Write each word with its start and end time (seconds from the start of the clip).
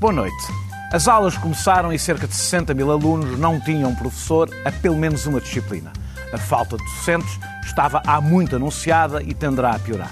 Boa 0.00 0.14
noite. 0.14 0.46
As 0.90 1.06
aulas 1.06 1.36
começaram 1.36 1.92
e 1.92 1.98
cerca 1.98 2.26
de 2.26 2.34
60 2.34 2.72
mil 2.72 2.90
alunos 2.90 3.38
não 3.38 3.60
tinham 3.60 3.94
professor 3.94 4.48
a 4.64 4.72
pelo 4.72 4.96
menos 4.96 5.26
uma 5.26 5.42
disciplina. 5.42 5.92
A 6.32 6.38
falta 6.38 6.78
de 6.78 6.84
docentes 6.84 7.38
estava 7.66 8.00
há 8.06 8.18
muito 8.18 8.56
anunciada 8.56 9.22
e 9.22 9.34
tenderá 9.34 9.72
a 9.72 9.78
piorar. 9.78 10.10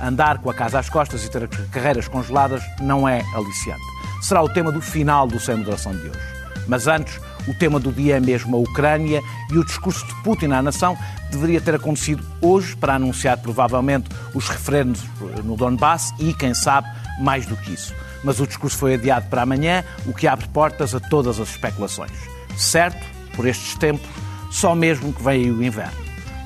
Andar 0.00 0.38
com 0.38 0.48
a 0.48 0.54
casa 0.54 0.78
às 0.78 0.88
costas 0.88 1.26
e 1.26 1.30
ter 1.30 1.46
carreiras 1.70 2.08
congeladas 2.08 2.62
não 2.80 3.06
é 3.06 3.22
aliciante. 3.34 3.82
Será 4.22 4.42
o 4.42 4.48
tema 4.48 4.72
do 4.72 4.80
final 4.80 5.26
do 5.26 5.38
Sem 5.38 5.56
Moderação 5.56 5.92
de 5.92 6.08
hoje. 6.08 6.18
Mas 6.66 6.86
antes, 6.86 7.20
o 7.46 7.52
tema 7.52 7.78
do 7.78 7.92
dia 7.92 8.16
é 8.16 8.20
mesmo 8.20 8.56
a 8.56 8.60
Ucrânia 8.60 9.22
e 9.50 9.58
o 9.58 9.64
discurso 9.64 10.06
de 10.06 10.14
Putin 10.22 10.52
à 10.52 10.62
nação 10.62 10.96
deveria 11.30 11.60
ter 11.60 11.74
acontecido 11.74 12.24
hoje 12.40 12.74
para 12.74 12.94
anunciar 12.94 13.36
provavelmente 13.36 14.08
os 14.32 14.48
referendos 14.48 15.04
no 15.44 15.54
Donbass 15.54 16.14
e, 16.18 16.32
quem 16.32 16.54
sabe, 16.54 16.88
mais 17.20 17.44
do 17.44 17.54
que 17.58 17.74
isso 17.74 17.92
mas 18.24 18.40
o 18.40 18.46
discurso 18.46 18.76
foi 18.76 18.94
adiado 18.94 19.28
para 19.28 19.42
amanhã, 19.42 19.84
o 20.06 20.12
que 20.12 20.26
abre 20.26 20.46
portas 20.48 20.94
a 20.94 21.00
todas 21.00 21.38
as 21.40 21.50
especulações. 21.50 22.12
Certo, 22.56 23.04
por 23.34 23.46
estes 23.46 23.74
tempos, 23.76 24.08
só 24.50 24.74
mesmo 24.74 25.12
que 25.12 25.22
vem 25.22 25.50
o 25.50 25.62
inverno. 25.62 25.96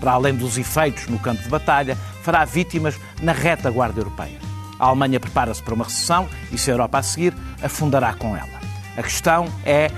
Para 0.01 0.13
além 0.13 0.35
dos 0.35 0.59
efeitos 0.59 1.07
no 1.07 1.19
campo 1.19 1.43
de 1.43 1.49
batalha, 1.49 1.97
fará 2.23 2.45
vítimas 2.45 2.99
na 3.23 3.33
retaguarda 3.33 4.01
europeia. 4.01 4.39
A 4.79 4.87
Alemanha 4.87 5.21
prepara-se 5.21 5.63
para 5.63 5.75
uma 5.75 5.85
recessão 5.85 6.29
e, 6.51 6.59
se 6.59 6.71
a 6.71 6.75
Europa 6.75 6.99
a 6.99 7.03
seguir, 7.03 7.35
afundará 7.63 8.13
com 8.15 8.37
ela. 8.37 8.61
A 8.97 9.03
questão 9.03 9.47
é 9.65 9.91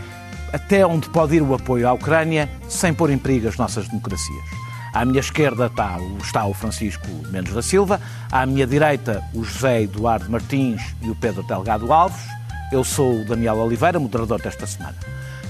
até 0.52 0.87
onde 0.87 1.09
pode 1.09 1.34
ir 1.34 1.43
o 1.43 1.54
apoio 1.54 1.88
à 1.88 1.93
Ucrânia 1.93 2.48
sem 2.68 2.95
pôr 2.95 3.10
em 3.10 3.18
perigo 3.18 3.48
as 3.48 3.57
nossas 3.57 3.88
democracias. 3.88 4.63
À 4.93 5.05
minha 5.05 5.20
esquerda 5.20 5.68
está, 5.68 5.98
está 6.21 6.45
o 6.45 6.54
Francisco 6.54 7.07
Mendes 7.32 7.54
da 7.54 7.62
Silva, 7.62 8.01
à 8.32 8.45
minha 8.45 8.65
direita 8.65 9.23
o 9.34 9.43
José 9.43 9.84
Eduardo 9.84 10.29
Martins 10.29 10.82
e 11.01 11.09
o 11.09 11.15
Pedro 11.15 11.43
Delgado 11.43 11.91
Alves. 11.93 12.21
Eu 12.71 12.84
sou 12.84 13.21
o 13.21 13.26
Daniel 13.26 13.57
Oliveira, 13.57 13.99
moderador 13.99 14.41
desta 14.41 14.65
semana. 14.65 14.95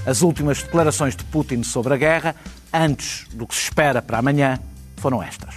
As 0.06 0.22
últimas 0.22 0.62
declarações 0.62 1.16
de 1.16 1.24
Putin 1.24 1.62
sobre 1.62 1.94
a 1.94 1.96
guerra, 1.96 2.34
antes 2.72 3.26
do 3.32 3.46
que 3.46 3.54
se 3.54 3.64
espera 3.64 4.00
para 4.02 4.18
amanhã, 4.18 4.58
foram 4.96 5.22
estas. 5.22 5.54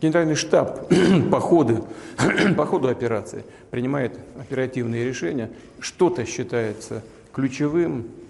Генеральный 0.00 0.36
штаб 0.36 0.88
по 1.30 1.40
ходу, 1.40 1.88
по 2.56 2.66
ходу 2.66 2.88
операции 2.88 3.44
принимает 3.70 4.18
оперативные 4.38 5.04
решения. 5.04 5.50
Что-то 5.80 6.24
считается 6.24 7.02
ключевым, 7.32 8.06
Э, 8.06 8.25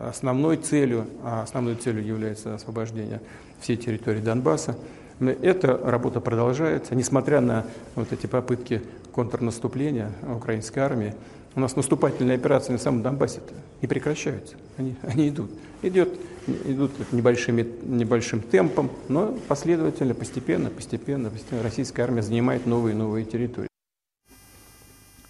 основной 0.00 0.56
целью, 0.56 1.06
а 1.22 1.42
основной 1.42 1.74
целью 1.74 2.04
является 2.04 2.54
освобождение 2.54 3.20
всей 3.60 3.76
территории 3.76 4.20
Донбасса. 4.20 4.76
Эта 5.20 5.78
работа 5.78 6.20
продолжается, 6.20 6.94
несмотря 6.94 7.40
на 7.40 7.64
вот 7.94 8.12
эти 8.12 8.26
попытки 8.26 8.82
контрнаступления 9.12 10.12
украинской 10.22 10.80
армии. 10.80 11.14
У 11.54 11.60
нас 11.60 11.74
наступательные 11.74 12.34
операции 12.34 12.72
на 12.72 12.78
самом 12.78 13.02
Донбассе 13.02 13.40
не 13.80 13.88
прекращаются, 13.88 14.56
они, 14.76 14.94
они 15.02 15.30
идут. 15.30 15.50
Идет, 15.80 16.18
идут 16.66 16.92
небольшими, 17.12 17.66
небольшим 17.82 18.42
темпом, 18.42 18.90
но 19.08 19.34
последовательно, 19.48 20.14
постепенно, 20.14 20.68
постепенно, 20.68 21.30
постепенно 21.30 21.62
российская 21.62 22.02
армия 22.02 22.20
занимает 22.20 22.66
новые 22.66 22.94
и 22.94 22.98
новые 22.98 23.24
территории. 23.24 23.68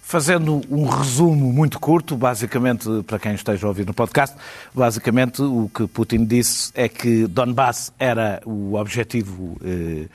Fazendo 0.07 0.61
um 0.69 0.85
resumo 0.85 1.51
muito 1.51 1.77
curto, 1.81 2.15
basicamente, 2.15 2.87
para 3.05 3.19
quem 3.19 3.33
esteja 3.33 3.67
a 3.67 3.69
ouvir 3.69 3.85
no 3.85 3.93
podcast, 3.93 4.37
basicamente 4.73 5.41
o 5.41 5.69
que 5.75 5.85
Putin 5.85 6.23
disse 6.23 6.71
é 6.73 6.87
que 6.87 7.27
Donbass 7.27 7.91
era 7.99 8.41
o 8.45 8.75
objetivo 8.75 9.57
eh, 9.61 10.07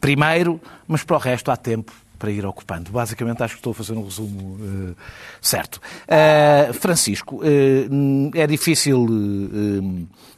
primeiro, 0.00 0.58
mas 0.86 1.04
para 1.04 1.16
o 1.16 1.18
resto 1.18 1.50
há 1.50 1.58
tempo 1.58 1.92
para 2.18 2.30
ir 2.30 2.44
ocupando. 2.44 2.90
Basicamente, 2.90 3.42
acho 3.42 3.54
que 3.54 3.60
estou 3.60 3.70
a 3.70 3.74
fazer 3.74 3.92
um 3.92 4.02
resumo 4.02 4.56
uh, 4.56 4.96
certo. 5.40 5.80
Uh, 6.04 6.72
Francisco, 6.74 7.36
uh, 7.36 8.30
é 8.34 8.46
difícil 8.46 9.06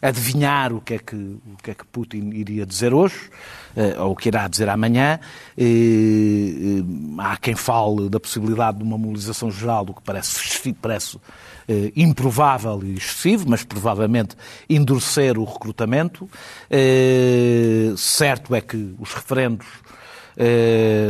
adivinhar 0.03 0.73
o 0.73 0.81
que, 0.81 0.95
é 0.95 0.99
que, 0.99 1.17
o 1.17 1.57
que 1.63 1.71
é 1.71 1.75
que 1.75 1.85
Putin 1.87 2.31
iria 2.35 2.67
dizer 2.67 2.93
hoje, 2.93 3.31
ou 3.99 4.13
o 4.13 4.17
que 4.17 4.29
irá 4.29 4.49
dizer 4.49 4.69
amanhã. 4.69 5.21
há 7.19 7.37
quem 7.37 7.55
fale 7.55 8.09
da 8.09 8.19
possibilidade 8.19 8.79
de 8.79 8.85
uma 8.85 8.99
mobilização 8.99 9.51
geral, 9.51 9.85
do 9.85 9.95
que 9.95 10.03
parece, 10.03 10.73
parece 10.75 11.19
improvável 11.95 12.81
e 12.83 12.95
excessivo, 12.95 13.47
mas 13.49 13.63
provavelmente 13.63 14.37
endurecer 14.69 15.39
o 15.39 15.45
recrutamento. 15.45 16.29
certo 17.97 18.55
é 18.55 18.61
que 18.61 18.95
os 18.99 19.13
referendos 19.15 19.67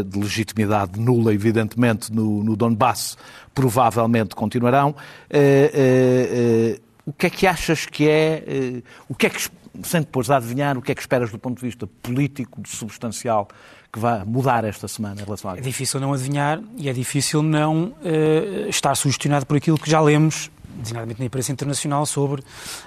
de 0.04 0.18
legitimidade 0.18 0.98
nula, 0.98 1.32
evidentemente, 1.32 2.12
no, 2.12 2.42
no 2.42 2.56
Donbass, 2.56 3.16
provavelmente 3.54 4.34
continuarão. 4.34 4.94
Eh, 5.28 6.78
eh, 6.78 6.80
o 7.06 7.12
que 7.12 7.26
é 7.26 7.30
que 7.30 7.46
achas 7.46 7.86
que 7.86 8.08
é, 8.08 8.82
o 9.08 9.14
que 9.14 9.26
é 9.26 9.30
que, 9.30 9.48
sem 9.82 10.00
depois 10.00 10.30
adivinhar, 10.30 10.78
o 10.78 10.82
que 10.82 10.92
é 10.92 10.94
que 10.94 11.00
esperas 11.00 11.30
do 11.30 11.38
ponto 11.38 11.58
de 11.58 11.66
vista 11.66 11.86
político, 12.02 12.60
substancial, 12.66 13.48
que 13.92 13.98
vai 13.98 14.24
mudar 14.24 14.64
esta 14.64 14.86
semana 14.86 15.20
em 15.20 15.24
relação 15.24 15.50
à 15.50 15.56
É 15.56 15.60
difícil 15.60 15.98
não 15.98 16.12
adivinhar 16.12 16.60
e 16.76 16.88
é 16.88 16.92
difícil 16.92 17.42
não 17.42 17.86
uh, 17.86 18.68
estar 18.68 18.94
sugestionado 18.94 19.44
por 19.46 19.56
aquilo 19.56 19.78
que 19.78 19.90
já 19.90 20.00
lemos, 20.00 20.50
designadamente 20.76 21.18
na 21.18 21.26
imprensa 21.26 21.50
internacional, 21.50 22.06
sobre 22.06 22.42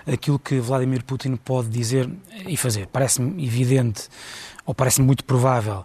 aquilo 0.08 0.40
que 0.40 0.60
Vladimir 0.60 1.04
Putin 1.04 1.36
pode 1.36 1.68
dizer 1.68 2.10
e 2.48 2.56
fazer. 2.56 2.88
Parece-me 2.88 3.46
evidente, 3.46 4.08
ou 4.66 4.74
parece-me 4.74 5.06
muito 5.06 5.26
provável, 5.26 5.84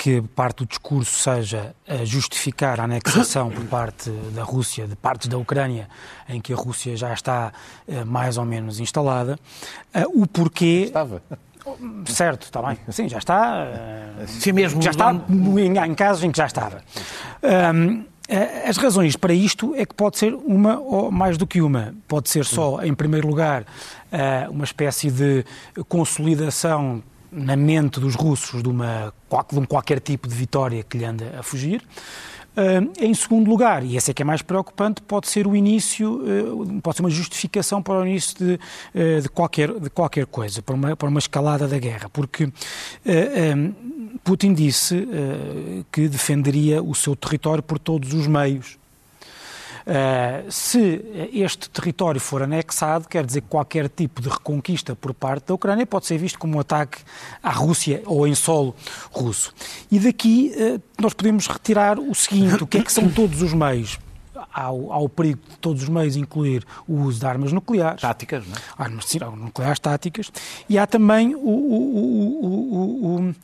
que 0.00 0.22
parte 0.34 0.64
do 0.64 0.66
discurso 0.66 1.12
seja 1.12 1.74
a 1.86 2.06
justificar 2.06 2.80
a 2.80 2.84
anexação 2.84 3.50
por 3.50 3.66
parte 3.66 4.08
da 4.34 4.42
Rússia 4.42 4.86
de 4.88 4.96
partes 4.96 5.28
da 5.28 5.36
Ucrânia 5.36 5.90
em 6.26 6.40
que 6.40 6.54
a 6.54 6.56
Rússia 6.56 6.96
já 6.96 7.12
está 7.12 7.52
uh, 7.86 8.06
mais 8.06 8.38
ou 8.38 8.46
menos 8.46 8.80
instalada. 8.80 9.38
Uh, 9.94 10.22
o 10.22 10.26
porquê. 10.26 10.84
Estava. 10.86 11.22
Certo, 12.06 12.44
está 12.44 12.62
bem. 12.62 12.78
Sim, 12.88 13.10
já 13.10 13.18
está. 13.18 13.66
Uh, 14.22 14.26
Sim, 14.26 14.52
mesmo. 14.52 14.80
Já 14.80 14.90
está 14.90 15.12
em, 15.12 15.78
em 15.78 15.94
casos 15.94 16.24
em 16.24 16.30
que 16.30 16.38
já 16.38 16.46
estava. 16.46 16.82
Um, 17.74 18.02
as 18.66 18.78
razões 18.78 19.16
para 19.16 19.34
isto 19.34 19.74
é 19.74 19.84
que 19.84 19.94
pode 19.94 20.16
ser 20.16 20.32
uma 20.34 20.78
ou 20.78 21.10
mais 21.10 21.36
do 21.36 21.46
que 21.46 21.60
uma. 21.60 21.94
Pode 22.08 22.30
ser 22.30 22.46
só, 22.46 22.80
em 22.80 22.94
primeiro 22.94 23.26
lugar, 23.26 23.64
uma 24.48 24.62
espécie 24.62 25.10
de 25.10 25.44
consolidação 25.88 27.02
na 27.32 27.56
mente 27.56 28.00
dos 28.00 28.14
russos 28.14 28.62
de, 28.62 28.68
uma, 28.68 29.12
de 29.52 29.58
um 29.58 29.64
qualquer 29.64 30.00
tipo 30.00 30.28
de 30.28 30.34
vitória 30.34 30.82
que 30.82 30.98
lhe 30.98 31.04
anda 31.04 31.34
a 31.38 31.42
fugir. 31.42 31.82
Uh, 32.50 32.90
em 32.98 33.14
segundo 33.14 33.48
lugar, 33.48 33.84
e 33.84 33.96
esse 33.96 34.10
é 34.10 34.14
que 34.14 34.22
é 34.22 34.24
mais 34.24 34.42
preocupante, 34.42 35.00
pode 35.02 35.28
ser 35.28 35.46
o 35.46 35.54
início, 35.54 36.20
uh, 36.20 36.80
pode 36.82 36.96
ser 36.96 37.02
uma 37.02 37.10
justificação 37.10 37.80
para 37.80 38.00
o 38.00 38.06
início 38.06 38.36
de, 38.36 38.54
uh, 38.54 39.22
de, 39.22 39.28
qualquer, 39.28 39.72
de 39.78 39.88
qualquer 39.88 40.26
coisa, 40.26 40.60
para 40.60 40.74
uma, 40.74 40.96
para 40.96 41.08
uma 41.08 41.20
escalada 41.20 41.68
da 41.68 41.78
guerra, 41.78 42.08
porque 42.10 42.52
Putin 44.24 44.52
disse 44.52 45.08
que 45.92 46.08
defenderia 46.08 46.82
o 46.82 46.94
seu 46.94 47.14
território 47.14 47.62
por 47.62 47.78
todos 47.78 48.12
os 48.12 48.26
meios. 48.26 48.79
Uh, 49.90 50.48
se 50.48 51.02
este 51.32 51.68
território 51.68 52.20
for 52.20 52.44
anexado, 52.44 53.08
quer 53.08 53.26
dizer 53.26 53.40
que 53.40 53.48
qualquer 53.48 53.88
tipo 53.88 54.22
de 54.22 54.28
reconquista 54.28 54.94
por 54.94 55.12
parte 55.12 55.48
da 55.48 55.54
Ucrânia 55.54 55.84
pode 55.84 56.06
ser 56.06 56.16
visto 56.16 56.38
como 56.38 56.56
um 56.56 56.60
ataque 56.60 56.98
à 57.42 57.50
Rússia 57.50 58.00
ou 58.06 58.24
em 58.24 58.36
solo 58.36 58.72
russo. 59.10 59.52
E 59.90 59.98
daqui 59.98 60.52
uh, 60.54 60.80
nós 60.96 61.12
podemos 61.12 61.48
retirar 61.48 61.98
o 61.98 62.14
seguinte: 62.14 62.62
o 62.62 62.68
que 62.68 62.78
é 62.78 62.82
que 62.84 62.92
são 62.92 63.10
todos 63.10 63.42
os 63.42 63.52
meios? 63.52 63.98
Ao, 64.52 64.92
ao 64.92 65.08
perigo 65.08 65.40
de 65.48 65.56
todos 65.58 65.82
os 65.82 65.88
meios 65.88 66.16
incluir 66.16 66.64
o 66.86 67.02
uso 67.02 67.20
de 67.20 67.26
armas 67.26 67.52
nucleares. 67.52 68.00
Táticas, 68.00 68.46
não 68.46 68.54
é? 68.54 68.60
Armas 68.78 69.06
nucleares 69.36 69.78
táticas. 69.78 70.30
E 70.68 70.78
há 70.78 70.86
também 70.86 71.34
o, 71.34 71.38
o, 71.38 73.16
o, 73.16 73.34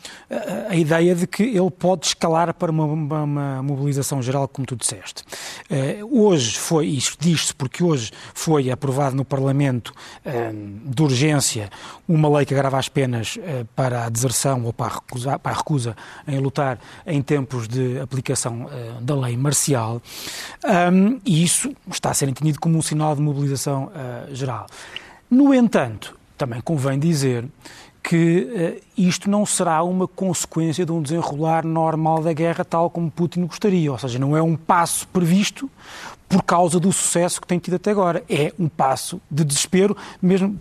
a 0.68 0.76
ideia 0.76 1.14
de 1.14 1.26
que 1.26 1.42
ele 1.42 1.70
pode 1.70 2.06
escalar 2.06 2.52
para 2.54 2.70
uma, 2.70 2.84
uma 2.84 3.62
mobilização 3.62 4.22
geral, 4.22 4.48
como 4.48 4.66
tu 4.66 4.76
disseste. 4.76 5.22
Uh, 5.70 6.26
hoje 6.26 6.58
foi, 6.58 6.86
isto 6.86 7.16
diz-se 7.20 7.54
porque 7.54 7.82
hoje 7.82 8.12
foi 8.34 8.70
aprovado 8.70 9.16
no 9.16 9.24
Parlamento 9.24 9.92
uh, 10.24 10.90
de 10.90 11.02
urgência 11.02 11.70
uma 12.08 12.28
lei 12.36 12.46
que 12.46 12.54
agrava 12.54 12.78
as 12.78 12.88
penas 12.88 13.36
uh, 13.36 13.64
para 13.74 14.04
a 14.04 14.08
deserção 14.08 14.64
ou 14.64 14.72
para 14.72 14.86
a, 14.86 14.94
recusa, 14.94 15.38
para 15.38 15.52
a 15.52 15.56
recusa 15.56 15.96
em 16.26 16.38
lutar 16.38 16.78
em 17.06 17.22
tempos 17.22 17.68
de 17.68 17.98
aplicação 18.00 18.68
da 19.00 19.14
lei 19.14 19.36
marcial. 19.36 20.00
Um, 20.64 20.95
um, 20.96 21.20
e 21.26 21.44
isso 21.44 21.74
está 21.90 22.10
a 22.10 22.14
ser 22.14 22.28
entendido 22.28 22.58
como 22.58 22.78
um 22.78 22.82
sinal 22.82 23.14
de 23.14 23.20
mobilização 23.20 23.90
uh, 23.90 24.34
geral. 24.34 24.66
No 25.30 25.52
entanto, 25.52 26.18
também 26.38 26.60
convém 26.60 26.98
dizer 26.98 27.44
que 28.02 28.78
uh, 28.78 28.82
isto 28.96 29.28
não 29.28 29.44
será 29.44 29.82
uma 29.82 30.08
consequência 30.08 30.86
de 30.86 30.92
um 30.92 31.02
desenrolar 31.02 31.66
normal 31.66 32.22
da 32.22 32.32
guerra, 32.32 32.64
tal 32.64 32.88
como 32.88 33.10
Putin 33.10 33.46
gostaria. 33.46 33.92
Ou 33.92 33.98
seja, 33.98 34.18
não 34.18 34.36
é 34.36 34.42
um 34.42 34.56
passo 34.56 35.06
previsto 35.08 35.70
por 36.28 36.42
causa 36.42 36.80
do 36.80 36.92
sucesso 36.92 37.40
que 37.40 37.46
tem 37.46 37.58
tido 37.58 37.74
até 37.74 37.90
agora. 37.90 38.22
É 38.28 38.52
um 38.58 38.68
passo 38.68 39.20
de 39.30 39.44
desespero, 39.44 39.96
mesmo 40.20 40.58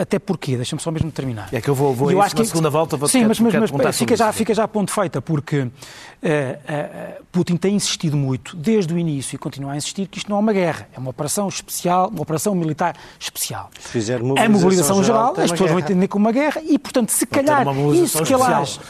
até 0.00 0.18
porque, 0.18 0.56
deixa-me 0.56 0.80
só 0.80 0.90
mesmo 0.90 1.10
terminar. 1.10 1.48
É 1.52 1.60
que 1.60 1.68
eu 1.68 1.74
vou, 1.74 1.94
vou 1.94 2.10
eu 2.10 2.20
acho 2.20 2.34
que, 2.34 2.40
na 2.40 2.48
segunda 2.48 2.70
volta 2.70 2.96
vou 2.96 3.08
Sim, 3.08 3.24
mas, 3.26 3.38
mas, 3.38 3.70
mas 3.70 3.98
fica, 3.98 4.16
já, 4.16 4.32
fica 4.32 4.54
já 4.54 4.64
a 4.64 4.68
ponto 4.68 4.90
feita, 4.90 5.20
porque 5.20 5.60
uh, 5.60 5.66
uh, 5.66 7.24
Putin 7.30 7.56
tem 7.56 7.74
insistido 7.74 8.16
muito, 8.16 8.56
desde 8.56 8.92
o 8.94 8.98
início, 8.98 9.36
e 9.36 9.38
continua 9.38 9.72
a 9.72 9.76
insistir, 9.76 10.06
que 10.06 10.18
isto 10.18 10.30
não 10.30 10.36
é 10.38 10.40
uma 10.40 10.52
guerra, 10.52 10.88
é 10.94 10.98
uma 10.98 11.10
operação 11.10 11.48
especial, 11.48 12.08
uma 12.08 12.22
operação 12.22 12.54
militar 12.54 12.96
especial. 13.18 13.70
Se 13.78 13.88
fizer 13.88 14.22
mobilização, 14.22 14.44
a 14.44 14.48
mobilização 14.48 15.04
geral, 15.04 15.34
as 15.36 15.50
pessoas 15.50 15.70
vão 15.70 15.80
entender 15.80 16.08
como 16.08 16.24
uma 16.26 16.32
guerra, 16.32 16.62
e, 16.64 16.78
portanto, 16.78 17.10
se 17.10 17.26
calhar, 17.26 17.66
isso 17.94 18.22
que 18.22 18.34
ele 18.34 18.42
acha... 18.42 18.80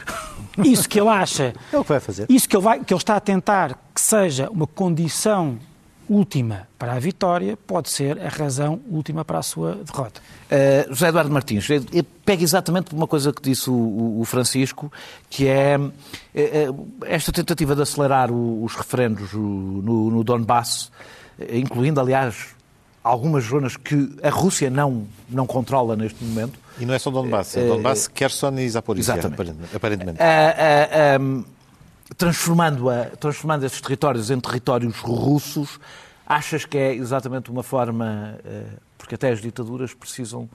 Isso 0.58 0.86
que 0.86 1.00
ele 1.00 1.08
acha. 1.08 1.54
É 1.72 1.78
o 1.78 1.82
que 1.82 1.88
vai 1.88 2.00
fazer. 2.00 2.26
Isso 2.28 2.46
que 2.46 2.54
ele, 2.54 2.62
vai, 2.62 2.80
que 2.80 2.92
ele 2.92 3.00
está 3.00 3.16
a 3.16 3.20
tentar 3.20 3.78
que 3.94 4.00
seja 4.00 4.50
uma 4.50 4.66
condição 4.66 5.58
última 6.12 6.68
para 6.78 6.92
a 6.92 6.98
vitória 6.98 7.56
pode 7.66 7.88
ser 7.88 8.20
a 8.20 8.28
razão 8.28 8.80
última 8.90 9.24
para 9.24 9.38
a 9.38 9.42
sua 9.42 9.76
derrota. 9.76 10.20
Uh, 10.50 10.92
José 10.92 11.08
Eduardo 11.08 11.30
Martins, 11.30 11.66
pega 12.24 12.42
exatamente 12.42 12.94
uma 12.94 13.06
coisa 13.06 13.32
que 13.32 13.40
disse 13.40 13.70
o, 13.70 14.20
o 14.20 14.24
Francisco, 14.24 14.92
que 15.30 15.48
é 15.48 15.78
uh, 15.78 16.88
esta 17.06 17.32
tentativa 17.32 17.74
de 17.74 17.82
acelerar 17.82 18.30
o, 18.30 18.62
os 18.62 18.74
referendos 18.74 19.32
no, 19.32 20.10
no 20.10 20.22
Donbass, 20.22 20.92
incluindo, 21.50 21.98
aliás, 21.98 22.48
algumas 23.02 23.44
zonas 23.44 23.76
que 23.76 24.14
a 24.22 24.28
Rússia 24.28 24.68
não, 24.68 25.06
não 25.28 25.46
controla 25.46 25.96
neste 25.96 26.22
momento. 26.22 26.60
E 26.78 26.84
não 26.84 26.94
é 26.94 26.98
só 26.98 27.10
Donbass, 27.10 27.56
é 27.56 27.66
Donbass, 27.66 28.06
uh, 28.06 28.10
Kherson 28.10 28.58
e 28.58 28.68
Zaporizhia, 28.68 29.14
aparentemente. 29.74 30.18
Um, 31.20 31.44
transformando, 32.16 32.90
a, 32.90 33.04
transformando 33.06 33.64
esses 33.64 33.80
territórios 33.80 34.30
em 34.30 34.38
territórios 34.40 34.98
russos, 34.98 35.78
achas 36.26 36.64
que 36.64 36.78
é 36.78 36.94
exatamente 36.94 37.50
uma 37.50 37.62
forma, 37.62 38.38
eh, 38.44 38.64
porque 38.96 39.14
até 39.14 39.30
as 39.30 39.40
ditaduras 39.40 39.92
precisam 39.92 40.48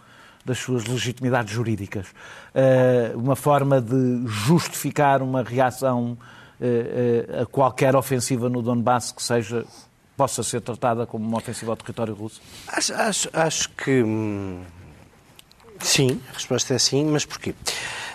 das 0.45 0.57
suas 0.59 0.85
legitimidades 0.85 1.53
jurídicas, 1.53 2.07
eh, 2.55 3.11
uma 3.15 3.35
forma 3.35 3.81
de 3.81 4.23
justificar 4.25 5.21
uma 5.21 5.43
reação 5.43 6.17
eh, 6.59 7.41
a 7.41 7.45
qualquer 7.45 7.95
ofensiva 7.95 8.49
no 8.49 8.61
Donbass 8.61 9.11
que 9.11 9.21
seja 9.21 9.65
possa 10.15 10.41
ser 10.41 10.61
tratada 10.61 11.05
como 11.05 11.27
uma 11.27 11.37
ofensiva 11.37 11.71
ao 11.73 11.77
território 11.77 12.15
russo? 12.15 12.41
Acho, 12.67 12.93
acho, 12.95 13.29
acho 13.31 13.69
que 13.69 14.01
hum, 14.01 14.63
sim, 15.79 16.19
a 16.31 16.33
resposta 16.33 16.73
é 16.73 16.79
sim, 16.79 17.05
mas 17.05 17.23
porquê? 17.23 17.53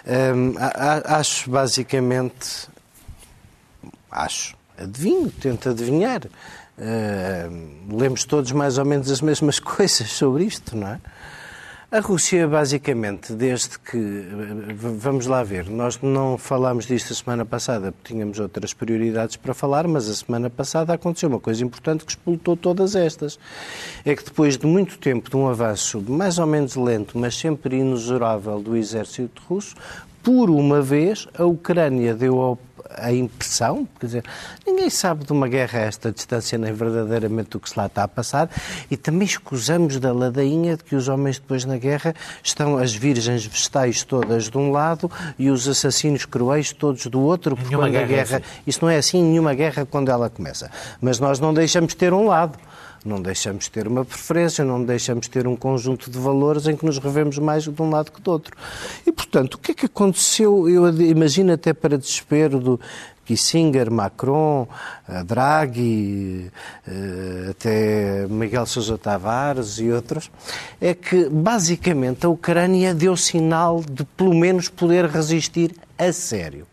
Hum, 0.05 0.55
acho 1.05 1.49
basicamente 1.49 2.72
acho, 4.13 4.55
adivinho, 4.79 5.31
tento 5.31 5.69
adivinhar. 5.69 6.23
Uh, 6.79 7.97
lemos 7.97 8.25
todos 8.25 8.53
mais 8.53 8.79
ou 8.79 8.85
menos 8.85 9.11
as 9.11 9.21
mesmas 9.21 9.59
coisas 9.61 10.11
sobre 10.11 10.45
isto, 10.45 10.77
não 10.77 10.89
é? 10.89 11.01
A 11.93 12.01
Rússia, 12.01 12.49
basicamente, 12.49 13.35
desde 13.35 13.79
que. 13.79 13.99
Vamos 14.75 15.27
lá 15.27 15.43
ver, 15.43 15.69
nós 15.69 16.01
não 16.01 16.39
falámos 16.39 16.87
disto 16.87 17.13
a 17.13 17.15
semana 17.17 17.45
passada 17.45 17.93
porque 17.93 18.15
tínhamos 18.15 18.39
outras 18.39 18.73
prioridades 18.73 19.37
para 19.37 19.53
falar, 19.53 19.87
mas 19.87 20.09
a 20.09 20.15
semana 20.15 20.49
passada 20.49 20.95
aconteceu 20.95 21.29
uma 21.29 21.39
coisa 21.39 21.63
importante 21.63 22.07
que 22.07 22.13
explotou 22.13 22.57
todas 22.57 22.97
estas. 22.97 23.39
É 24.07 24.17
que 24.17 24.25
depois 24.25 24.57
de 24.57 24.67
muito 24.67 24.97
tempo 24.97 25.29
de 25.29 25.37
um 25.37 25.47
avanço 25.47 26.03
mais 26.09 26.39
ou 26.39 26.47
menos 26.47 26.77
lento, 26.77 27.19
mas 27.19 27.37
sempre 27.37 27.77
inexorável 27.77 28.59
do 28.59 28.75
exército 28.75 29.43
russo, 29.47 29.75
por 30.23 30.49
uma 30.49 30.81
vez 30.81 31.29
a 31.37 31.45
Ucrânia 31.45 32.15
deu 32.15 32.59
a 32.97 33.13
impressão, 33.13 33.87
quer 33.99 34.07
dizer, 34.07 34.25
ninguém 34.67 34.91
sabe 34.91 35.25
de 35.25 35.33
uma 35.33 35.49
guerra 35.49 35.81
a 35.81 35.83
esta 35.83 36.13
distância 36.13 36.59
nem 36.59 36.73
verdadeiramente 36.73 37.57
o 37.57 37.61
que 37.61 37.71
se 37.71 37.79
lá 37.79 37.87
está 37.87 38.05
a 38.05 38.09
passar 38.09 38.51
e 38.91 38.97
também 38.97 39.27
escusamos 39.27 39.99
da 39.99 40.13
ladainha 40.13 40.77
de 40.77 40.85
que 40.85 40.95
os 40.95 41.09
homens 41.09 41.39
depois 41.39 41.65
na 41.65 41.77
guerra 41.77 42.15
estão 42.43 42.77
as 42.77 42.95
virgens 42.95 43.45
vestais 43.45 44.03
todas 44.03 44.49
de 44.49 44.59
um 44.59 44.71
lado 44.71 45.11
e 45.39 45.51
os 45.51 45.69
assassinos 45.69 46.25
cruéis 46.25 46.73
todos 46.73 47.07
do 47.07 47.21
outro, 47.21 47.57
porque 47.57 47.75
quando 47.75 47.93
guerra 47.93 48.05
a 48.05 48.09
guerra... 48.09 48.35
É 48.35 48.37
assim. 48.37 48.45
Isso 48.67 48.79
não 48.83 48.91
é 48.91 48.97
assim 48.97 49.23
nenhuma 49.23 49.55
guerra 49.55 49.87
quando 49.87 50.11
ela 50.11 50.29
começa. 50.29 50.71
Mas 51.01 51.19
nós 51.19 51.39
não 51.39 51.53
deixamos 51.53 51.95
ter 51.95 52.13
um 52.13 52.27
lado. 52.27 52.59
Não 53.05 53.21
deixamos 53.21 53.69
ter 53.69 53.89
uma 53.89 54.05
preferência, 54.05 54.65
não 54.65 54.85
deixamos 54.85 55.27
ter 55.27 55.47
um 55.47 55.57
conjunto 55.57 56.11
de 56.11 56.19
valores 56.19 56.67
em 56.67 56.77
que 56.77 56.87
nos 56.87 56.99
revemos 56.99 57.39
mais 57.39 57.65
de 57.65 57.83
um 57.83 57.91
lado 57.91 58.13
que 58.13 58.21
do 58.21 58.31
outro. 58.31 58.57
E, 59.05 59.11
portanto, 59.11 59.55
o 59.55 59.59
que 59.59 59.73
é 59.73 59.75
que 59.75 59.87
aconteceu? 59.87 60.69
Eu 60.69 60.89
imagino 61.01 61.53
até 61.53 61.73
para 61.73 61.99
desespero 61.99 62.61
do 62.61 62.81
Kissinger, 63.25 63.91
Macron, 63.91 64.69
eh, 65.09 65.23
Draghi, 65.25 66.51
eh, 66.87 67.49
até 67.51 68.27
Miguel 68.29 68.67
Sousa 68.67 68.99
Tavares 68.99 69.79
e 69.79 69.91
outros, 69.91 70.31
é 70.81 70.95
que 70.95 71.29
basicamente 71.29 72.27
a 72.27 72.29
Ucrânia 72.29 72.95
deu 72.95 73.17
sinal 73.17 73.83
de 73.83 74.05
pelo 74.05 74.35
menos 74.35 74.69
poder 74.69 75.07
resistir 75.07 75.75
a 75.99 76.13
sério. 76.13 76.72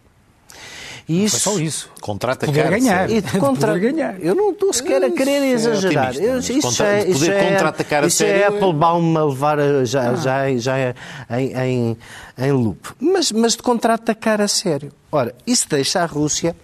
E 1.09 1.23
isso, 1.23 1.39
só 1.39 1.57
isso. 1.57 1.89
Contrata 1.99 2.45
poder 2.45 2.69
ganhar. 2.69 3.09
E 3.09 3.19
contra... 3.39 3.73
poder 3.73 3.91
ganhar. 3.91 4.21
Eu 4.21 4.35
não 4.35 4.51
estou 4.51 4.71
sequer 4.71 5.03
a 5.03 5.09
querer 5.09 5.41
é 5.41 5.47
exagerar. 5.49 6.15
É 6.15 6.19
eu, 6.19 6.37
isso 6.37 6.61
contra... 6.61 6.87
é, 6.87 7.09
isso 7.09 7.31
é, 7.31 7.49
contra-atacar 7.49 8.03
isso 8.05 8.23
é 8.23 8.45
Applebaum 8.45 9.17
a 9.17 9.25
levar 9.25 9.57
já, 9.85 10.11
ah. 10.11 10.15
já, 10.15 10.55
já 10.57 10.77
é 10.77 10.95
em, 11.31 11.57
em, 11.57 11.97
em 12.37 12.51
loop. 12.51 12.89
Mas, 12.99 13.31
mas 13.31 13.53
de 13.55 13.63
contra-atacar 13.63 14.39
a 14.39 14.47
sério. 14.47 14.91
Ora, 15.11 15.33
isso 15.47 15.67
deixa 15.67 16.03
a 16.03 16.05
Rússia 16.05 16.55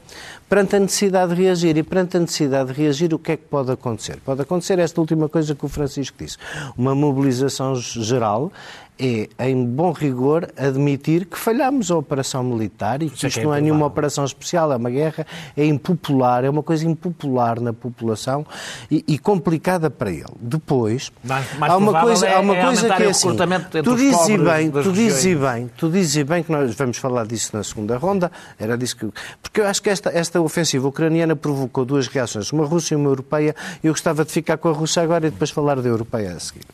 perante 0.48 0.76
a 0.76 0.80
necessidade 0.80 1.34
de 1.34 1.42
reagir. 1.42 1.76
E 1.78 1.82
perante 1.82 2.18
a 2.18 2.20
necessidade 2.20 2.72
de 2.72 2.80
reagir, 2.80 3.14
o 3.16 3.20
que 3.20 3.32
é 3.32 3.38
que 3.38 3.46
pode 3.46 3.72
acontecer? 3.72 4.20
Pode 4.24 4.44
acontecer 4.44 4.78
esta 4.78 5.02
última 5.02 5.28
coisa 5.28 5.56
que 5.56 5.66
o 5.66 5.68
Francisco 5.68 6.16
disse. 6.20 6.38
Uma 6.78 6.94
mobilização 6.94 7.76
geral 7.76 8.52
é, 9.00 9.30
em 9.48 9.66
bom 9.66 9.92
rigor, 9.92 10.48
admitir 10.58 11.26
que 11.26 11.38
falhamos 11.38 11.92
a 11.92 11.98
operação 11.98 12.44
militar 12.44 13.02
e 13.04 13.10
que 13.10 13.28
isto 13.28 13.40
é 13.40 13.44
não 13.44 13.54
é 13.54 13.62
nenhuma 13.62 13.86
operação 13.86 14.24
especial, 14.24 14.72
é 14.72 14.76
uma 14.76 14.90
guerra, 14.90 15.26
é 15.56 15.66
impopular, 15.66 16.44
é 16.44 16.50
uma 16.50 16.64
coisa 16.64 16.86
impopular 16.86 17.60
na 17.60 17.74
população 17.74 18.46
e, 18.90 19.04
e 19.08 19.18
complicada 19.18 19.90
para 19.90 20.12
ele. 20.12 20.26
Depois, 20.40 21.12
mais, 21.24 21.58
mais 21.58 21.74
há 21.74 21.78
uma 21.78 22.02
coisa, 22.02 22.26
é, 22.26 22.36
há 22.36 22.40
uma 22.40 22.56
é 22.56 22.62
coisa 22.64 22.96
que 22.96 23.04
é 23.04 23.10
assim, 23.10 23.36
tu 23.84 23.96
dizes 23.96 24.40
bem, 24.42 24.72
tu 24.72 24.92
dizes 24.92 25.40
bem, 25.40 25.72
tu 25.78 25.90
dizes 25.90 26.24
bem 26.24 26.44
que 26.44 26.52
nós 26.52 26.74
vamos 26.76 26.98
falar 26.98 27.26
disso 27.26 27.56
na 27.56 27.64
segunda 27.64 27.98
ronda, 27.98 28.32
era 28.60 28.78
disso 28.78 28.98
que 28.98 29.06
porque 29.42 29.62
eu 29.62 29.68
acho 29.68 29.82
que 29.82 29.90
esta, 29.90 30.10
esta 30.10 30.42
ofensiva 30.42 30.88
ucraniana 30.88 31.36
provocou 31.36 31.86
duas 31.86 32.08
reações, 32.08 32.52
uma 32.52 32.66
russa 32.66 32.94
e 32.94 32.98
uma 32.98 33.10
europeia, 33.10 33.56
e 33.84 33.88
eu 33.88 33.94
gostava 33.94 34.26
de 34.26 34.32
ficar 34.32 34.58
com 34.58 34.70
a 34.70 34.72
Rússia 34.72 35.02
agora 35.02 35.28
e 35.28 35.32
depois 35.32 35.50
falar 35.50 35.82
da 35.82 35.88
europeia 35.88 36.34
a 36.34 36.40
seguir. 36.40 36.66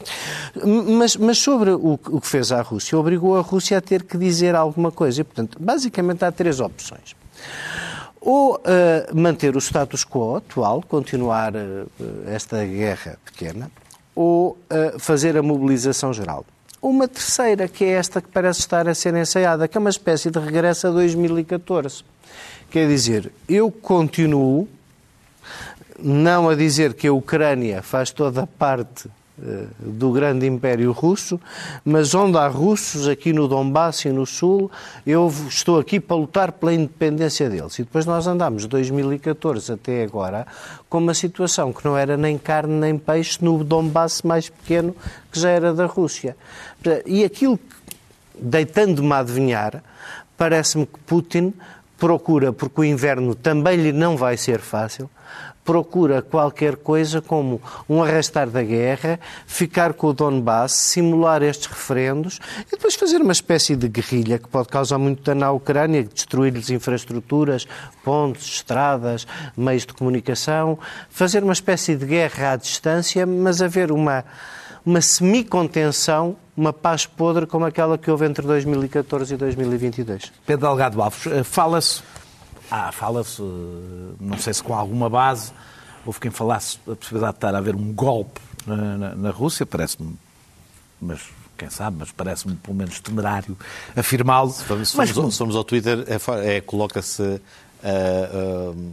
Mas, 0.98 1.16
mas 1.16 1.38
sobre 1.38 1.72
o 1.72 1.98
o 2.12 2.22
que 2.22 2.28
fez 2.28 2.52
à 2.52 2.62
Rússia 2.62 2.98
obrigou 2.98 3.38
a 3.38 3.42
Rússia 3.42 3.78
a 3.78 3.82
ter 3.82 4.04
que 4.04 4.18
dizer 4.18 4.56
alguma 4.56 4.92
coisa. 4.92 5.22
E, 5.22 5.24
portanto, 5.24 5.58
basicamente 5.60 6.24
há 6.26 6.32
três 6.32 6.60
opções. 6.60 7.16
Ou 8.20 8.56
uh, 8.56 8.60
manter 9.20 9.56
o 9.56 9.62
status 9.62 10.06
quo 10.06 10.36
atual, 10.36 10.84
continuar 10.88 11.56
uh, 11.56 11.90
esta 12.28 12.64
guerra 12.64 13.18
pequena, 13.26 13.72
ou 14.14 14.52
uh, 14.52 15.00
fazer 15.00 15.36
a 15.38 15.42
mobilização 15.42 16.14
geral. 16.14 16.46
Uma 16.82 17.08
terceira, 17.08 17.68
que 17.68 17.86
é 17.86 17.90
esta 17.90 18.22
que 18.22 18.28
parece 18.28 18.60
estar 18.60 18.88
a 18.88 18.94
ser 18.94 19.16
ensaiada, 19.16 19.68
que 19.68 19.78
é 19.78 19.80
uma 19.80 19.90
espécie 19.90 20.30
de 20.30 20.40
regresso 20.40 20.88
a 20.88 20.92
2014. 20.92 22.04
Quer 22.70 22.88
dizer, 22.88 23.32
eu 23.48 23.72
continuo 23.72 24.68
não 26.00 26.50
a 26.50 26.56
dizer 26.56 26.94
que 26.94 27.08
a 27.08 27.14
Ucrânia 27.14 27.82
faz 27.82 28.12
toda 28.12 28.48
parte 28.48 29.08
eh, 29.08 29.21
do 29.80 30.12
grande 30.12 30.46
Império 30.46 30.92
Russo, 30.92 31.40
mas 31.84 32.14
onde 32.14 32.38
há 32.38 32.48
russos 32.48 33.08
aqui 33.08 33.34
no 33.34 33.48
Donbass 33.48 34.06
e 34.06 34.10
no 34.10 34.26
Sul, 34.26 34.70
eu 35.06 35.34
estou 35.48 35.80
aqui 35.80 36.00
para 36.00 36.16
lutar 36.16 36.52
pela 36.52 36.74
independência 36.74 37.50
deles. 37.50 37.80
E 37.80 37.84
depois 37.84 38.06
nós 38.06 38.28
andamos 38.28 38.64
de 38.64 38.68
2014 38.68 39.74
até 39.74 40.04
agora 40.04 40.46
com 40.90 41.00
uma 41.00 41.14
situação 41.14 41.74
que 41.74 41.84
não 41.86 41.98
era 41.98 42.16
nem 42.18 42.38
carne 42.38 42.74
nem 42.74 42.98
peixe 42.98 43.40
no 43.42 43.64
Donbass 43.64 44.22
mais 44.22 44.50
pequeno, 44.50 44.96
que 45.32 45.40
já 45.40 45.50
era 45.50 45.74
da 45.74 45.86
Rússia. 45.86 46.36
E 47.06 47.24
aquilo, 47.24 47.60
deitando-me 48.38 49.14
a 49.14 49.20
adivinhar, 49.20 49.84
parece-me 50.38 50.86
que 50.86 51.00
Putin 51.00 51.54
procura, 51.98 52.52
porque 52.52 52.82
o 52.82 52.84
inverno 52.84 53.36
também 53.36 53.78
lhe 53.78 53.92
não 53.92 54.18
vai 54.18 54.36
ser 54.36 54.60
fácil, 54.60 55.10
procura 55.64 56.22
qualquer 56.22 56.76
coisa 56.76 57.22
como 57.22 57.62
um 57.88 58.04
arrastar 58.04 58.50
da 58.50 58.64
guerra, 58.64 59.20
ficar 59.46 59.94
com 59.94 60.08
o 60.08 60.14
Donbass, 60.14 60.74
simular 60.74 61.44
estes 61.44 61.68
referendos 61.68 62.40
e 62.68 62.72
depois 62.72 62.96
fazer 62.96 63.22
uma 63.22 63.32
espécie 63.32 63.76
de 63.76 63.88
guerrilha 63.88 64.40
que 64.40 64.48
pode 64.48 64.70
causar 64.70 64.98
muito 64.98 65.24
dano 65.24 65.46
à 65.46 65.52
Ucrânia, 65.52 66.04
destruir-lhes 66.04 66.70
infraestruturas, 66.70 67.68
pontes, 68.04 68.46
estradas, 68.56 69.28
meios 69.56 69.86
de 69.86 69.94
comunicação, 69.94 70.78
fazer 71.10 71.44
uma 71.44 71.54
espécie 71.54 71.96
de 71.96 72.06
guerra 72.06 72.54
à 72.54 72.56
distância, 72.56 73.26
mas 73.26 73.62
haver 73.62 73.92
uma, 73.92 74.26
uma 74.86 75.02
semi-contenção 75.02 76.36
uma 76.56 76.74
paz 76.74 77.06
podre 77.06 77.48
como 77.48 77.66
aquela 77.66 77.98
que 77.98 78.12
houve 78.12 78.26
entre 78.26 78.46
2014 78.46 79.34
e 79.34 79.38
2022. 79.38 80.32
Pedro 80.46 80.68
Delgado 80.68 81.02
Alves, 81.02 81.26
eh, 81.28 81.44
fala-se, 81.44 82.04
ah, 82.72 82.92
fala-se, 82.92 83.42
não 84.20 84.38
sei 84.40 84.54
se 84.54 84.64
com 84.64 84.74
alguma 84.74 85.10
base, 85.10 85.52
houve 86.06 86.20
quem 86.20 86.32
falasse 86.32 86.80
a 86.90 86.96
possibilidade 86.96 87.34
de 87.34 87.38
estar 87.38 87.54
a 87.54 87.58
haver 87.58 87.76
um 87.76 87.94
golpe 87.94 88.40
na, 88.66 88.98
na, 88.98 89.16
na 89.16 89.30
Rússia, 89.30 89.66
parece-me, 89.66 90.16
mas 91.00 91.22
quem 91.58 91.70
sabe, 91.70 91.98
mas 92.00 92.12
parece-me 92.12 92.56
pelo 92.56 92.76
menos 92.76 93.00
temerário 93.00 93.56
afirmá-lo. 93.96 94.50
Se, 94.52 94.64
mas, 94.98 95.10
se 95.10 95.16
formos 95.38 95.56
ao 95.56 95.64
Twitter, 95.64 96.06
é, 96.08 96.56
é, 96.56 96.62
coloca-se 96.62 97.22
uh, 97.22 98.72
uh, 98.74 98.92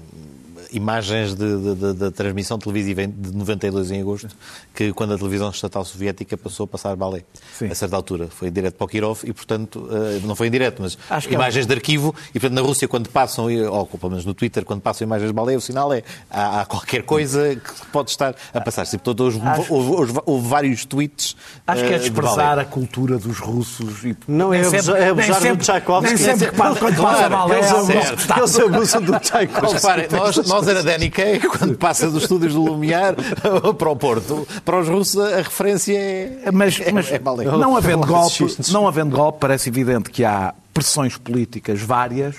imagens 0.73 1.35
da 1.35 2.11
transmissão 2.11 2.59
televisiva 2.59 3.07
de 3.07 3.35
92 3.35 3.91
em 3.91 4.01
agosto, 4.01 4.29
que 4.75 4.93
quando 4.93 5.15
a 5.15 5.17
televisão 5.17 5.51
estatal 5.51 5.85
soviética 5.85 6.37
passou 6.37 6.65
a 6.65 6.67
passar 6.67 6.97
balé, 6.97 7.23
Sim. 7.59 7.67
a 7.67 7.75
certa 7.75 7.97
altura. 7.97 8.29
Foi 8.29 8.49
em 8.49 8.53
direto 8.53 8.75
para 8.75 8.85
o 8.85 8.89
Kirov 8.89 9.21
e, 9.25 9.33
portanto, 9.33 9.89
eh, 9.91 10.21
não 10.25 10.35
foi 10.35 10.49
em 10.49 10.51
direto, 10.51 10.83
mas 10.83 10.99
Acho 11.09 11.33
imagens 11.33 11.65
é... 11.65 11.69
de 11.69 11.75
arquivo. 11.75 12.15
E, 12.31 12.41
portanto, 12.41 12.55
na 12.55 12.61
Rússia, 12.61 12.89
quando 12.89 13.09
passam, 13.09 13.47
ou 13.47 13.87
pelo 13.87 14.11
menos 14.11 14.25
no 14.25 14.35
Twitter, 14.35 14.65
quando 14.65 14.81
passam 14.81 15.07
imagens 15.07 15.29
de 15.29 15.35
balé, 15.35 15.57
o 15.57 15.61
sinal 15.61 15.93
é 15.93 16.03
há, 16.31 16.63
há 16.63 16.67
qualquer 16.67 17.03
coisa 17.03 17.57
que 17.57 17.87
pode 17.93 18.11
estar 18.11 18.35
a 18.53 18.61
passar-se. 18.61 18.97
E, 18.97 18.99
portanto, 18.99 19.21
houve, 19.21 19.41
Acho... 19.41 19.73
houve, 19.73 19.91
houve, 19.91 20.21
houve, 20.27 20.49
vários 20.49 20.85
tweets. 20.85 21.37
Acho 21.67 21.85
que 21.85 21.95
é 21.95 21.99
desprezar 21.99 22.57
de 22.57 22.63
a 22.63 22.65
cultura 22.65 23.19
dos 23.19 23.39
russos. 23.39 24.05
E... 24.05 24.17
Não 24.27 24.53
é 24.53 24.61
abusar, 24.61 24.97
é 24.97 25.09
abusar 25.11 25.41
do 25.41 25.57
Tchaikovsky. 25.57 26.15
Nem 26.15 26.17
sempre 26.17 26.51
que 26.51 26.57
passa 26.57 27.29
balé, 27.29 27.59
eles 27.59 28.59
abusam 28.59 29.03
do 29.03 29.19
Tchaikovsky. 29.19 30.15
Nós, 30.17 30.37
nós 30.37 30.58
era 30.67 30.83
Danny 30.83 31.11
Kaye, 31.11 31.41
quando 31.47 31.77
passa 31.77 32.11
dos 32.11 32.23
estúdios 32.23 32.55
do 32.55 32.65
Lumiar 32.65 33.15
para 33.79 33.91
o 33.91 33.97
Porto. 33.97 34.49
Para 34.65 34.81
os 34.81 34.89
russos 34.89 35.21
a 35.21 35.37
referência 35.37 35.97
é. 35.97 36.51
Mas, 36.51 36.81
é- 36.81 36.91
mas 36.91 37.11
é, 37.13 37.17
é 37.17 37.21
não, 37.57 37.77
havendo 37.77 38.07
golpe, 38.07 38.45
não 38.73 38.89
havendo 38.89 39.15
golpe, 39.15 39.39
parece 39.41 39.69
evidente 39.69 40.11
que 40.11 40.25
há 40.25 40.55
pressões 40.73 41.17
políticas 41.17 41.81
várias. 41.81 42.37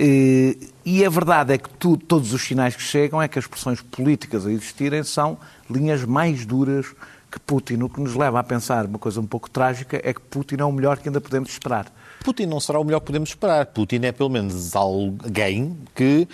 E, 0.00 0.58
e 0.84 1.04
a 1.04 1.08
verdade 1.08 1.52
é 1.52 1.58
que 1.58 1.68
tu, 1.70 1.96
todos 1.96 2.32
os 2.32 2.42
sinais 2.42 2.74
que 2.74 2.82
chegam 2.82 3.22
é 3.22 3.28
que 3.28 3.38
as 3.38 3.46
pressões 3.46 3.80
políticas 3.80 4.46
a 4.46 4.50
existirem 4.50 5.04
são 5.04 5.38
linhas 5.70 6.04
mais 6.04 6.44
duras 6.44 6.86
que 7.30 7.40
Putin. 7.40 7.82
O 7.82 7.88
que 7.88 8.00
nos 8.00 8.14
leva 8.14 8.38
a 8.38 8.42
pensar 8.42 8.86
uma 8.86 8.98
coisa 8.98 9.20
um 9.20 9.26
pouco 9.26 9.50
trágica 9.50 10.00
é 10.02 10.12
que 10.12 10.20
Putin 10.20 10.56
é 10.60 10.64
o 10.64 10.72
melhor 10.72 10.98
que 10.98 11.08
ainda 11.08 11.20
podemos 11.20 11.50
esperar. 11.50 11.92
Putin 12.24 12.46
não 12.46 12.58
será 12.58 12.78
o 12.80 12.84
melhor 12.84 13.00
que 13.00 13.06
podemos 13.06 13.28
esperar. 13.28 13.66
Putin 13.66 14.00
é 14.04 14.12
pelo 14.12 14.30
menos 14.30 14.74
alguém 14.74 15.76
que, 15.94 16.26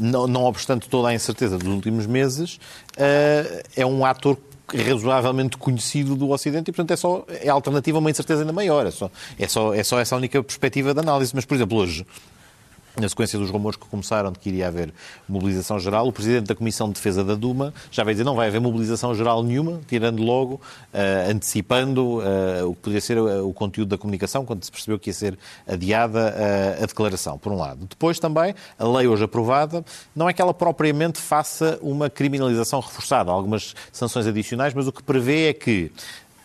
não, 0.00 0.26
não, 0.26 0.44
obstante 0.44 0.88
toda 0.88 1.08
a 1.08 1.14
incerteza 1.14 1.58
dos 1.58 1.68
últimos 1.68 2.06
meses, 2.06 2.58
uh, 2.96 3.62
é 3.76 3.84
um 3.84 4.04
ator 4.04 4.38
razoavelmente 4.72 5.56
conhecido 5.56 6.16
do 6.16 6.30
Ocidente 6.30 6.70
e, 6.70 6.72
portanto, 6.72 6.92
é, 6.92 6.96
só, 6.96 7.24
é 7.28 7.48
alternativa 7.48 7.98
a 7.98 8.00
uma 8.00 8.10
incerteza 8.10 8.42
ainda 8.42 8.52
maior. 8.52 8.86
É 8.86 8.90
só, 8.90 9.10
é, 9.38 9.46
só, 9.46 9.74
é 9.74 9.84
só 9.84 9.98
essa 10.00 10.16
única 10.16 10.42
perspectiva 10.42 10.94
de 10.94 11.00
análise. 11.00 11.32
Mas, 11.34 11.44
por 11.44 11.54
exemplo, 11.54 11.78
hoje, 11.78 12.06
na 12.96 13.08
sequência 13.08 13.38
dos 13.38 13.50
rumores 13.50 13.76
que 13.76 13.86
começaram 13.86 14.30
de 14.30 14.38
que 14.38 14.48
iria 14.48 14.68
haver 14.68 14.92
mobilização 15.28 15.78
geral, 15.78 16.06
o 16.06 16.12
Presidente 16.12 16.46
da 16.46 16.54
Comissão 16.54 16.88
de 16.88 16.94
Defesa 16.94 17.24
da 17.24 17.34
Duma 17.34 17.74
já 17.90 18.04
vai 18.04 18.14
dizer 18.14 18.24
não 18.24 18.36
vai 18.36 18.48
haver 18.48 18.60
mobilização 18.60 19.14
geral 19.14 19.42
nenhuma, 19.42 19.80
tirando 19.88 20.22
logo, 20.22 20.54
uh, 20.54 21.30
antecipando 21.30 22.18
uh, 22.18 22.68
o 22.68 22.74
que 22.74 22.82
poderia 22.82 23.00
ser 23.00 23.18
o, 23.18 23.48
o 23.48 23.52
conteúdo 23.52 23.88
da 23.88 23.98
comunicação, 23.98 24.44
quando 24.44 24.64
se 24.64 24.70
percebeu 24.70 24.98
que 24.98 25.10
ia 25.10 25.14
ser 25.14 25.38
adiada 25.66 26.34
uh, 26.78 26.82
a 26.82 26.86
declaração, 26.86 27.38
por 27.38 27.52
um 27.52 27.56
lado. 27.56 27.86
Depois 27.86 28.18
também, 28.18 28.54
a 28.78 28.84
lei 28.86 29.08
hoje 29.08 29.24
aprovada, 29.24 29.84
não 30.14 30.28
é 30.28 30.32
que 30.32 30.40
ela 30.40 30.54
propriamente 30.54 31.20
faça 31.20 31.78
uma 31.82 32.08
criminalização 32.08 32.80
reforçada, 32.80 33.30
algumas 33.30 33.74
sanções 33.92 34.26
adicionais, 34.26 34.72
mas 34.72 34.86
o 34.86 34.92
que 34.92 35.02
prevê 35.02 35.48
é 35.48 35.52
que 35.52 35.90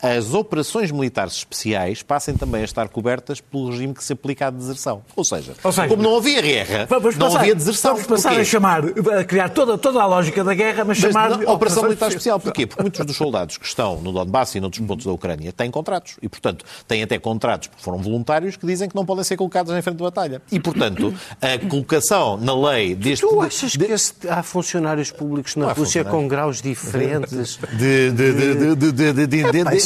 as 0.01 0.33
operações 0.33 0.91
militares 0.91 1.33
especiais 1.33 2.01
passem 2.01 2.35
também 2.35 2.61
a 2.61 2.65
estar 2.65 2.87
cobertas 2.89 3.41
pelo 3.41 3.69
regime 3.69 3.93
que 3.93 4.03
se 4.03 4.13
aplica 4.13 4.47
à 4.47 4.49
deserção. 4.49 5.01
Ou 5.15 5.25
seja, 5.25 5.53
Ou 5.63 5.71
seja 5.71 5.87
como 5.87 6.01
não 6.01 6.17
havia 6.17 6.41
guerra, 6.41 6.85
vamos 6.89 7.17
não 7.17 7.35
havia 7.35 7.53
deserção. 7.53 7.93
Vamos 7.93 8.07
passar 8.07 8.29
Porquê? 8.29 8.41
a 8.41 8.45
chamar, 8.45 8.83
a 9.19 9.23
criar 9.23 9.49
toda, 9.49 9.77
toda 9.77 10.01
a 10.01 10.05
lógica 10.05 10.43
da 10.43 10.53
guerra, 10.53 10.85
mas, 10.85 10.99
mas 10.99 11.11
chamar... 11.11 11.29
Não, 11.31 11.53
operação 11.53 11.83
militar 11.83 12.09
especial. 12.09 12.39
Porquê? 12.39 12.65
Porque 12.65 12.81
muitos 12.81 13.05
dos 13.05 13.15
soldados 13.15 13.57
que 13.57 13.65
estão 13.65 13.99
no 14.01 14.11
Donbass 14.11 14.55
e 14.55 14.59
noutros 14.59 14.85
pontos 14.85 15.05
da 15.05 15.11
Ucrânia 15.11 15.51
têm 15.51 15.69
contratos. 15.69 16.17
E, 16.21 16.29
portanto, 16.29 16.63
têm 16.87 17.03
até 17.03 17.19
contratos, 17.19 17.67
porque 17.67 17.83
foram 17.83 17.97
voluntários, 17.97 18.55
que 18.55 18.65
dizem 18.65 18.87
que 18.87 18.95
não 18.95 19.05
podem 19.05 19.23
ser 19.23 19.37
colocados 19.37 19.73
em 19.73 19.81
frente 19.81 19.97
de 19.97 20.03
batalha. 20.03 20.41
E, 20.51 20.59
portanto, 20.59 21.13
a 21.41 21.69
colocação 21.69 22.37
na 22.37 22.55
lei 22.55 22.95
deste... 22.95 23.27
Tu 23.27 23.41
achas 23.41 23.75
que 23.75 23.83
esse... 23.83 24.13
há 24.29 24.41
funcionários 24.43 25.11
públicos 25.11 25.55
na 25.55 25.71
Rússia 25.73 26.03
com 26.05 26.27
graus 26.27 26.61
diferentes? 26.61 27.59
De, 27.73 28.11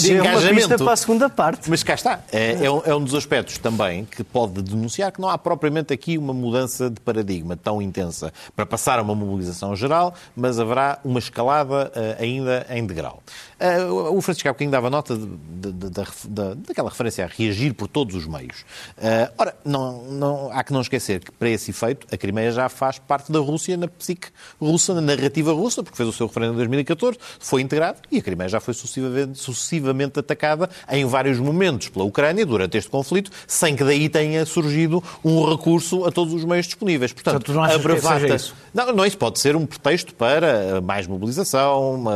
de, 0.04 0.10
de, 0.10 0.22
de, 0.22 0.22
de, 0.22 0.34
de, 0.34 0.40
de, 0.40 0.40
de 0.44 0.54
engajamento. 0.54 0.84
para 0.84 0.94
a 0.94 0.98
segunda 0.98 1.30
parte. 1.30 1.70
Mas 1.70 1.84
cá 1.84 1.94
está. 1.94 2.20
É, 2.32 2.66
é, 2.66 2.72
um, 2.72 2.82
é 2.86 2.96
um 2.96 3.04
dos 3.04 3.16
aspectos 3.16 3.58
também 3.58 4.06
que 4.06 4.24
pode 4.24 4.62
denunciar 4.62 5.12
que 5.12 5.22
não 5.22 5.30
há 5.30 5.38
propriamente 5.38 5.94
aqui 5.94 6.18
uma 6.18 6.34
mudança 6.34 6.90
de 6.90 7.00
paradigma 7.00 7.56
tão 7.56 7.82
intensa 7.82 8.34
para 8.56 8.66
passar 8.66 9.00
a 9.00 9.02
uma 9.02 9.16
mobilização 9.16 9.76
geral, 9.76 10.14
mas 10.36 10.60
haverá 10.60 11.00
uma 11.04 11.20
escalada 11.20 11.92
uh, 11.96 12.22
ainda 12.22 12.66
em 12.70 12.86
degrau. 12.86 13.22
Uh, 13.60 14.18
o 14.18 14.22
Francisco 14.22 14.50
há 14.50 14.52
bocadinho 14.52 14.72
dava 14.72 14.90
nota 14.90 15.16
de, 15.16 15.26
de, 15.26 15.72
de, 15.72 16.56
daquela 16.68 16.90
referência 16.90 17.24
a 17.24 17.28
reagir 17.28 17.74
por 17.74 17.88
todos 17.88 18.16
os 18.16 18.28
meios. 18.28 18.66
Uh, 18.98 19.32
ora, 19.38 19.56
não, 19.64 20.04
não, 20.04 20.52
há 20.52 20.64
que 20.64 20.74
não 20.74 20.82
esquecer 20.82 21.22
que, 21.22 21.32
para 21.32 21.50
esse 21.50 21.72
efeito, 21.72 22.06
a 22.12 22.18
Crimeia 22.18 22.52
já 22.52 22.68
faz 22.68 23.00
parte 23.00 23.32
da 23.32 23.40
Rússia 23.40 23.78
na 23.78 23.88
psique 23.88 24.28
russa, 24.60 24.94
na 24.94 25.02
narrativa 25.02 25.54
russa, 25.54 25.82
porque 25.82 25.96
fez 25.96 26.10
o 26.10 26.12
seu 26.12 26.28
referendo 26.28 26.54
em 26.54 26.58
2014, 26.58 27.18
foi 27.40 27.62
integrado 27.62 28.00
e 28.12 28.18
a 28.18 28.22
Crimeia 28.22 28.50
já 28.50 28.60
foi 28.60 28.74
sucessivamente, 28.74 29.40
sucessivamente 29.40 29.93
atacada 30.20 30.70
em 30.90 31.06
vários 31.06 31.40
momentos 31.40 31.90
pela 31.90 32.06
Ucrânia 32.06 32.46
durante 32.46 32.78
este 32.78 32.90
conflito, 32.90 33.32
sem 33.48 33.76
que 33.76 33.84
daí 33.84 34.10
tenha 34.10 34.46
surgido 34.46 35.04
um 35.24 35.50
recurso 35.50 36.06
a 36.06 36.12
todos 36.12 36.34
os 36.34 36.44
meios 36.46 36.66
disponíveis. 36.66 37.14
Portanto, 37.14 37.46
Portanto 37.46 37.56
não 37.56 37.64
a 37.64 37.78
bravata... 37.78 38.36
isso? 38.36 38.56
Não, 38.74 38.94
não, 38.94 39.06
isso 39.06 39.18
pode 39.18 39.40
ser 39.40 39.56
um 39.56 39.66
pretexto 39.66 40.14
para 40.16 40.82
mais 40.82 41.08
mobilização, 41.08 41.96
uma, 41.96 42.16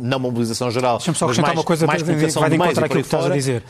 não 0.00 0.18
mobilização 0.18 0.70
geral. 0.70 0.98
Deixa-me 0.98 1.16
só 1.16 1.26
acrescentar 1.26 1.54
uma 1.54 1.64
coisa 1.64 1.86
mais 1.86 2.02
vai 2.02 2.16
de 2.16 2.56
encontrar 2.56 2.86
aquilo 2.86 3.00
que 3.00 3.06
estás 3.06 3.26
a 3.26 3.30
dizer. 3.30 3.62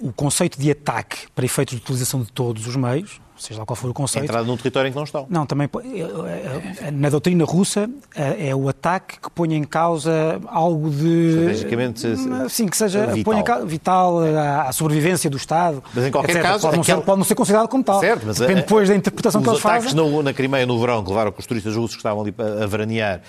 O 0.00 0.12
conceito 0.12 0.60
de 0.60 0.70
ataque 0.70 1.26
para 1.34 1.44
efeitos 1.44 1.74
de 1.74 1.82
utilização 1.82 2.22
de 2.22 2.30
todos 2.30 2.66
os 2.66 2.76
meios 2.76 3.20
seja 3.38 3.60
lá 3.60 3.66
qual 3.66 3.76
for 3.76 3.90
o 3.90 3.94
conceito. 3.94 4.24
Entrada 4.24 4.46
num 4.46 4.56
território 4.56 4.88
em 4.88 4.92
que 4.92 4.96
não 4.96 5.04
estão. 5.04 5.26
Não, 5.28 5.46
também 5.46 5.68
eh, 5.84 6.82
eh, 6.82 6.90
na 6.90 7.08
doutrina 7.08 7.44
russa 7.44 7.88
eh, 8.14 8.48
é 8.48 8.54
o 8.54 8.68
ataque 8.68 9.20
que 9.20 9.30
põe 9.30 9.54
em 9.54 9.64
causa 9.64 10.40
algo 10.46 10.90
de. 10.90 11.28
Estrategicamente. 11.28 12.06
Hum, 12.06 12.48
sim, 12.48 12.66
que 12.66 12.76
seja 12.76 13.06
vital, 13.06 13.32
põe 13.32 13.42
causa, 13.42 13.66
vital 13.66 14.20
à 14.66 14.72
sobrevivência 14.72 15.30
do 15.30 15.36
Estado. 15.36 15.82
Mas 15.94 16.06
em 16.06 16.10
qualquer 16.10 16.36
etc. 16.36 16.42
caso. 16.42 16.62
Pode 16.62 16.76
não, 16.76 16.82
aquele... 16.82 16.98
ser, 16.98 17.04
pode 17.04 17.18
não, 17.18 17.24
ser, 17.24 17.34
considerado 17.34 17.68
como 17.68 17.84
tal. 17.84 18.00
Certo, 18.00 18.26
mas 18.26 18.38
Depende 18.38 18.60
depois 18.62 18.88
da 18.88 18.94
interpretação 18.94 19.42
que 19.42 19.48
eles 19.48 19.60
fazem. 19.60 19.88
Os 19.88 19.94
ataques 19.94 20.24
na 20.24 20.32
Crimeia 20.32 20.66
no 20.66 20.78
verão 20.78 21.02
que 21.02 21.10
levaram 21.10 21.32
que 21.32 21.40
os 21.40 21.46
turistas 21.46 21.74
russos 21.74 21.92
que 21.92 22.00
estavam 22.00 22.22
ali 22.22 22.34
a 22.62 22.66
veranear 22.66 23.20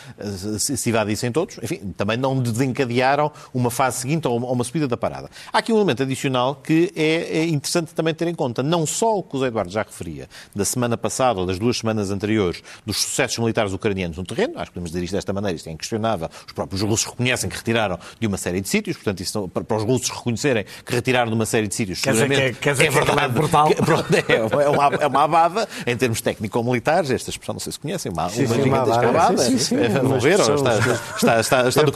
se 0.58 0.90
evadissem 0.90 1.32
todos, 1.32 1.58
enfim, 1.62 1.94
também 1.96 2.18
não 2.18 2.40
desencadearam 2.40 3.32
uma 3.54 3.70
fase 3.70 4.00
seguinte 4.00 4.28
ou 4.28 4.38
uma 4.38 4.64
subida 4.64 4.88
da 4.88 4.98
parada. 4.98 5.30
Há 5.52 5.60
aqui 5.60 5.72
um 5.72 5.78
elemento 5.78 6.04
adicional 6.04 6.56
que 6.56 6.92
é, 6.96 7.40
é 7.40 7.46
interessante 7.46 7.94
também 7.94 8.14
ter 8.14 8.28
em 8.28 8.36
conta. 8.36 8.64
Não 8.64 8.86
só 8.86 9.18
o 9.18 9.24
que 9.24 9.38
o 9.38 9.46
Eduardo 9.46 9.72
já 9.72 9.84
referia, 10.00 10.30
da 10.56 10.64
semana 10.64 10.98
passada 10.98 11.40
ou 11.40 11.46
das 11.46 11.60
duas 11.60 11.78
semanas 11.78 12.10
anteriores 12.10 12.64
dos 12.86 13.02
sucessos 13.02 13.38
militares 13.38 13.74
ucranianos 13.74 14.18
no 14.18 14.24
terreno, 14.24 14.54
acho 14.56 14.68
que 14.68 14.74
podemos 14.74 14.92
dizer 14.92 15.04
isto 15.04 15.14
desta 15.14 15.34
maneira, 15.34 15.56
isto 15.56 15.68
é 15.68 15.72
inquestionável, 15.72 16.30
os 16.48 16.54
próprios 16.54 16.82
russos 16.82 17.06
reconhecem 17.06 17.50
que 17.50 17.58
retiraram 17.58 18.00
de 18.20 18.28
uma 18.28 18.38
série 18.38 18.62
de 18.62 18.70
sítios, 18.70 18.96
portanto, 18.96 19.22
isso, 19.22 19.48
para 19.50 19.78
os 19.78 19.84
russos 19.84 20.10
reconhecerem 20.10 20.66
que 20.86 20.96
retiraram 20.96 21.30
de 21.30 21.36
uma 21.36 21.46
série 21.46 21.68
de 21.68 21.76
sítios, 21.76 22.02
quer 22.02 22.14
seguramente 22.14 22.40
dizer, 22.42 22.56
quer, 22.56 22.76
quer 22.76 22.86
é 22.86 22.90
verdade. 22.90 23.26
É 23.26 23.28
brutal. 23.28 23.68
Que, 23.68 24.32
é, 24.32 24.36
é, 24.36 24.70
uma, 24.70 24.86
é 25.02 25.08
uma 25.08 25.24
abada, 25.24 25.68
em 25.86 25.98
termos 25.98 26.22
técnico-militares, 26.22 27.12
esta 27.12 27.30
expressão 27.30 27.54
não 27.54 27.60
sei 27.60 27.74
se 27.74 27.80
conhecem, 27.80 28.12
uma, 28.12 28.30
sim, 28.30 28.46
uma 28.46 28.56
sim, 28.56 28.64
gigantesca 28.64 29.10
uma 29.10 29.10
abada. 29.10 29.44
Sim, 29.44 29.58
sim, 29.58 29.76
Vão 30.04 30.20
ver, 30.20 30.40
está, 30.40 30.78
está, 31.18 31.40
está, 31.40 31.68
está 31.68 31.84
do 31.84 31.92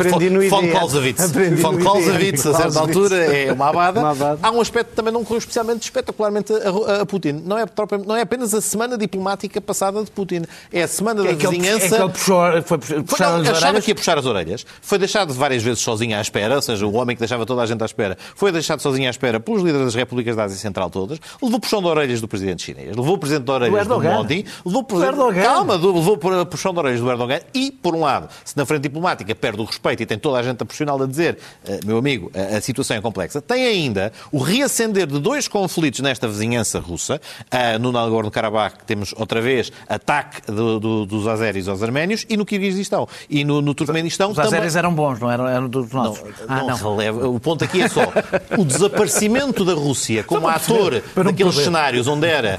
von 0.49 0.67
Clausewitz. 0.67 1.31
Von 1.61 1.77
Clausewitz, 1.77 2.45
a 2.45 2.53
certa 2.53 2.79
altura, 2.79 3.15
é 3.15 3.51
uma 3.51 3.69
abada. 3.69 4.39
Há 4.41 4.51
um 4.51 4.59
aspecto 4.59 4.89
que 4.89 4.95
também 4.95 5.13
não 5.13 5.23
correu 5.23 5.39
especialmente 5.39 5.83
espetacularmente 5.83 6.53
a, 6.53 7.01
a 7.01 7.05
Putin. 7.05 7.43
Não 7.45 7.57
é, 7.57 7.65
não 7.97 8.15
é 8.15 8.21
apenas 8.21 8.53
a 8.53 8.61
semana 8.61 8.97
diplomática 8.97 9.59
passada 9.61 10.03
de 10.03 10.11
Putin. 10.11 10.43
É 10.71 10.83
a 10.83 10.87
semana 10.87 11.21
que 11.21 11.27
da 11.27 11.33
é 11.33 11.35
vizinhança. 11.35 11.85
Ele, 11.85 11.95
é 11.95 11.97
que 11.97 12.03
ele 12.03 12.11
puxou, 12.11 12.61
foi 12.63 12.77
puxar 12.77 13.35
as 13.35 13.41
achava 13.41 13.65
orelhas? 13.65 13.85
que 13.85 13.91
ia 13.91 13.95
puxar 13.95 14.17
as 14.17 14.25
orelhas. 14.25 14.65
Foi 14.81 14.97
deixado 14.97 15.33
várias 15.33 15.63
vezes 15.63 15.79
sozinho 15.79 16.17
à 16.17 16.21
espera, 16.21 16.55
ou 16.55 16.61
seja, 16.61 16.85
o 16.85 16.93
homem 16.93 17.15
que 17.15 17.19
deixava 17.19 17.45
toda 17.45 17.61
a 17.61 17.65
gente 17.65 17.81
à 17.81 17.85
espera, 17.85 18.17
foi 18.35 18.51
deixado 18.51 18.81
sozinho 18.81 19.07
à 19.07 19.11
espera 19.11 19.39
pelos 19.39 19.61
líderes 19.61 19.85
das 19.85 19.95
repúblicas 19.95 20.35
da 20.35 20.43
Ásia 20.43 20.57
Central 20.57 20.89
todas. 20.89 21.19
Levou 21.41 21.59
puxão 21.59 21.81
de 21.81 21.87
orelhas 21.87 22.21
do 22.21 22.27
presidente 22.27 22.63
chinês, 22.63 22.95
levou 22.95 23.15
o 23.15 23.17
presidente 23.17 23.45
de 23.45 23.51
orelhas 23.51 23.87
do, 23.87 23.95
do 23.95 24.01
Modi, 24.01 24.45
levou 24.65 24.83
por... 24.83 25.33
calma, 25.35 25.75
levou 25.75 26.17
puxão 26.45 26.73
de 26.73 26.79
orelhas 26.79 26.99
do 26.99 27.09
Erdogan 27.09 27.39
e, 27.53 27.71
por 27.71 27.95
um 27.95 28.01
lado, 28.01 28.29
se 28.43 28.55
na 28.57 28.65
frente 28.65 28.83
diplomática 28.83 29.33
perde 29.35 29.61
o 29.61 29.65
respeito 29.65 30.03
e 30.03 30.05
tem 30.05 30.17
toda 30.17 30.39
a 30.39 30.43
gente 30.43 30.61
a 30.61 30.65
pressioná-lo 30.65 31.03
a 31.03 31.07
dizer, 31.07 31.37
uh, 31.67 31.85
meu 31.85 31.97
amigo, 31.97 32.31
a, 32.33 32.57
a, 32.57 32.61
situação 32.61 32.97
é 32.97 33.01
complexa, 33.01 33.41
tem 33.41 33.65
ainda 33.65 34.11
o 34.31 34.39
reacender 34.39 35.07
de 35.07 35.19
dois 35.19 35.47
conflitos 35.47 35.99
nesta 35.99 36.27
vizinhança 36.27 36.79
russa, 36.79 37.19
no 37.83 37.91
Nagorno-Karabakh 37.91 38.83
temos 38.85 39.13
outra 39.17 39.41
vez 39.41 39.71
ataque 39.87 40.49
do, 40.51 40.79
do, 40.79 41.05
dos 41.05 41.27
azeris 41.27 41.67
aos 41.67 41.83
arménios 41.83 42.25
e 42.29 42.37
no 42.37 42.45
Kirguistão. 42.45 43.07
E 43.29 43.43
no, 43.43 43.61
no 43.61 43.73
Turkmenistão 43.75 44.31
Os 44.31 44.39
azeris 44.39 44.75
eram 44.75 44.93
bons, 44.93 45.19
não 45.19 45.29
eram, 45.29 45.47
eram 45.47 45.67
dos 45.69 45.91
não, 45.91 46.05
nossos? 46.05 46.23
ah, 46.47 46.63
não, 46.63 46.75
releva. 46.75 47.27
O 47.27 47.39
ponto 47.39 47.63
aqui 47.63 47.81
é 47.81 47.89
só 47.89 48.01
o 48.57 48.63
desaparecimento 48.65 49.65
da 49.65 49.73
Rússia 49.73 50.23
como 50.23 50.47
ator 50.47 51.03
naqueles 51.15 51.55
cenários 51.55 52.07
onde 52.07 52.25
era 52.27 52.55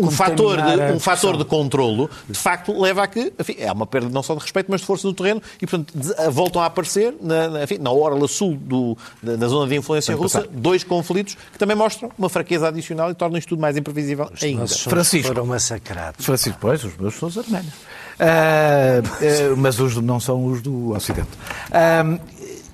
um, 0.00 0.06
um 0.06 0.10
fator, 0.10 0.56
de, 0.62 0.92
um 0.92 1.00
fator 1.00 1.36
de 1.36 1.44
controlo, 1.44 2.08
de 2.28 2.38
facto 2.38 2.78
leva 2.80 3.02
a 3.02 3.06
que 3.08 3.32
enfim, 3.38 3.56
é 3.58 3.70
uma 3.72 3.86
perda 3.86 4.08
não 4.08 4.22
só 4.22 4.34
de 4.34 4.40
respeito, 4.40 4.70
mas 4.70 4.80
de 4.80 4.86
força 4.86 5.06
do 5.08 5.14
terreno 5.14 5.42
e, 5.60 5.66
portanto, 5.66 5.92
de- 5.94 6.30
voltam 6.30 6.62
a 6.62 6.66
aparecer 6.66 7.14
na, 7.20 7.48
na, 7.48 7.64
enfim, 7.64 7.78
na 7.78 7.90
orla 7.90 8.28
sul 8.28 8.56
do, 8.56 8.96
da, 9.22 9.36
da 9.36 9.48
zona 9.48 9.68
de 9.68 9.74
influência 9.76 10.14
russa 10.14 10.46
dois 10.52 10.84
conflitos 10.84 11.36
que 11.52 11.58
também 11.58 11.76
mostram 11.76 12.10
uma 12.16 12.28
fraqueza 12.28 12.68
adicional 12.68 13.10
e 13.10 13.14
tornam 13.14 13.38
isto 13.38 13.48
tudo 13.48 13.60
mais 13.60 13.76
imprevisível 13.76 14.30
ainda. 14.44 14.66
Francisco. 14.66 15.28
foram 15.28 15.46
massacrados. 15.46 16.24
Francisco, 16.24 16.58
pois, 16.60 16.84
os 16.84 16.96
meus 16.96 17.14
são 17.14 17.28
os 17.28 17.38
arménios. 17.38 17.74
Ah, 18.18 19.02
eh, 19.20 19.54
mas 19.56 19.78
os 19.80 19.96
não 19.96 20.20
são 20.20 20.44
os 20.46 20.62
do 20.62 20.90
Ocidente. 20.92 21.28
Ah, 21.72 22.04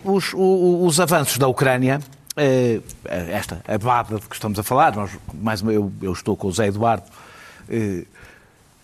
os, 0.04 0.32
o- 0.34 0.84
os 0.86 1.00
avanços 1.00 1.38
da 1.38 1.46
Ucrânia, 1.48 2.00
eh, 2.36 2.80
esta 3.04 3.62
abada 3.66 4.16
de 4.16 4.26
que 4.26 4.34
estamos 4.34 4.58
a 4.58 4.62
falar, 4.62 4.94
nós, 4.94 5.10
mais 5.34 5.62
uma, 5.62 5.72
eu, 5.72 5.90
eu 6.02 6.12
estou 6.12 6.36
com 6.36 6.48
o 6.48 6.52
Zé 6.52 6.66
Eduardo, 6.66 7.04
eh, 7.68 8.04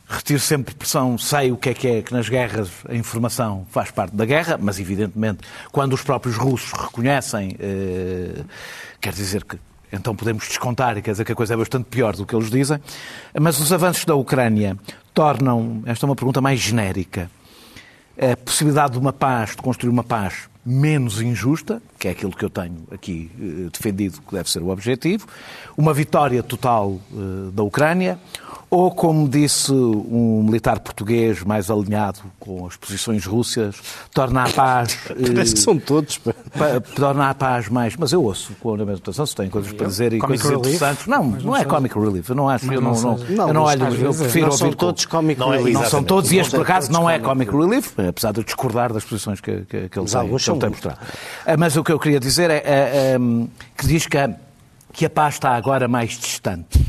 retiro 0.09 0.39
sempre 0.41 0.75
pressão, 0.75 1.19
sei 1.19 1.51
o 1.53 1.57
que 1.57 1.71
é 1.71 1.75
que 1.75 1.89
é 1.89 2.03
que 2.03 2.13
nas 2.15 2.29
guerras 2.29 2.69
a 2.89 2.95
informação 2.95 3.67
faz 3.71 3.91
parte 3.91 4.15
da 4.15 4.25
guerra, 4.25 4.57
mas 4.61 4.79
evidentemente 4.79 5.41
quando 5.73 5.95
os 5.95 6.03
próprios 6.03 6.37
russos 6.37 6.71
reconhecem, 6.73 7.57
quer 9.01 9.13
dizer 9.13 9.43
que 9.43 9.59
então 9.93 10.15
podemos 10.15 10.47
descontar, 10.47 11.01
quer 11.03 11.13
dizer 11.13 11.25
que 11.25 11.33
a 11.33 11.35
coisa 11.35 11.55
é 11.55 11.57
bastante 11.57 11.85
pior 11.85 12.15
do 12.17 12.27
que 12.27 12.35
eles 12.35 12.51
dizem, 12.51 12.81
mas 13.41 13.59
os 13.61 13.73
avanços 13.73 14.05
da 14.05 14.15
Ucrânia 14.15 14.77
tornam, 15.15 15.83
esta 15.87 16.05
é 16.05 16.09
uma 16.09 16.17
pergunta 16.17 16.41
mais 16.41 16.61
genérica, 16.61 17.31
a 18.19 18.37
possibilidade 18.37 18.93
de 18.93 18.99
uma 18.99 19.13
paz, 19.13 19.51
de 19.51 19.57
construir 19.59 19.91
uma 19.91 20.05
paz 20.05 20.49
menos 20.65 21.21
injusta, 21.21 21.81
que 21.97 22.09
é 22.09 22.11
aquilo 22.11 22.33
que 22.33 22.45
eu 22.45 22.51
tenho 22.51 22.89
aqui 22.91 23.31
eh, 23.39 23.71
defendido 23.73 24.21
que 24.21 24.35
deve 24.35 24.51
ser 24.51 24.61
o 24.63 24.71
objetivo, 24.71 25.27
uma 25.77 25.95
vitória 25.95 26.43
total 26.43 26.99
eh, 27.13 27.51
da 27.53 27.63
Ucrânia, 27.63 28.19
ou, 28.69 28.91
como 28.91 29.29
disse 29.29 29.73
um 29.73 30.43
militar 30.45 30.81
português 30.81 31.43
mais 31.45 31.71
alinhado 31.71 32.19
com 32.41 32.67
as 32.67 32.77
posições 32.77 33.25
russas, 33.25 33.77
torna 34.13 34.45
a 34.45 34.49
paz. 34.51 34.99
eh, 35.11 35.15
Parece 35.33 35.55
que 35.55 35.61
são 35.61 35.79
todos. 35.79 36.19
pa- 36.19 36.35
torna 36.95 37.31
a 37.31 37.35
paz 37.35 37.69
mais. 37.69 37.95
Mas 37.97 38.13
eu 38.13 38.23
ouço 38.25 38.53
com 38.61 38.75
a 38.75 38.77
mesma 38.79 38.95
atenção, 38.95 39.25
se 39.25 39.35
têm 39.37 39.49
coisas 39.49 39.73
para 39.73 39.87
dizer 39.87 40.13
e 40.13 40.19
Comic 40.19 40.43
coisas 40.43 40.51
relief? 40.63 40.75
interessantes. 40.77 41.07
Não, 41.07 41.25
não, 41.25 41.41
não 41.41 41.57
é 41.57 41.65
comic 41.65 41.97
relief, 41.99 42.29
eu 42.29 42.35
não 42.35 42.49
acho. 42.49 42.73
Eu 42.73 42.81
não 42.81 42.93
não, 43.01 43.17
não, 43.17 43.19
eu 43.29 43.37
não 43.37 43.53
Não, 43.55 43.63
olho, 43.63 43.85
eu 43.85 43.91
vezes 43.91 44.21
prefiro 44.23 44.47
Não 44.47 44.53
ouvir 44.53 44.59
são 44.65 44.73
todos 44.73 45.05
comic 45.07 45.39
Não 45.41 45.53
é 45.55 45.57
relief. 45.59 45.75
não 45.75 45.85
são 45.89 46.03
todos, 46.03 46.33
e 46.33 46.39
este 46.39 46.51
por 46.51 46.63
acaso 46.63 46.91
não 46.91 47.09
é 47.09 47.19
comic 47.19 47.51
relief, 47.53 47.93
apesar 47.99 48.33
de 48.33 48.41
eu 48.41 48.45
discordar 48.45 48.93
das 48.93 49.05
posições 49.05 49.41
que, 49.41 49.61
que, 49.63 49.89
que 49.89 49.99
ele 49.99 50.09
Mas 50.11 50.13
tem, 50.13 50.37
que 50.37 50.51
ele 50.51 50.59
tem 50.59 50.71
mostrado. 50.71 50.99
Ah, 51.47 51.57
Mas 51.57 51.77
o 51.77 51.85
que 51.85 51.93
eu 51.93 51.99
queria 52.01 52.19
dizer 52.19 52.51
é, 52.51 52.57
é, 52.57 52.63
é, 52.65 53.17
que 53.79 53.87
diz 53.87 54.07
que 54.07 54.19
a, 54.19 54.35
que 54.93 55.05
a 55.07 55.11
paz 55.11 55.35
está 55.35 55.51
agora 55.55 55.87
mais 55.87 56.11
distante. 56.19 56.81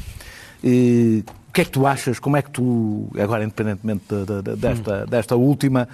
E, 0.63 1.23
que 1.57 1.61
é 1.61 1.65
que 1.65 1.71
tu 1.71 1.87
achas? 1.87 2.19
Como 2.19 2.37
é 2.37 2.41
que 2.43 2.51
tu, 2.51 3.09
agora 3.19 3.43
independentemente 3.43 4.03
da- 4.07 4.41
da- 4.41 4.55
desta, 4.55 5.05
desta 5.07 5.35
última, 5.35 5.89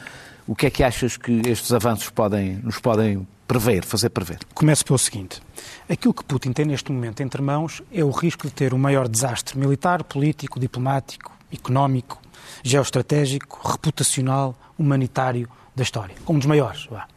o 0.46 0.54
que 0.54 0.66
é 0.66 0.70
que 0.70 0.84
achas 0.84 1.16
que 1.16 1.42
estes 1.48 1.72
avanços 1.72 2.10
podem, 2.10 2.56
nos 2.62 2.80
podem 2.80 3.26
prever, 3.48 3.86
fazer 3.86 4.10
prever? 4.10 4.40
Começo 4.54 4.84
pelo 4.84 5.00
seguinte. 5.00 5.42
Aquilo 5.90 6.14
que 6.14 6.22
Putin 6.26 6.52
tem 6.52 6.66
neste 6.66 6.92
momento 6.92 7.22
entre 7.24 7.42
mãos 7.42 7.82
é 7.94 8.04
o 8.04 8.10
risco 8.12 8.46
de 8.46 8.54
ter 8.54 8.74
o 8.74 8.78
maior 8.78 9.08
desastre 9.08 9.58
militar, 9.58 10.04
político, 10.04 10.60
diplomático, 10.60 11.32
económico, 11.52 12.20
geoestratégico, 12.62 13.66
reputacional, 13.66 14.56
humanitário 14.78 15.48
da 15.74 15.82
história. 15.84 16.16
Um 16.28 16.38
dos 16.38 16.46
maiores. 16.46 16.88
vá. 16.92 17.08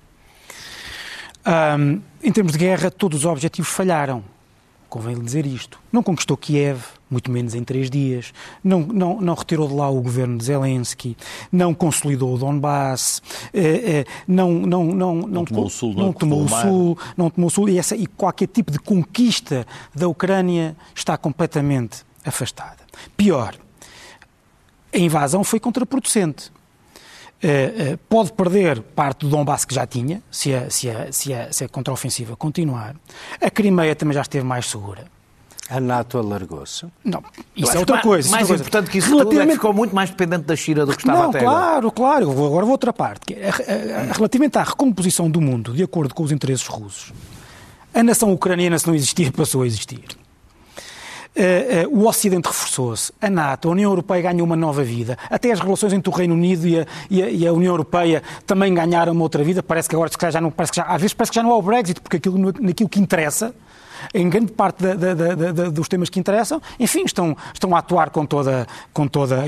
Ahm, 1.44 1.98
em 2.22 2.30
termos 2.32 2.52
de 2.52 2.58
guerra, 2.58 2.90
todos 2.92 3.20
os 3.20 3.24
objetivos 3.24 3.70
falharam. 3.70 4.22
Convém 4.96 5.20
dizer 5.20 5.44
isto. 5.44 5.78
Não 5.92 6.02
conquistou 6.02 6.38
Kiev, 6.38 6.80
muito 7.10 7.30
menos 7.30 7.54
em 7.54 7.62
três 7.62 7.90
dias. 7.90 8.32
Não, 8.64 8.80
não, 8.80 9.20
não 9.20 9.34
retirou 9.34 9.68
de 9.68 9.74
lá 9.74 9.90
o 9.90 10.00
governo 10.00 10.38
de 10.38 10.44
Zelensky. 10.44 11.14
Não 11.52 11.74
consolidou 11.74 12.34
o 12.34 12.38
Donbass. 12.38 13.20
eh, 13.52 13.60
eh, 13.84 14.04
não, 14.26 14.50
não, 14.52 14.84
não, 14.86 15.14
não, 15.16 15.44
tomou 15.44 15.66
o 15.66 15.68
sul, 15.68 15.92
não 15.92 16.04
não 16.06 16.12
tomou 16.14 16.44
o 16.44 16.48
sul, 16.48 16.98
não 17.14 17.28
tomou 17.28 17.48
o 17.48 17.50
sul. 17.50 17.68
E, 17.68 17.78
essa, 17.78 17.94
e 17.94 18.06
qualquer 18.06 18.46
tipo 18.46 18.72
de 18.72 18.78
conquista 18.78 19.66
da 19.94 20.08
Ucrânia 20.08 20.74
está 20.94 21.18
completamente 21.18 21.98
afastada. 22.24 22.78
Pior, 23.18 23.54
a 24.94 24.98
invasão 24.98 25.44
foi 25.44 25.60
contraproducente. 25.60 26.50
Eh, 27.42 27.74
eh, 27.92 27.98
pode 28.08 28.32
perder 28.32 28.80
parte 28.80 29.20
do 29.20 29.28
Donbass 29.28 29.64
que 29.66 29.74
já 29.74 29.86
tinha, 29.86 30.22
se 30.30 30.54
a, 30.54 30.70
se 30.70 30.88
a, 30.90 31.12
se 31.12 31.34
a, 31.34 31.52
se 31.52 31.64
a 31.64 31.68
contraofensiva 31.68 32.34
continuar. 32.34 32.96
A 33.40 33.50
Crimeia 33.50 33.94
também 33.94 34.14
já 34.14 34.22
esteve 34.22 34.44
mais 34.44 34.66
segura. 34.66 35.04
A 35.68 35.78
NATO 35.80 36.16
alargou-se. 36.18 36.86
Não, 37.04 37.22
isso 37.54 37.72
é 37.76 37.78
outra 37.80 38.00
coisa. 38.00 38.30
Mais 38.30 38.48
é 38.48 38.52
outra 38.52 38.66
importante 38.66 38.84
coisa. 38.86 38.92
que 38.92 38.98
isso 38.98 39.08
tudo 39.08 39.20
é 39.20 39.24
que 39.24 39.30
Relativamente- 39.32 39.54
ficou 39.56 39.72
muito 39.74 39.94
mais 39.94 40.08
dependente 40.10 40.44
da 40.44 40.56
China 40.56 40.86
do 40.86 40.92
que 40.96 41.02
estava 41.02 41.24
não, 41.24 41.28
até 41.30 41.40
agora. 41.40 41.56
claro, 41.58 41.92
claro. 41.92 42.24
Eu 42.24 42.32
vou- 42.32 42.46
Agora 42.46 42.64
vou 42.64 42.70
a 42.72 42.74
outra 42.74 42.92
parte. 42.92 43.34
é, 43.34 43.48
a- 43.50 44.12
Relativamente 44.14 44.56
à 44.58 44.62
recomposição 44.62 45.28
do 45.30 45.40
mundo, 45.40 45.74
de 45.74 45.82
acordo 45.82 46.14
com 46.14 46.22
os 46.22 46.32
interesses 46.32 46.66
russos, 46.66 47.12
a 47.92 48.02
nação 48.02 48.32
ucraniana, 48.32 48.78
se 48.78 48.86
não 48.86 48.94
existia, 48.94 49.30
passou 49.32 49.62
a 49.62 49.66
existir. 49.66 50.04
Eh, 51.38 51.82
eh, 51.82 51.86
o 51.90 52.06
Ocidente 52.06 52.46
reforçou-se, 52.46 53.12
a 53.20 53.28
NATO, 53.28 53.68
a 53.68 53.72
União 53.72 53.90
Europeia 53.90 54.22
ganhou 54.22 54.46
uma 54.46 54.56
nova 54.56 54.82
vida, 54.82 55.18
até 55.28 55.52
as 55.52 55.60
relações 55.60 55.92
entre 55.92 56.08
o 56.08 56.12
Reino 56.12 56.32
Unido 56.32 56.66
e 56.66 56.80
a, 56.80 56.86
e 57.10 57.22
a- 57.22 57.28
e 57.28 57.46
a 57.46 57.52
União 57.52 57.72
Europeia 57.74 58.22
também 58.46 58.72
ganharam 58.72 59.12
uma 59.12 59.22
outra 59.22 59.44
vida. 59.44 59.62
Parece 59.62 59.86
que 59.86 59.94
agora 59.94 60.10
já 60.30 60.40
não, 60.40 60.50
parece 60.50 60.72
que 60.72 60.76
já, 60.76 60.84
às 60.84 60.98
vezes 60.98 61.12
parece 61.12 61.32
que 61.32 61.36
já 61.36 61.42
não 61.42 61.52
há 61.52 61.58
o 61.58 61.62
Brexit, 61.62 62.00
porque 62.00 62.16
aquilo, 62.16 62.38
naquilo 62.58 62.88
que 62.88 62.98
interessa, 62.98 63.54
em 64.14 64.28
grande 64.28 64.52
parte 64.52 64.82
da- 64.82 64.94
da- 64.94 65.14
da- 65.14 65.34
da- 65.34 65.52
da- 65.52 65.68
dos 65.70 65.88
temas 65.88 66.08
que 66.08 66.18
interessam, 66.18 66.60
enfim, 66.78 67.04
estão, 67.04 67.36
estão 67.52 67.74
a 67.74 67.78
atuar 67.78 68.10
com 68.10 68.24
toda, 68.26 68.66
com 68.92 69.06
toda, 69.08 69.44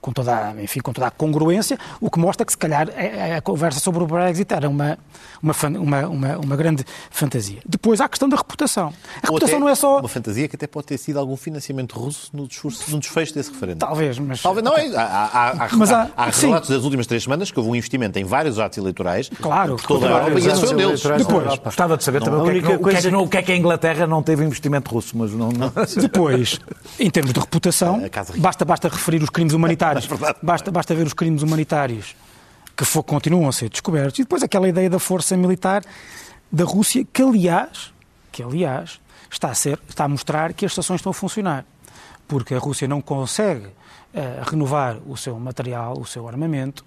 com 0.00 0.12
toda, 0.12 0.32
a- 0.50 0.62
enfim, 0.62 0.80
com 0.80 0.92
toda 0.92 1.06
a 1.06 1.10
congruência, 1.10 1.78
o 2.00 2.10
que 2.10 2.18
mostra 2.18 2.44
que 2.44 2.52
se 2.52 2.58
calhar 2.58 2.88
a, 2.90 3.36
a 3.36 3.40
conversa 3.40 3.80
sobre 3.80 4.02
o 4.02 4.06
Brexit 4.06 4.52
era 4.52 4.68
uma, 4.68 4.98
uma, 5.42 5.54
uma, 5.78 6.06
uma, 6.08 6.38
uma 6.38 6.56
grande 6.56 6.84
fantasia. 7.10 7.58
Depois 7.66 8.00
há 8.00 8.04
a 8.06 8.08
questão 8.08 8.28
da 8.28 8.36
reputação. 8.36 8.92
A 9.22 9.30
Ou 9.30 9.34
reputação 9.34 9.60
não 9.60 9.68
é 9.68 9.74
só. 9.74 9.98
Uma 10.00 10.08
fantasia 10.08 10.48
que 10.48 10.56
até 10.56 10.66
pode 10.66 10.86
ter 10.86 10.98
sido 10.98 11.18
algum 11.18 11.36
financiamento 11.36 11.98
russo 11.98 12.30
no, 12.32 12.46
discurso, 12.46 12.90
no 12.90 12.98
desfecho 12.98 13.34
desse 13.34 13.50
referendo. 13.52 13.78
Talvez, 13.78 14.18
mas. 14.18 14.42
Talvez 14.42 14.64
não 14.64 14.76
é. 14.76 14.86
Há, 14.96 15.02
há, 15.02 15.50
há, 15.64 15.68
Mas 15.76 15.92
há- 15.92 16.08
há, 16.16 16.30
relatos 16.30 16.68
das 16.70 16.82
últimas 16.84 17.06
três 17.06 17.22
semanas 17.22 17.50
que 17.50 17.58
houve 17.58 17.70
um 17.70 17.74
investimento 17.76 18.18
em 18.18 18.24
vários 18.24 18.58
atos 18.58 18.78
eleitorais 18.78 19.28
Claro, 19.40 19.76
por 19.76 19.86
toda 19.86 20.06
a 20.06 20.10
Europa 20.10 20.30
e 20.40 20.46
esse 20.46 20.60
foi 20.60 20.72
um 20.72 20.76
deles. 20.76 21.02
Depois. 21.02 21.58
Gostava 21.58 21.96
de 21.96 22.04
saber 22.04 22.22
também 22.22 22.40
a 22.40 22.42
o 22.42 22.46
que, 22.46 22.50
é 22.50 22.60
que, 22.60 22.66
única 22.66 22.70
não- 22.70 22.76
o 22.76 22.78
que 22.78 22.84
é 22.84 22.88
que 22.88 22.94
coisa 22.94 23.10
não- 23.10 23.22
o 23.24 23.28
que 23.28 23.36
é 23.38 23.42
que 23.42 23.52
a 23.52 23.56
Inglaterra 23.56 23.73
não 24.08 24.22
teve 24.22 24.44
investimento 24.44 24.90
russo, 24.90 25.16
mas 25.16 25.32
não. 25.32 25.50
não- 25.50 25.72
Depois, 26.00 26.58
em 26.98 27.10
termos 27.10 27.32
de 27.32 27.40
reputação, 27.40 28.00
basta, 28.36 28.64
basta 28.64 28.88
referir 28.88 29.22
os 29.22 29.30
crimes 29.30 29.52
humanitários. 29.52 30.08
É 30.24 30.34
basta, 30.42 30.70
basta 30.70 30.94
ver 30.94 31.06
os 31.06 31.12
crimes 31.14 31.42
humanitários 31.42 32.14
que 32.76 32.84
fo- 32.84 33.02
continuam 33.02 33.48
a 33.48 33.52
ser 33.52 33.68
descobertos. 33.68 34.18
E 34.18 34.22
depois 34.22 34.42
aquela 34.42 34.68
ideia 34.68 34.88
da 34.90 34.98
força 34.98 35.36
militar 35.36 35.82
da 36.50 36.64
Rússia, 36.64 37.06
que 37.12 37.22
aliás, 37.22 37.92
que 38.32 38.42
aliás 38.42 39.00
está 39.30 39.48
a, 39.50 39.54
ser, 39.54 39.78
está 39.88 40.04
a 40.04 40.08
mostrar 40.08 40.52
que 40.52 40.64
as 40.64 40.72
estações 40.72 40.98
estão 41.00 41.10
a 41.10 41.14
funcionar. 41.14 41.64
Porque 42.26 42.54
a 42.54 42.58
Rússia 42.58 42.86
não 42.88 43.00
consegue 43.00 43.66
eh, 44.14 44.40
renovar 44.42 44.96
o 45.06 45.16
seu 45.16 45.38
material, 45.38 45.98
o 45.98 46.06
seu 46.06 46.28
armamento, 46.28 46.84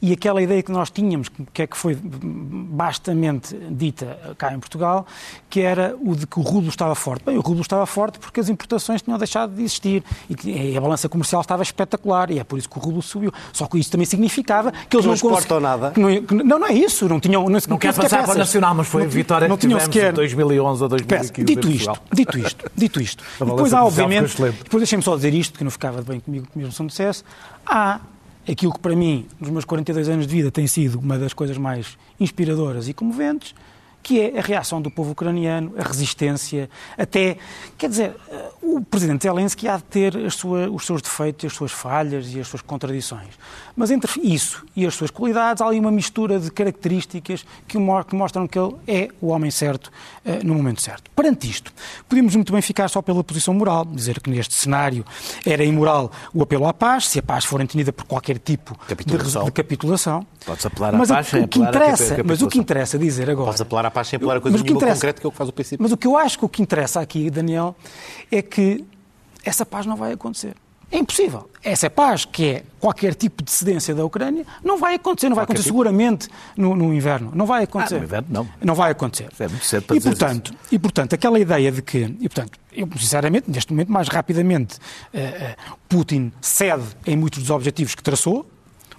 e 0.00 0.12
aquela 0.12 0.42
ideia 0.42 0.62
que 0.62 0.70
nós 0.70 0.90
tínhamos, 0.90 1.28
que 1.52 1.62
é 1.62 1.66
que 1.66 1.76
foi 1.76 1.96
bastamente 2.00 3.56
dita 3.70 4.18
cá 4.36 4.52
em 4.52 4.58
Portugal, 4.58 5.06
que 5.48 5.60
era 5.60 5.96
o 6.00 6.14
de 6.14 6.26
que 6.26 6.38
o 6.38 6.42
rublo 6.42 6.68
estava 6.68 6.94
forte. 6.94 7.24
Bem, 7.24 7.36
o 7.36 7.40
rublo 7.40 7.62
estava 7.62 7.86
forte 7.86 8.18
porque 8.18 8.40
as 8.40 8.48
importações 8.48 9.02
tinham 9.02 9.18
deixado 9.18 9.54
de 9.54 9.62
existir 9.62 10.02
e 10.28 10.34
que 10.34 10.76
a 10.76 10.80
balança 10.80 11.08
comercial 11.08 11.40
estava 11.40 11.62
espetacular 11.62 12.30
e 12.30 12.38
é 12.38 12.44
por 12.44 12.58
isso 12.58 12.68
que 12.68 12.78
o 12.78 12.80
rublo 12.80 13.02
subiu. 13.02 13.32
Só 13.52 13.66
que 13.66 13.78
isso 13.78 13.90
também 13.90 14.06
significava 14.06 14.72
que 14.72 14.96
eles 14.96 15.04
não 15.06 15.10
não, 15.10 15.14
exportam 15.14 15.60
nada. 15.60 15.90
que 15.92 16.00
não, 16.00 16.22
que 16.22 16.34
não, 16.34 16.58
não 16.58 16.66
é 16.66 16.72
isso, 16.72 17.08
não 17.08 17.20
tinham... 17.20 17.48
Não, 17.48 17.58
Não 17.68 17.78
quer 17.78 17.94
passar 17.94 18.24
para 18.24 18.34
o 18.34 18.38
Nacional, 18.38 18.74
mas 18.74 18.86
foi 18.86 19.04
a 19.04 19.06
vitória 19.06 19.48
não 19.48 19.56
que 19.56 19.66
tinham 19.66 19.78
tivemos 19.78 19.94
sequer- 19.94 20.12
de 20.12 20.16
2011 20.16 20.84
a 20.84 20.88
Peço, 20.88 21.32
2015 21.32 21.44
dito 21.44 21.70
isto, 21.70 22.00
dito 22.12 22.38
isto, 22.38 22.70
dito 22.74 23.00
isto. 23.00 23.24
A 23.40 23.44
E 23.44 23.48
depois 23.48 23.72
há, 23.72 23.84
obviamente, 23.84 24.36
depois 24.42 24.80
deixem-me 24.80 25.02
só 25.02 25.16
dizer 25.16 25.32
isto, 25.32 25.58
que 25.58 25.64
não 25.64 25.70
ficava 25.70 26.02
bem 26.02 26.20
comigo 26.20 26.46
que 26.52 26.65
se 26.72 26.80
não 26.80 26.86
dissesse, 26.86 27.22
há 27.64 28.00
aquilo 28.48 28.72
que 28.72 28.78
para 28.78 28.94
mim, 28.94 29.26
nos 29.40 29.50
meus 29.50 29.64
42 29.64 30.08
anos 30.08 30.26
de 30.26 30.34
vida, 30.34 30.50
tem 30.50 30.66
sido 30.66 30.98
uma 30.98 31.18
das 31.18 31.32
coisas 31.32 31.58
mais 31.58 31.98
inspiradoras 32.18 32.88
e 32.88 32.94
comoventes, 32.94 33.54
que 34.06 34.20
é 34.20 34.38
a 34.38 34.40
reação 34.40 34.80
do 34.80 34.88
povo 34.88 35.10
ucraniano, 35.10 35.74
a 35.76 35.82
resistência, 35.82 36.70
até, 36.96 37.38
quer 37.76 37.88
dizer, 37.90 38.14
o 38.62 38.80
presidente 38.80 39.24
Zelensky 39.24 39.66
há 39.66 39.78
de 39.78 39.82
ter 39.82 40.30
sua, 40.30 40.70
os 40.70 40.86
seus 40.86 41.02
defeitos, 41.02 41.46
as 41.46 41.52
suas 41.52 41.72
falhas 41.72 42.32
e 42.32 42.38
as 42.38 42.46
suas 42.46 42.62
contradições. 42.62 43.30
Mas 43.74 43.90
entre 43.90 44.20
isso 44.22 44.64
e 44.76 44.86
as 44.86 44.94
suas 44.94 45.10
qualidades, 45.10 45.60
há 45.60 45.66
ali 45.66 45.80
uma 45.80 45.90
mistura 45.90 46.38
de 46.38 46.52
características 46.52 47.44
que 47.66 47.76
mostram 47.78 48.46
que 48.46 48.56
ele 48.56 48.74
é 48.86 49.08
o 49.20 49.26
homem 49.26 49.50
certo 49.50 49.90
uh, 50.24 50.46
no 50.46 50.54
momento 50.54 50.80
certo. 50.80 51.10
Perante 51.10 51.50
isto, 51.50 51.72
podemos 52.08 52.36
muito 52.36 52.52
bem 52.52 52.62
ficar 52.62 52.88
só 52.88 53.02
pela 53.02 53.24
posição 53.24 53.52
moral, 53.54 53.84
dizer 53.84 54.20
que 54.20 54.30
neste 54.30 54.54
cenário 54.54 55.04
era 55.44 55.64
imoral 55.64 56.12
o 56.32 56.42
apelo 56.42 56.68
à 56.68 56.72
paz, 56.72 57.08
se 57.08 57.18
a 57.18 57.22
paz 57.22 57.44
for 57.44 57.60
entendida 57.60 57.92
por 57.92 58.04
qualquer 58.04 58.38
tipo 58.38 58.78
capitulação. 58.86 59.42
De, 59.42 59.46
de 59.46 59.52
capitulação. 59.52 60.26
Podes 60.46 60.64
apelar 60.64 60.94
à 60.94 60.98
mas 60.98 61.08
paz 61.08 61.32
o, 61.32 61.38
o 61.38 61.48
que 61.48 61.58
interessa, 61.58 62.22
Mas 62.24 62.40
o 62.40 62.46
que 62.48 62.58
interessa 62.58 62.98
dizer 62.98 63.28
agora... 63.28 63.50
Podes 63.96 63.96
apelar 63.96 63.96
à 63.96 64.00
paz 64.00 64.08
sem 64.08 64.16
apelar 64.16 64.36
a 64.36 64.40
coisa 64.40 64.58
nenhuma 64.58 64.80
concreta 64.80 65.20
que 65.20 65.26
é 65.26 65.28
o 65.28 65.32
que 65.32 65.38
faz 65.38 65.48
o 65.48 65.52
princípio. 65.52 65.82
Mas 65.82 65.92
o 65.92 65.96
que 65.96 66.06
eu 66.06 66.16
acho 66.16 66.38
que 66.38 66.44
o 66.44 66.48
que 66.48 66.62
interessa 66.62 67.00
aqui, 67.00 67.30
Daniel, 67.30 67.74
é 68.30 68.42
que 68.42 68.84
essa 69.44 69.64
paz 69.64 69.86
não 69.86 69.96
vai 69.96 70.12
acontecer. 70.12 70.54
É 70.90 70.98
impossível. 70.98 71.50
Essa 71.64 71.90
paz, 71.90 72.24
que 72.24 72.44
é 72.44 72.62
qualquer 72.78 73.14
tipo 73.14 73.42
de 73.42 73.50
cedência 73.50 73.92
da 73.92 74.04
Ucrânia, 74.04 74.46
não 74.62 74.78
vai 74.78 74.94
acontecer. 74.94 75.28
Não 75.28 75.34
vai 75.34 75.42
acontecer 75.42 75.64
tipo? 75.64 75.74
seguramente 75.74 76.28
no, 76.56 76.76
no, 76.76 76.94
inverno. 76.94 77.32
Não 77.34 77.44
vai 77.44 77.64
acontecer. 77.64 77.96
Ah, 77.96 77.98
no 77.98 78.04
inverno 78.04 78.28
não. 78.30 78.48
Não 78.62 78.74
vai 78.74 78.92
acontecer. 78.92 79.28
É 79.38 79.48
muito 79.48 79.64
cedo 79.64 79.82
para 79.82 79.96
e, 79.96 80.00
portanto, 80.00 80.52
isso. 80.52 80.74
e, 80.74 80.78
portanto, 80.78 81.14
aquela 81.14 81.40
ideia 81.40 81.72
de 81.72 81.82
que... 81.82 81.98
E, 82.20 82.28
portanto, 82.28 82.52
eu, 82.72 82.88
sinceramente, 82.96 83.50
neste 83.50 83.72
momento, 83.72 83.90
mais 83.90 84.06
rapidamente, 84.06 84.76
uh, 84.76 85.18
uh, 85.18 85.76
Putin 85.88 86.32
cede 86.40 86.84
em 87.04 87.16
muitos 87.16 87.40
dos 87.40 87.50
objetivos 87.50 87.96
que 87.96 88.02
traçou 88.02 88.46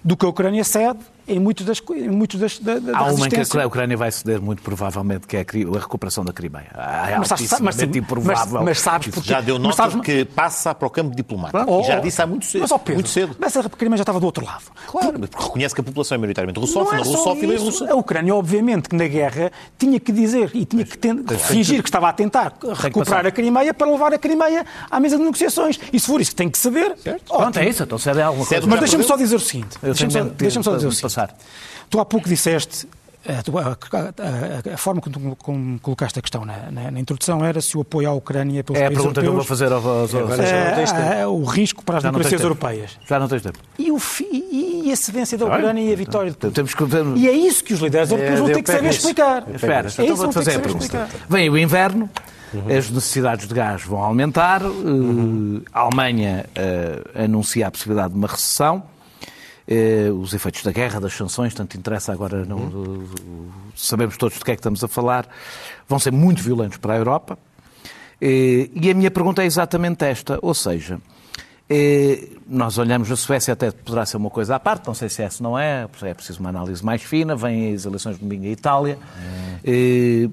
do 0.04 0.14
que 0.14 0.26
a 0.26 0.28
Ucrânia 0.28 0.64
cede 0.64 1.00
em 1.28 1.38
muitos 1.38 1.64
das 1.64 1.82
em 1.90 2.10
muitos 2.10 2.40
das, 2.40 2.58
da, 2.58 2.78
da 2.78 2.98
Há 2.98 3.04
uma 3.12 3.26
em 3.26 3.30
que 3.30 3.58
a 3.58 3.66
Ucrânia 3.66 3.96
vai 3.96 4.10
ceder 4.10 4.40
muito 4.40 4.62
provavelmente, 4.62 5.26
que 5.26 5.36
é 5.36 5.40
a 5.40 5.78
recuperação 5.78 6.24
da 6.24 6.32
Crimeia. 6.32 6.68
É 6.74 7.18
mas, 7.18 7.30
mas, 7.30 7.60
mas, 7.60 7.82
improvável. 7.82 8.62
Mas, 8.62 8.80
sabes 8.80 9.08
porque... 9.08 9.28
Já 9.28 9.40
deu 9.40 9.58
nota 9.58 9.76
sabes... 9.76 10.00
que 10.00 10.24
passa 10.24 10.74
para 10.74 10.86
o 10.86 10.90
campo 10.90 11.14
diplomático. 11.14 11.64
Oh, 11.66 11.82
já 11.82 12.00
disse 12.00 12.20
há 12.22 12.26
muito 12.26 12.46
cedo. 12.46 12.62
Mas, 12.62 12.70
oh 12.70 12.78
Pedro, 12.78 12.94
muito 12.94 13.08
cedo. 13.08 13.36
Mas 13.38 13.56
a 13.56 13.68
Crimeia 13.68 13.98
já 13.98 14.02
estava 14.02 14.20
do 14.20 14.26
outro 14.26 14.44
lado. 14.44 14.64
Claro, 14.86 15.18
porque 15.18 15.42
reconhece 15.42 15.74
que 15.74 15.80
a 15.80 15.84
população 15.84 16.14
é 16.16 16.18
maioritariamente 16.18 16.58
russófila, 16.58 17.00
é 17.00 17.04
russófila 17.04 17.54
e 17.54 17.56
russa. 17.56 17.92
A 17.92 17.94
Ucrânia, 17.94 18.34
obviamente, 18.34 18.88
que 18.88 18.96
na 18.96 19.06
guerra 19.06 19.52
tinha 19.78 20.00
que 20.00 20.12
dizer 20.12 20.50
e 20.54 20.64
tinha 20.64 20.84
que 20.84 20.98
fingir 21.38 21.82
que 21.82 21.88
estava 21.88 22.08
a 22.08 22.12
tentar 22.12 22.54
recuperar 22.74 23.26
a 23.26 23.30
Crimeia 23.30 23.74
para 23.74 23.90
levar 23.90 24.12
a 24.12 24.18
Crimeia 24.18 24.64
à 24.90 25.00
mesa 25.00 25.16
de 25.16 25.22
negociações. 25.22 25.78
E 25.92 26.00
se 26.00 26.06
for 26.06 26.20
isso, 26.20 26.34
tem 26.34 26.48
que 26.48 26.58
ceder. 26.58 26.96
Pronto, 27.26 27.58
é 27.58 27.68
isso. 27.68 27.82
Então 27.82 27.98
cede 27.98 28.20
alguma 28.20 28.46
coisa. 28.46 28.66
Mas 28.66 28.80
deixa-me 28.80 29.04
só 29.04 29.16
dizer 29.16 29.36
o 29.36 29.40
seguinte. 29.40 29.78
Deixa-me 29.82 30.64
só 30.64 30.74
dizer 30.74 30.88
o 30.88 30.92
seguinte. 30.92 31.17
Tu 31.90 31.98
há 31.98 32.04
pouco 32.04 32.28
disseste 32.28 32.86
a, 33.26 34.70
a, 34.70 34.74
a, 34.74 34.76
forma 34.76 35.00
como, 35.00 35.36
como 35.36 35.78
colocaste 35.80 36.18
a 36.18 36.22
questão 36.22 36.44
na, 36.44 36.70
na, 36.70 36.90
na, 36.90 37.00
introdução 37.00 37.44
era 37.44 37.60
se 37.60 37.76
o 37.76 37.82
apoio 37.82 38.08
à 38.08 38.12
Ucrânia 38.12 38.64
pelos 38.64 38.80
é 38.80 38.84
países 38.84 39.04
europeus... 39.04 39.18
É 39.18 39.20
a 39.20 39.20
pergunta 39.20 39.20
que 39.20 39.26
eu 39.26 39.34
vou 39.34 39.44
fazer 39.44 39.72
aos... 39.72 40.14
aos, 40.14 40.90
é, 40.90 41.26
o 41.26 41.44
risco 41.44 41.84
para 41.84 41.98
as 41.98 42.02
já 42.04 42.10
democracias 42.10 42.40
europeias. 42.40 42.98
Já 43.06 43.18
não 43.18 43.28
tens 43.28 43.42
tempo. 43.42 43.58
E, 43.78 43.90
o, 43.90 43.98
e, 44.32 44.82
e 44.86 44.92
a 44.92 44.96
cedência 44.96 45.36
da 45.36 45.46
Ucrânia 45.46 45.82
e 45.82 45.92
a 45.92 45.96
vitória 45.96 46.30
de 46.30 46.36
Putin. 46.36 46.64
Que... 46.64 47.18
E 47.20 47.28
é 47.28 47.32
isso 47.32 47.62
que 47.62 47.74
os 47.74 47.80
líderes 47.80 48.10
europeus 48.10 48.38
vão 48.38 48.48
ter 48.48 48.62
que 48.62 48.72
saber 48.72 48.88
explicar. 48.88 49.44
Espera, 49.54 49.88
então 49.98 50.16
vou-te 50.16 50.34
fazer 50.34 50.56
a 50.56 50.60
pergunta. 50.60 51.08
Vem 51.28 51.50
o 51.50 51.58
inverno, 51.58 52.08
Uhum. 52.50 52.78
As 52.78 52.88
necessidades 52.88 53.46
de 53.46 53.54
gás 53.54 53.82
vão 53.82 54.02
aumentar. 54.02 54.62
Uhum. 54.62 55.60
A 55.70 55.80
Alemanha 55.80 56.46
uh, 56.56 57.24
anuncia 57.24 57.66
a 57.66 57.70
possibilidade 57.70 58.14
de 58.14 58.18
uma 58.18 58.26
recessão. 58.26 58.82
Eh, 59.70 60.10
os 60.10 60.32
efeitos 60.32 60.62
da 60.62 60.72
guerra, 60.72 60.98
das 60.98 61.12
sanções, 61.12 61.52
tanto 61.52 61.76
interessa 61.76 62.10
agora, 62.10 62.42
não, 62.46 62.56
uhum. 62.56 63.06
sabemos 63.76 64.16
todos 64.16 64.38
de 64.38 64.42
que 64.42 64.52
é 64.52 64.54
que 64.54 64.60
estamos 64.60 64.82
a 64.82 64.88
falar, 64.88 65.28
vão 65.86 65.98
ser 65.98 66.10
muito 66.10 66.42
violentos 66.42 66.78
para 66.78 66.94
a 66.94 66.96
Europa. 66.96 67.38
Eh, 68.18 68.70
e 68.72 68.90
a 68.90 68.94
minha 68.94 69.10
pergunta 69.10 69.42
é 69.42 69.44
exatamente 69.44 70.06
esta, 70.06 70.38
ou 70.40 70.54
seja, 70.54 70.98
eh, 71.68 72.28
nós 72.48 72.78
olhamos 72.78 73.12
a 73.12 73.16
Suécia, 73.16 73.52
até 73.52 73.70
poderá 73.70 74.06
ser 74.06 74.16
uma 74.16 74.30
coisa 74.30 74.56
à 74.56 74.58
parte, 74.58 74.86
não 74.86 74.94
sei 74.94 75.10
se 75.10 75.22
é, 75.22 75.28
se 75.28 75.42
não 75.42 75.58
é, 75.58 75.86
é 76.00 76.14
preciso 76.14 76.40
uma 76.40 76.48
análise 76.48 76.82
mais 76.82 77.02
fina, 77.02 77.36
vêm 77.36 77.74
as 77.74 77.84
eleições 77.84 78.14
de 78.14 78.22
domingo 78.22 78.46
em 78.46 78.52
Itália. 78.52 78.98
E 79.62 80.30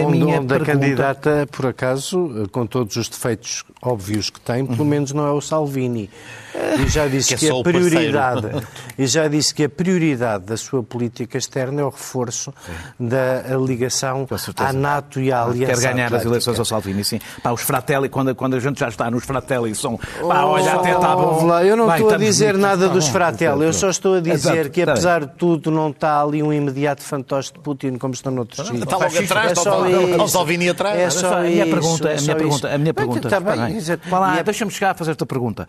a 0.00 0.04
onde, 0.04 0.18
minha 0.18 0.40
onde 0.40 0.48
pergunta... 0.48 0.72
a 0.72 0.74
candidata, 0.74 1.48
por 1.52 1.66
acaso, 1.66 2.48
com 2.50 2.66
todos 2.66 2.96
os 2.96 3.08
defeitos 3.08 3.64
óbvios 3.80 4.28
que 4.28 4.40
tem, 4.40 4.66
pelo 4.66 4.82
uhum. 4.82 4.88
menos 4.88 5.12
não 5.12 5.24
é 5.24 5.30
o 5.30 5.40
Salvini. 5.40 6.10
E 6.54 6.88
já 6.88 7.06
disse 7.06 7.34
que, 7.34 7.46
é 7.46 7.50
que 7.50 7.58
a 7.58 7.62
prioridade 7.62 8.66
e 8.98 9.06
já 9.06 9.26
disse 9.28 9.54
que 9.54 9.64
a 9.64 9.68
prioridade 9.68 10.44
da 10.44 10.56
sua 10.56 10.82
política 10.82 11.38
externa 11.38 11.80
é 11.80 11.84
o 11.84 11.88
reforço 11.88 12.52
sim. 12.66 13.06
da 13.06 13.56
ligação 13.56 14.26
à 14.56 14.72
NATO 14.72 15.20
e 15.20 15.32
à 15.32 15.44
Aliança 15.44 15.72
Quer 15.72 15.80
ganhar 15.80 16.06
Atlântica. 16.06 16.16
as 16.16 16.24
eleições 16.24 16.58
ao 16.58 16.64
Salvini, 16.64 17.04
sim. 17.04 17.18
Pá, 17.42 17.52
os 17.52 17.62
Fratelli, 17.62 18.08
quando, 18.08 18.34
quando 18.34 18.54
a 18.54 18.60
gente 18.60 18.80
já 18.80 18.88
está 18.88 19.10
nos 19.10 19.24
Fratelli, 19.24 19.74
são... 19.74 19.96
Pá, 19.96 20.44
olha, 20.44 20.74
até 20.74 20.92
está 20.92 21.16
bom. 21.16 21.58
Eu 21.60 21.76
não 21.76 21.86
Bem, 21.86 21.96
estou 21.96 22.12
a 22.12 22.16
dizer 22.18 22.56
nada 22.58 22.88
dos 22.88 23.08
Fratelli, 23.08 23.64
eu 23.64 23.72
só 23.72 23.88
estou 23.88 24.14
a 24.16 24.20
dizer 24.20 24.56
Exato. 24.56 24.70
que, 24.70 24.82
apesar 24.82 25.24
de 25.24 25.32
tudo, 25.34 25.70
não 25.70 25.90
está 25.90 26.22
ali 26.22 26.42
um 26.42 26.52
imediato 26.52 27.02
fantoche 27.02 27.52
de 27.52 27.60
Putin, 27.60 27.96
como 27.96 28.14
estão 28.14 28.32
noutros 28.32 28.66
sítios. 28.66 28.82
Está 28.82 28.96
logo 28.96 29.18
atrás, 29.18 29.52
está 29.52 30.22
o 30.22 30.28
Salvini 30.28 30.68
atrás. 30.68 30.98
É 30.98 31.10
só 31.10 31.38
a 31.38 31.42
minha 31.42 31.66
pergunta, 31.66 32.10
a 32.12 32.20
minha 32.20 32.34
pergunta, 32.36 32.74
a 32.74 32.78
minha 32.78 32.94
pergunta. 32.94 34.42
Deixa-me 34.44 34.70
chegar 34.70 34.90
a 34.90 34.94
fazer 34.94 35.12
esta 35.12 35.24
pergunta. 35.24 35.66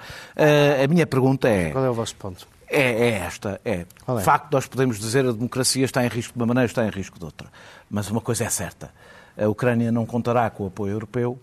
A 0.81 0.87
minha 0.87 1.05
pergunta 1.05 1.47
é... 1.47 1.71
Qual 1.71 1.83
é 1.83 1.89
o 1.89 1.93
vosso 1.93 2.15
ponto? 2.15 2.47
É, 2.67 2.81
é 2.81 3.09
esta, 3.19 3.61
é. 3.63 3.85
é. 4.07 4.15
De 4.17 4.23
facto, 4.23 4.51
nós 4.51 4.65
podemos 4.65 4.99
dizer 4.99 5.23
que 5.23 5.29
a 5.29 5.33
democracia 5.33 5.85
está 5.85 6.03
em 6.03 6.07
risco 6.07 6.33
de 6.33 6.39
uma 6.39 6.47
maneira, 6.47 6.65
está 6.65 6.85
em 6.85 6.89
risco 6.89 7.19
de 7.19 7.25
outra. 7.25 7.47
Mas 7.89 8.09
uma 8.09 8.19
coisa 8.21 8.45
é 8.45 8.49
certa, 8.49 8.91
a 9.37 9.47
Ucrânia 9.47 9.91
não 9.91 10.05
contará 10.05 10.49
com 10.49 10.63
o 10.63 10.67
apoio 10.67 10.93
europeu 10.93 11.39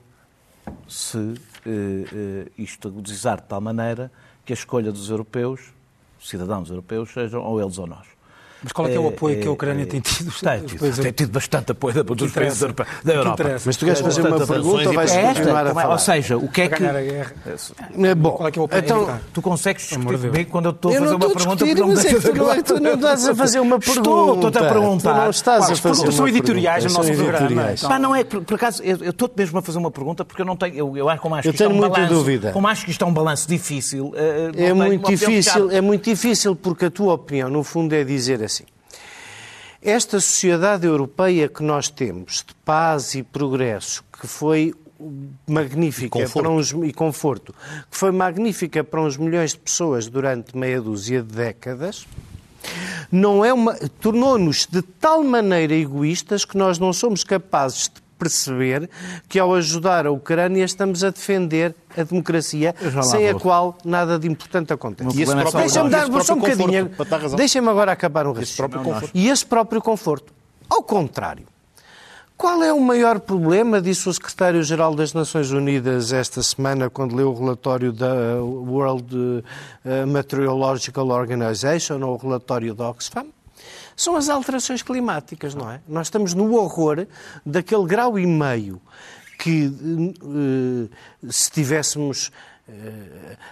se 0.88 1.16
uh, 1.16 1.30
uh, 1.30 2.50
isto 2.58 2.88
agudizar 2.88 3.40
de 3.40 3.46
tal 3.46 3.60
maneira 3.60 4.10
que 4.44 4.52
a 4.52 4.54
escolha 4.54 4.90
dos 4.90 5.08
europeus, 5.08 5.72
cidadãos 6.20 6.68
europeus, 6.68 7.12
sejam 7.12 7.42
ou 7.42 7.60
eles 7.60 7.78
ou 7.78 7.86
nós. 7.86 8.06
Mas 8.62 8.72
qual 8.72 8.88
é, 8.88 8.90
que 8.90 8.96
é 8.96 9.00
o 9.00 9.08
apoio 9.08 9.38
é, 9.38 9.40
que 9.40 9.48
a 9.48 9.50
Ucrânia 9.50 9.84
é, 9.84 9.86
tem 9.86 10.00
tido? 10.00 10.30
Tem 10.32 10.60
tido, 10.64 11.02
tem 11.02 11.12
tido 11.12 11.32
bastante 11.32 11.72
apoio 11.72 12.04
dos 12.04 12.30
países 12.30 12.60
da 13.02 13.14
Europa. 13.14 13.44
Mas 13.64 13.76
tu 13.76 13.86
queres 13.86 14.00
fazer 14.00 14.20
uma 14.20 14.46
pergunta 14.46 14.88
ou 14.88 14.94
vais 14.94 15.10
continuar 15.10 15.66
a 15.66 15.74
falar? 15.74 15.92
Ou 15.92 15.98
seja, 15.98 16.36
o 16.36 16.48
que 16.48 16.62
é 16.62 16.68
que... 16.68 16.84
É, 16.84 18.14
bom, 18.14 18.32
qual 18.32 18.48
é 18.48 18.52
que 18.52 18.58
é 18.58 18.62
o 18.62 18.68
então, 18.70 19.18
tu 19.32 19.40
consegues 19.40 19.88
discutir 19.88 20.18
comigo 20.18 20.50
quando 20.50 20.66
eu 20.66 20.70
estou 20.72 20.90
a 20.90 20.98
fazer 20.98 21.14
uma 21.14 21.30
pergunta 21.30 21.66
porque 21.66 21.80
não 21.80 21.94
tens 21.94 22.24
tu, 22.24 22.34
não, 22.34 22.62
tu 22.62 22.80
não 22.80 22.94
estás 22.94 23.28
a 23.28 23.34
fazer 23.34 23.60
uma 23.60 23.78
pergunta. 23.78 24.00
Estou, 24.10 24.34
estou-te 24.34 24.58
a 24.58 24.68
perguntar. 24.68 25.12
Tu 25.12 25.16
não 25.16 25.30
estás 25.30 25.70
a 25.70 25.76
fazer 25.76 26.02
uma 26.04 26.12
São 26.12 26.28
editoriais 26.28 26.84
no 26.84 26.92
nosso 26.92 27.12
programa. 27.12 27.74
Pá, 27.80 27.98
não 27.98 28.14
é, 28.14 28.24
por 28.24 28.54
acaso, 28.54 28.82
eu 28.82 29.10
estou-te 29.10 29.36
mesmo 29.36 29.58
a 29.58 29.62
fazer 29.62 29.78
uma 29.78 29.90
pergunta 29.90 30.24
porque 30.24 30.42
eu 30.42 30.46
não 30.46 30.56
tenho... 30.56 30.74
Eu, 30.74 30.96
eu 30.96 31.08
acho 31.08 31.20
como 31.20 31.34
acho 31.34 31.48
que 31.48 31.54
isto 31.54 31.64
é 31.64 31.68
um 31.68 31.80
balanço... 31.80 32.24
Como 32.52 32.68
acho 32.68 32.84
que 32.84 32.90
isto 32.90 33.04
é 33.04 33.06
um 33.06 33.12
balanço 33.12 33.48
difícil... 33.48 34.12
É 34.56 34.72
muito 34.72 35.10
difícil, 35.10 35.70
é 35.70 35.80
muito 35.80 36.04
difícil 36.04 36.56
porque 36.56 36.86
a 36.86 36.90
tua 36.90 37.14
opinião, 37.14 37.50
no 37.50 37.62
fundo, 37.62 37.94
é 37.94 38.04
dizer 38.04 38.42
assim 38.42 38.49
esta 39.82 40.20
sociedade 40.20 40.86
europeia 40.86 41.48
que 41.48 41.62
nós 41.62 41.88
temos, 41.88 42.44
de 42.46 42.54
paz 42.64 43.14
e 43.14 43.22
progresso, 43.22 44.04
que 44.20 44.26
foi 44.26 44.74
magnífica 45.48 46.18
e 46.18 46.22
conforto. 46.22 46.42
para 46.42 46.50
uns 46.50 46.70
e 46.72 46.92
conforto, 46.92 47.54
que 47.90 47.96
foi 47.96 48.10
magnífica 48.10 48.84
para 48.84 49.00
uns 49.00 49.16
milhões 49.16 49.52
de 49.52 49.58
pessoas 49.58 50.06
durante 50.06 50.56
meia 50.56 50.80
dúzia 50.80 51.22
de 51.22 51.34
décadas, 51.34 52.06
não 53.10 53.42
é 53.42 53.52
uma 53.52 53.74
tornou-nos 54.00 54.66
de 54.66 54.82
tal 54.82 55.24
maneira 55.24 55.74
egoístas 55.74 56.44
que 56.44 56.58
nós 56.58 56.78
não 56.78 56.92
somos 56.92 57.24
capazes 57.24 57.84
de 57.84 58.02
perceber 58.20 58.88
que 59.28 59.38
ao 59.38 59.54
ajudar 59.54 60.06
a 60.06 60.10
Ucrânia 60.10 60.62
estamos 60.64 61.02
a 61.02 61.10
defender 61.10 61.74
a 61.96 62.02
democracia, 62.02 62.74
sem 63.02 63.28
a 63.28 63.34
qual 63.34 63.76
nada 63.84 64.18
de 64.18 64.28
importante 64.28 64.72
acontece. 64.72 65.16
Deixa-me 65.16 65.90
dar 65.90 66.06
só 66.22 66.34
um 66.34 66.38
bocadinho. 66.38 66.90
Deixa-me 67.36 67.68
agora 67.68 67.92
acabar 67.92 68.26
um 68.26 68.32
raciocínio. 68.32 69.10
E 69.14 69.28
esse 69.28 69.44
próprio 69.44 69.80
conforto. 69.80 70.32
Ao 70.68 70.82
contrário. 70.82 71.46
Qual 72.36 72.62
é 72.62 72.72
o 72.72 72.80
maior 72.80 73.20
problema, 73.20 73.82
disse 73.82 74.08
o 74.08 74.14
secretário-geral 74.14 74.94
das 74.94 75.12
Nações 75.12 75.50
Unidas 75.50 76.10
esta 76.10 76.42
semana, 76.42 76.88
quando 76.88 77.14
leu 77.14 77.32
o 77.32 77.38
relatório 77.38 77.92
da 77.92 78.42
World 78.42 79.44
eh, 79.84 80.06
Meteorological 80.06 81.06
Organization, 81.08 82.00
ou 82.00 82.14
o 82.14 82.16
relatório 82.16 82.74
da 82.74 82.88
Oxfam? 82.88 83.26
São 84.00 84.16
as 84.16 84.30
alterações 84.30 84.82
climáticas, 84.82 85.54
não 85.54 85.70
é? 85.70 85.80
Nós 85.86 86.06
estamos 86.06 86.32
no 86.32 86.54
horror 86.54 87.06
daquele 87.44 87.84
grau 87.84 88.18
e 88.18 88.26
meio 88.26 88.80
que, 89.38 89.66
eh, 89.66 91.28
se 91.30 91.50
tivéssemos 91.50 92.32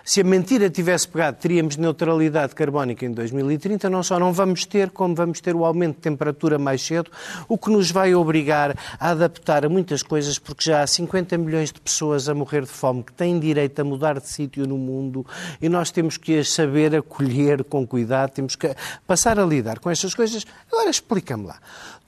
se 0.04 0.20
a 0.20 0.24
mentira 0.24 0.70
tivesse 0.70 1.08
pegado, 1.08 1.38
teríamos 1.38 1.76
neutralidade 1.76 2.54
carbónica 2.54 3.04
em 3.04 3.12
2030, 3.12 3.90
não 3.90 4.02
só 4.02 4.18
não 4.18 4.32
vamos 4.32 4.64
ter, 4.64 4.90
como 4.90 5.14
vamos 5.14 5.40
ter 5.40 5.54
o 5.54 5.64
aumento 5.64 5.96
de 5.96 6.02
temperatura 6.02 6.58
mais 6.58 6.82
cedo, 6.82 7.10
o 7.48 7.58
que 7.58 7.70
nos 7.70 7.90
vai 7.90 8.14
obrigar 8.14 8.76
a 8.98 9.10
adaptar 9.10 9.64
a 9.64 9.68
muitas 9.68 10.02
coisas, 10.02 10.38
porque 10.38 10.64
já 10.70 10.82
há 10.82 10.86
50 10.86 11.36
milhões 11.38 11.72
de 11.72 11.80
pessoas 11.80 12.28
a 12.28 12.34
morrer 12.34 12.62
de 12.62 12.70
fome 12.70 13.02
que 13.02 13.12
têm 13.12 13.38
direito 13.38 13.80
a 13.80 13.84
mudar 13.84 14.18
de 14.18 14.28
sítio 14.28 14.66
no 14.66 14.78
mundo 14.78 15.26
e 15.60 15.68
nós 15.68 15.90
temos 15.90 16.16
que 16.16 16.38
as 16.38 16.48
saber 16.50 16.94
acolher 16.96 17.62
com 17.64 17.86
cuidado, 17.86 18.30
temos 18.30 18.56
que 18.56 18.74
passar 19.06 19.38
a 19.38 19.44
lidar 19.44 19.78
com 19.78 19.90
estas 19.90 20.14
coisas. 20.14 20.44
Agora 20.72 20.90
explica-me 20.90 21.46
lá. 21.46 21.58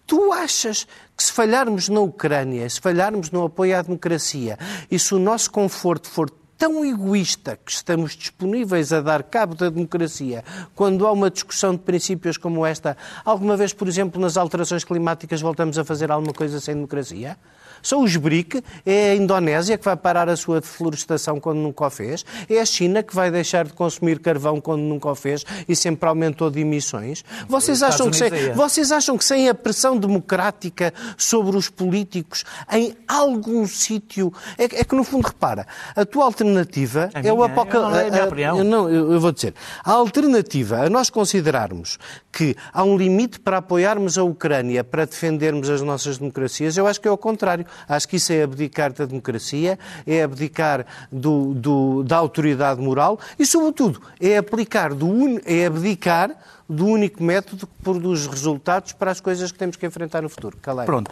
Tu 0.07 0.33
achas 0.33 0.89
que 1.17 1.23
se 1.23 1.31
falharmos 1.31 1.89
na 1.89 2.01
Ucrânia, 2.01 2.69
se 2.69 2.81
falharmos 2.81 3.31
no 3.31 3.45
apoio 3.45 3.79
à 3.79 3.83
democracia 3.83 4.59
e 4.91 4.99
se 4.99 5.15
o 5.15 5.21
nosso 5.21 5.53
conforto 5.53 6.09
for 6.09 6.29
tão 6.61 6.85
egoísta 6.85 7.59
que 7.65 7.73
estamos 7.73 8.15
disponíveis 8.15 8.93
a 8.93 9.01
dar 9.01 9.23
cabo 9.23 9.55
da 9.55 9.71
democracia 9.71 10.45
quando 10.75 11.07
há 11.07 11.11
uma 11.11 11.31
discussão 11.31 11.73
de 11.73 11.79
princípios 11.79 12.37
como 12.37 12.67
esta, 12.67 12.99
alguma 13.25 13.57
vez, 13.57 13.73
por 13.73 13.89
exemplo, 13.89 14.21
nas 14.21 14.37
alterações 14.37 14.85
climáticas 14.85 15.41
voltamos 15.41 15.79
a 15.79 15.85
fazer 15.87 16.11
alguma 16.11 16.35
coisa 16.35 16.61
sem 16.61 16.75
democracia? 16.75 17.39
São 17.83 18.03
os 18.03 18.17
BRIC, 18.17 18.63
é 18.85 19.13
a 19.13 19.15
Indonésia 19.17 19.77
que 19.79 19.85
vai 19.85 19.97
parar 19.97 20.29
a 20.29 20.37
sua 20.37 20.61
deflorestação 20.61 21.41
quando 21.41 21.59
nunca 21.59 21.87
o 21.87 21.91
fez, 21.91 22.25
é 22.49 22.61
a 22.61 22.65
China 22.65 23.03
que 23.03 23.15
vai 23.15 23.31
deixar 23.31 23.65
de 23.65 23.73
consumir 23.73 24.19
carvão 24.21 24.61
quando 24.61 24.83
nunca 24.83 25.09
o 25.09 25.15
fez 25.15 25.45
e 25.69 25.75
sempre 25.75 26.09
aumentou 26.09 26.51
de 26.51 26.61
emissões. 26.61 27.25
Vocês 27.49 27.83
acham, 27.83 28.11
que 28.11 28.17
sem, 28.17 28.31
vocês 28.55 28.93
acham 28.93 29.17
que 29.17 29.25
sem 29.25 29.49
a 29.49 29.55
pressão 29.55 29.97
democrática 29.97 30.93
sobre 31.17 31.57
os 31.57 31.69
políticos 31.69 32.45
em 32.73 32.95
algum 33.07 33.67
sítio. 33.67 34.33
É, 34.59 34.65
é, 34.65 34.85
que, 34.85 34.95
no 34.95 35.05
fundo, 35.05 35.27
repara, 35.27 35.67
a 35.95 36.05
tua 36.05 36.25
alternativa 36.25 37.11
a 37.15 37.21
é 37.21 37.33
o 37.33 37.43
apocalipse. 37.43 38.21
Não, 38.47 38.65
não, 38.65 38.91
eu, 38.91 39.13
eu 39.13 39.21
vou 39.21 39.33
dizer. 39.33 39.55
A 39.85 39.93
alternativa 39.93 40.85
a 40.85 40.91
nós 40.91 41.11
considerarmos 41.11 41.99
que 42.33 42.57
há 42.73 42.85
um 42.85 42.97
limite 42.97 43.41
para 43.41 43.59
apoiarmos 43.59 44.17
a 44.17 44.23
Ucrânia, 44.23 44.85
para 44.85 45.05
defendermos 45.05 45.69
as 45.69 45.83
nossas 45.83 46.19
democracias, 46.19 46.77
eu 46.77 46.87
acho 46.87 47.01
que 47.01 47.09
é 47.09 47.11
o 47.11 47.19
contrário. 47.19 47.67
Acho 47.89 48.09
que 48.09 48.17
isso 48.17 48.33
é 48.33 48.43
abdicar 48.43 48.93
da 48.93 49.05
democracia, 49.05 49.79
é 50.07 50.23
abdicar 50.23 50.87
do, 51.11 51.55
do, 51.55 52.03
da 52.05 52.17
autoridade 52.17 52.81
moral 52.81 53.19
e, 53.39 53.45
sobretudo, 53.45 54.01
é 54.21 54.37
aplicar 54.37 54.95
do 54.95 55.11
é 55.45 55.67
abdicar 55.67 56.31
do 56.69 56.87
único 56.87 57.23
método 57.23 57.67
que 57.67 57.83
produz 57.83 58.27
resultados 58.27 58.93
para 58.93 59.11
as 59.11 59.21
coisas 59.21 59.51
que 59.51 59.59
temos 59.59 59.77
que 59.77 59.85
enfrentar 59.85 60.23
no 60.23 60.29
futuro. 60.29 60.57
Calei. 60.63 60.87
Pronto. 60.87 61.11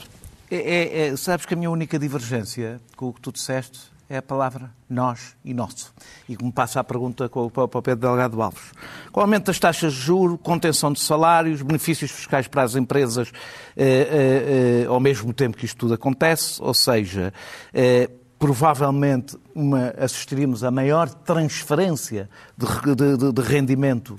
É, 0.50 0.56
é, 0.56 1.08
é, 1.08 1.16
sabes 1.16 1.44
que 1.44 1.52
a 1.52 1.56
minha 1.56 1.70
única 1.70 1.98
divergência 1.98 2.80
com 2.96 3.08
o 3.08 3.12
que 3.12 3.20
tu 3.20 3.32
disseste 3.32 3.80
é 4.08 4.16
a 4.16 4.22
palavra 4.22 4.70
nós 4.88 5.36
e 5.44 5.52
nosso. 5.52 5.92
E 6.28 6.36
como 6.36 6.50
passa 6.50 6.80
a 6.80 6.84
pergunta 6.84 7.28
para 7.28 7.64
o 7.64 7.82
Pedro 7.82 8.08
Delgado 8.08 8.40
Alves. 8.40 8.72
Com 9.12 9.20
o 9.20 9.22
aumento 9.22 9.46
das 9.46 9.58
taxas 9.58 9.92
de 9.92 10.00
juros, 10.00 10.38
contenção 10.42 10.92
de 10.92 11.00
salários, 11.00 11.60
benefícios 11.60 12.10
fiscais 12.10 12.48
para 12.48 12.62
as 12.62 12.74
empresas 12.74 13.30
eh, 13.76 13.84
eh, 13.84 14.82
eh, 14.84 14.86
ao 14.86 14.98
mesmo 14.98 15.32
tempo 15.34 15.56
que 15.56 15.66
isto 15.66 15.76
tudo 15.76 15.94
acontece, 15.94 16.60
ou 16.62 16.72
seja, 16.72 17.34
eh, 17.74 18.08
provavelmente 18.38 19.36
uma, 19.54 19.92
assistiríamos 19.98 20.64
a 20.64 20.70
maior 20.70 21.10
transferência 21.10 22.30
de, 22.56 23.16
de, 23.16 23.32
de 23.32 23.42
rendimento 23.42 24.16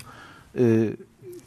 eh, 0.54 0.96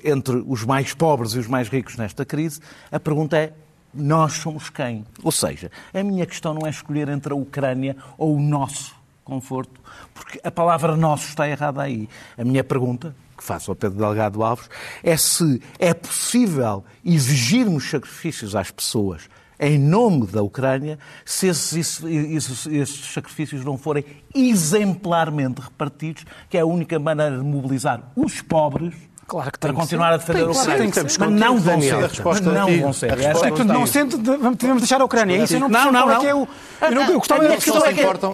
entre 0.03 0.43
os 0.45 0.65
mais 0.65 0.93
pobres 0.93 1.32
e 1.34 1.39
os 1.39 1.47
mais 1.47 1.69
ricos 1.69 1.95
nesta 1.95 2.25
crise. 2.25 2.60
A 2.91 2.99
pergunta 2.99 3.38
é 3.38 3.53
nós 3.93 4.34
somos 4.34 4.69
quem? 4.69 5.06
Ou 5.21 5.32
seja, 5.32 5.71
a 5.93 6.03
minha 6.03 6.25
questão 6.25 6.53
não 6.53 6.65
é 6.65 6.69
escolher 6.69 7.10
entre 7.10 7.34
a 7.34 7.36
Ucrânia 7.36 7.95
ou 8.17 8.36
o 8.36 8.41
nosso 8.41 8.95
conforto, 9.23 9.79
porque 10.13 10.39
a 10.43 10.51
palavra 10.51 10.95
nosso 10.97 11.29
está 11.29 11.47
errada 11.47 11.82
aí. 11.82 12.10
A 12.38 12.43
minha 12.43 12.63
pergunta, 12.63 13.15
que 13.38 13.43
faço 13.43 13.71
ao 13.71 13.75
Pedro 13.75 13.97
Delgado 13.97 14.43
Alves, 14.43 14.69
é 15.01 15.15
se 15.15 15.62
é 15.79 15.93
possível 15.93 16.84
exigirmos 17.06 17.89
sacrifícios 17.89 18.56
às 18.56 18.71
pessoas 18.71 19.29
em 19.60 19.79
nome 19.79 20.27
da 20.27 20.41
Ucrânia, 20.41 20.99
se 21.23 21.47
esses, 21.47 22.03
esses, 22.03 22.65
esses, 22.65 23.13
sacrifícios 23.13 23.63
não 23.63 23.77
forem 23.77 24.03
exemplarmente 24.36 25.62
repartidos, 25.62 26.25
que 26.49 26.58
é 26.58 26.62
a 26.62 26.65
única 26.65 26.99
maneira 26.99 27.38
de 27.38 27.43
mobilizar 27.43 28.12
os 28.15 28.41
pobres 28.41 28.93
Claro 29.25 29.51
que 29.51 29.59
para 29.59 29.73
continuar 29.73 30.13
a 30.13 30.17
defender 30.17 30.43
a 30.43 30.51
Ucrânia. 30.51 30.91
Mas 31.19 31.31
não 31.31 31.57
vão 31.57 31.81
ser. 31.81 32.23
Mas 32.23 32.41
não 32.41 32.79
vão 32.79 32.93
ser. 32.93 33.31
Portanto, 33.31 33.63
não 33.65 33.88
sendo, 33.88 34.17
devemos 34.17 34.81
deixar 34.81 35.01
a 35.01 35.05
Ucrânia. 35.05 35.43
Isso 35.43 35.55
eu 35.55 35.59
não 35.62 35.69
não, 35.69 35.91
não, 35.91 36.07
não. 36.07 36.23
É 36.23 36.31
eu, 36.31 37.01
eu 37.01 37.17
gostava 37.17 37.47
de 37.47 37.57
que 37.57 37.71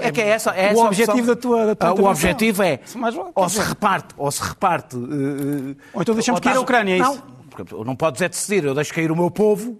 é 0.02 0.12
que 0.12 0.22
é 0.22 0.28
essa, 0.28 0.52
é 0.52 0.74
o 0.74 0.86
objetivo 0.86 1.28
da 1.28 1.36
tua, 1.36 1.76
da 1.76 1.94
O 1.94 2.06
objetivo 2.06 2.64
é 2.64 2.80
ou 3.36 3.50
se 3.50 3.60
reparte, 3.60 4.14
ou 4.18 4.32
se 4.32 4.42
reparte. 4.42 4.96
Eh, 4.96 5.76
ou 5.94 6.02
então 6.02 6.14
deixamos 6.14 6.42
cair 6.42 6.58
a 6.58 6.62
Ucrânia, 6.62 6.94
é 6.94 6.98
isso? 7.00 7.24
Não, 7.72 7.84
não 7.84 7.96
podes 7.96 8.22
é 8.22 8.30
decidir, 8.30 8.64
eu 8.66 8.74
deixo 8.74 8.94
cair 8.94 9.12
o 9.12 9.16
meu 9.16 9.30
povo 9.30 9.78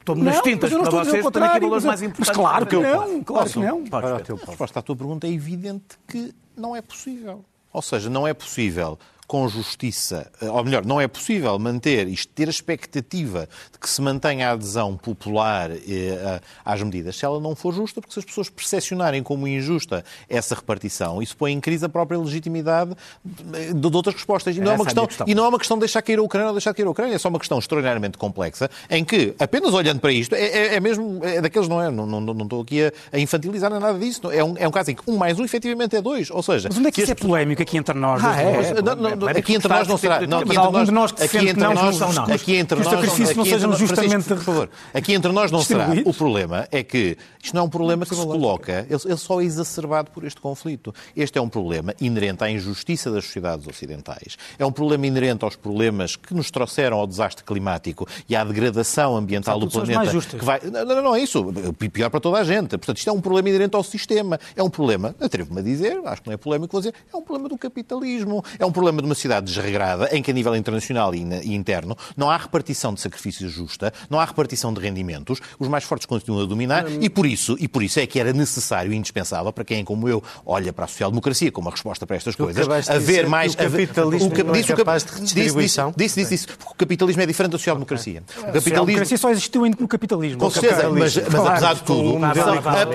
Estou-me 0.00 0.22
nas 0.22 0.40
tintas 0.40 0.72
para 0.72 0.90
vocês, 0.90 1.26
tenho 1.26 1.44
aqui 1.44 1.60
valores 1.60 1.84
mais 1.84 2.02
importantes. 2.02 2.28
Mas 2.28 2.36
claro 2.36 2.66
que 2.66 2.76
não, 2.76 3.22
claro 3.22 3.50
que 3.50 3.58
não. 3.58 3.84
A 3.92 4.46
resposta 4.46 4.78
à 4.78 4.82
tua 4.82 4.96
pergunta 4.96 5.26
é 5.26 5.30
evidente 5.30 5.98
que 6.08 6.34
não 6.56 6.74
é 6.74 6.80
possível. 6.80 7.44
Ou 7.72 7.82
seja, 7.82 8.08
não 8.08 8.26
é 8.26 8.34
possível 8.34 8.98
com 9.30 9.48
justiça, 9.48 10.28
eh, 10.42 10.50
ou 10.50 10.64
melhor, 10.64 10.84
não 10.84 11.00
é 11.00 11.06
possível 11.06 11.56
manter 11.56 12.08
e 12.08 12.16
ter 12.16 12.48
a 12.48 12.50
expectativa 12.50 13.48
de 13.70 13.78
que 13.78 13.88
se 13.88 14.02
mantenha 14.02 14.48
a 14.48 14.52
adesão 14.54 14.96
popular 14.96 15.70
eh, 15.70 16.40
às 16.64 16.82
medidas 16.82 17.14
se 17.14 17.24
ela 17.24 17.38
não 17.38 17.54
for 17.54 17.72
justa, 17.72 18.00
porque 18.00 18.12
se 18.12 18.18
as 18.18 18.24
pessoas 18.24 18.50
percepcionarem 18.50 19.22
como 19.22 19.46
injusta 19.46 20.04
essa 20.28 20.56
repartição, 20.56 21.22
isso 21.22 21.36
põe 21.36 21.52
em 21.52 21.60
crise 21.60 21.84
a 21.84 21.88
própria 21.88 22.18
legitimidade 22.18 22.96
de, 23.24 23.72
de 23.72 23.96
outras 23.96 24.16
respostas. 24.16 24.56
E 24.56 24.60
não, 24.60 24.72
é 24.72 24.74
uma 24.74 24.84
questão, 24.84 25.06
questão, 25.06 25.28
e 25.28 25.32
não 25.32 25.44
é 25.44 25.48
uma 25.48 25.58
questão 25.60 25.76
de 25.76 25.82
deixar 25.82 26.02
cair 26.02 26.18
a 26.18 26.22
Ucrânia 26.22 26.48
ou 26.48 26.54
deixar 26.54 26.74
cair 26.74 26.86
a 26.86 26.90
Ucrânia, 26.90 27.14
é 27.14 27.18
só 27.18 27.28
uma 27.28 27.38
questão 27.38 27.56
extraordinariamente 27.60 28.18
complexa, 28.18 28.68
em 28.90 29.04
que, 29.04 29.32
apenas 29.38 29.72
olhando 29.72 30.00
para 30.00 30.10
isto, 30.10 30.34
é, 30.34 30.42
é, 30.44 30.74
é 30.74 30.80
mesmo, 30.80 31.20
é 31.24 31.40
daqueles, 31.40 31.68
não 31.68 31.80
é? 31.80 31.88
Não, 31.88 32.04
não, 32.04 32.20
não 32.20 32.42
estou 32.42 32.62
aqui 32.62 32.82
a, 32.82 32.92
a 33.12 33.18
infantilizar 33.20 33.70
nada 33.70 33.96
disso. 33.96 34.28
É 34.32 34.42
um, 34.42 34.56
é 34.58 34.66
um 34.66 34.72
caso 34.72 34.90
em 34.90 34.96
que 34.96 35.08
um 35.08 35.16
mais 35.16 35.38
um 35.38 35.44
efetivamente 35.44 35.94
é 35.94 36.02
dois. 36.02 36.32
Ou 36.32 36.42
seja, 36.42 36.68
Mas 36.68 36.76
onde 36.76 36.88
é 36.88 36.90
que 36.90 37.00
isso 37.00 37.12
é 37.12 37.14
polémico 37.14 37.62
aqui 37.62 37.78
entre 37.78 37.94
nós? 37.96 38.24
Ah, 38.24 38.42
é, 38.42 38.82
não, 38.82 38.96
não, 38.96 39.19
aqui 39.28 39.54
entre 39.54 39.68
nós 39.68 39.88
não 39.88 39.96
será. 39.96 40.20
Não, 40.26 40.38
aqui 40.38 40.50
entre 40.50 40.70
nós, 40.70 40.86
de 40.86 40.92
nós 40.92 41.12
aqui 41.12 41.38
entre 41.38 41.62
não 41.62 41.74
nós, 41.74 41.98
não, 41.98 42.24
aqui 42.24 42.56
entre 42.56 42.82
nós, 42.82 43.36
não 43.36 43.44
sejam 43.44 43.72
justamente 43.72 44.28
por 44.28 44.38
favor. 44.38 44.70
Aqui 44.92 45.12
entre 45.12 45.32
nós 45.32 45.50
não 45.50 45.62
será. 45.62 45.88
O 46.04 46.14
problema 46.14 46.68
é 46.70 46.82
que 46.82 47.16
isto 47.42 47.54
não 47.54 47.62
é 47.62 47.64
um 47.64 47.68
problema 47.68 48.04
que 48.04 48.14
se 48.14 48.26
coloca, 48.26 48.86
ele 48.88 49.16
só 49.16 49.40
é 49.40 49.44
exacerbado 49.44 50.10
por 50.10 50.24
este 50.24 50.40
conflito. 50.40 50.94
Este 51.16 51.38
é 51.38 51.42
um 51.42 51.48
problema 51.48 51.94
inerente 52.00 52.44
à 52.44 52.50
injustiça 52.50 53.10
das 53.10 53.24
sociedades 53.24 53.66
ocidentais. 53.66 54.36
É 54.58 54.64
um 54.64 54.72
problema 54.72 55.06
inerente 55.06 55.44
aos 55.44 55.56
problemas 55.56 56.16
que 56.16 56.34
nos 56.34 56.50
trouxeram 56.50 56.98
ao 56.98 57.06
desastre 57.06 57.44
climático 57.44 58.06
e 58.28 58.36
à 58.36 58.44
degradação 58.44 59.16
ambiental 59.16 59.58
do 59.58 59.68
planeta. 59.68 60.10
Que 60.10 60.44
vai... 60.44 60.60
Não, 60.60 60.84
não, 60.84 61.02
não 61.02 61.16
é 61.16 61.20
isso. 61.20 61.52
Pior 61.92 62.10
para 62.10 62.20
toda 62.20 62.38
a 62.38 62.44
gente. 62.44 62.70
Portanto, 62.70 62.98
isto 62.98 63.10
é 63.10 63.12
um 63.12 63.20
problema 63.20 63.48
inerente 63.48 63.74
ao 63.76 63.82
sistema. 63.82 64.38
É 64.54 64.62
um 64.62 64.70
problema, 64.70 65.14
atrevo-me 65.20 65.60
a 65.60 65.62
dizer, 65.62 66.00
acho 66.04 66.22
que 66.22 66.28
não 66.28 66.34
é 66.34 66.36
polémico 66.36 66.78
dizer, 66.78 66.94
é 67.12 67.16
um 67.16 67.22
problema 67.22 67.48
do 67.48 67.58
capitalismo. 67.58 68.44
É 68.58 68.66
um 68.66 68.72
problema 68.72 69.02
de 69.02 69.08
uma 69.10 69.14
sociedade 69.14 69.46
desregrada, 69.46 70.08
em 70.12 70.22
que 70.22 70.30
a 70.30 70.34
nível 70.34 70.54
internacional 70.54 71.14
e 71.14 71.54
interno 71.54 71.96
não 72.16 72.30
há 72.30 72.36
repartição 72.36 72.94
de 72.94 73.00
sacrifícios 73.00 73.52
justa, 73.52 73.92
não 74.08 74.20
há 74.20 74.24
repartição 74.24 74.72
de 74.72 74.80
rendimentos, 74.80 75.40
os 75.58 75.68
mais 75.68 75.84
fortes 75.84 76.06
continuam 76.06 76.44
a 76.44 76.46
dominar 76.46 76.84
e 77.00 77.10
por 77.10 77.26
isso, 77.26 77.56
e 77.58 77.66
por 77.66 77.82
isso 77.82 77.98
é 78.00 78.06
que 78.06 78.18
era 78.18 78.32
necessário 78.32 78.92
e 78.92 78.96
indispensável 78.96 79.52
para 79.52 79.64
quem 79.64 79.84
como 79.84 80.08
eu 80.08 80.22
olha 80.46 80.72
para 80.72 80.84
a 80.84 80.88
social-democracia 80.88 81.50
como 81.50 81.68
a 81.68 81.72
resposta 81.72 82.06
para 82.06 82.16
estas 82.16 82.36
coisas, 82.36 82.66
haver 82.88 83.26
mais... 83.26 83.54
O 83.54 83.56
capitalismo 83.56 84.30
o, 84.32 84.44
não 84.44 84.54
é 84.54 84.62
capaz 84.62 85.04
de 85.04 85.12
redistribuição. 85.12 85.92
Disse, 85.96 86.20
disse, 86.20 86.30
disse, 86.30 86.46
porque 86.46 86.72
o 86.72 86.76
capitalismo 86.76 87.22
é 87.22 87.26
diferente 87.26 87.52
da 87.52 87.58
social-democracia. 87.58 88.22
Okay. 88.28 88.50
O 88.50 88.52
capitalismo... 88.52 89.18
só 89.18 89.30
existiu 89.30 89.62
no 89.66 89.88
capitalismo. 89.88 90.38
Com 90.38 90.50
certeza, 90.50 90.88
mas, 90.90 91.16
mas 91.16 91.34
apesar 91.34 91.74
de 91.74 91.82
tudo, 91.82 92.18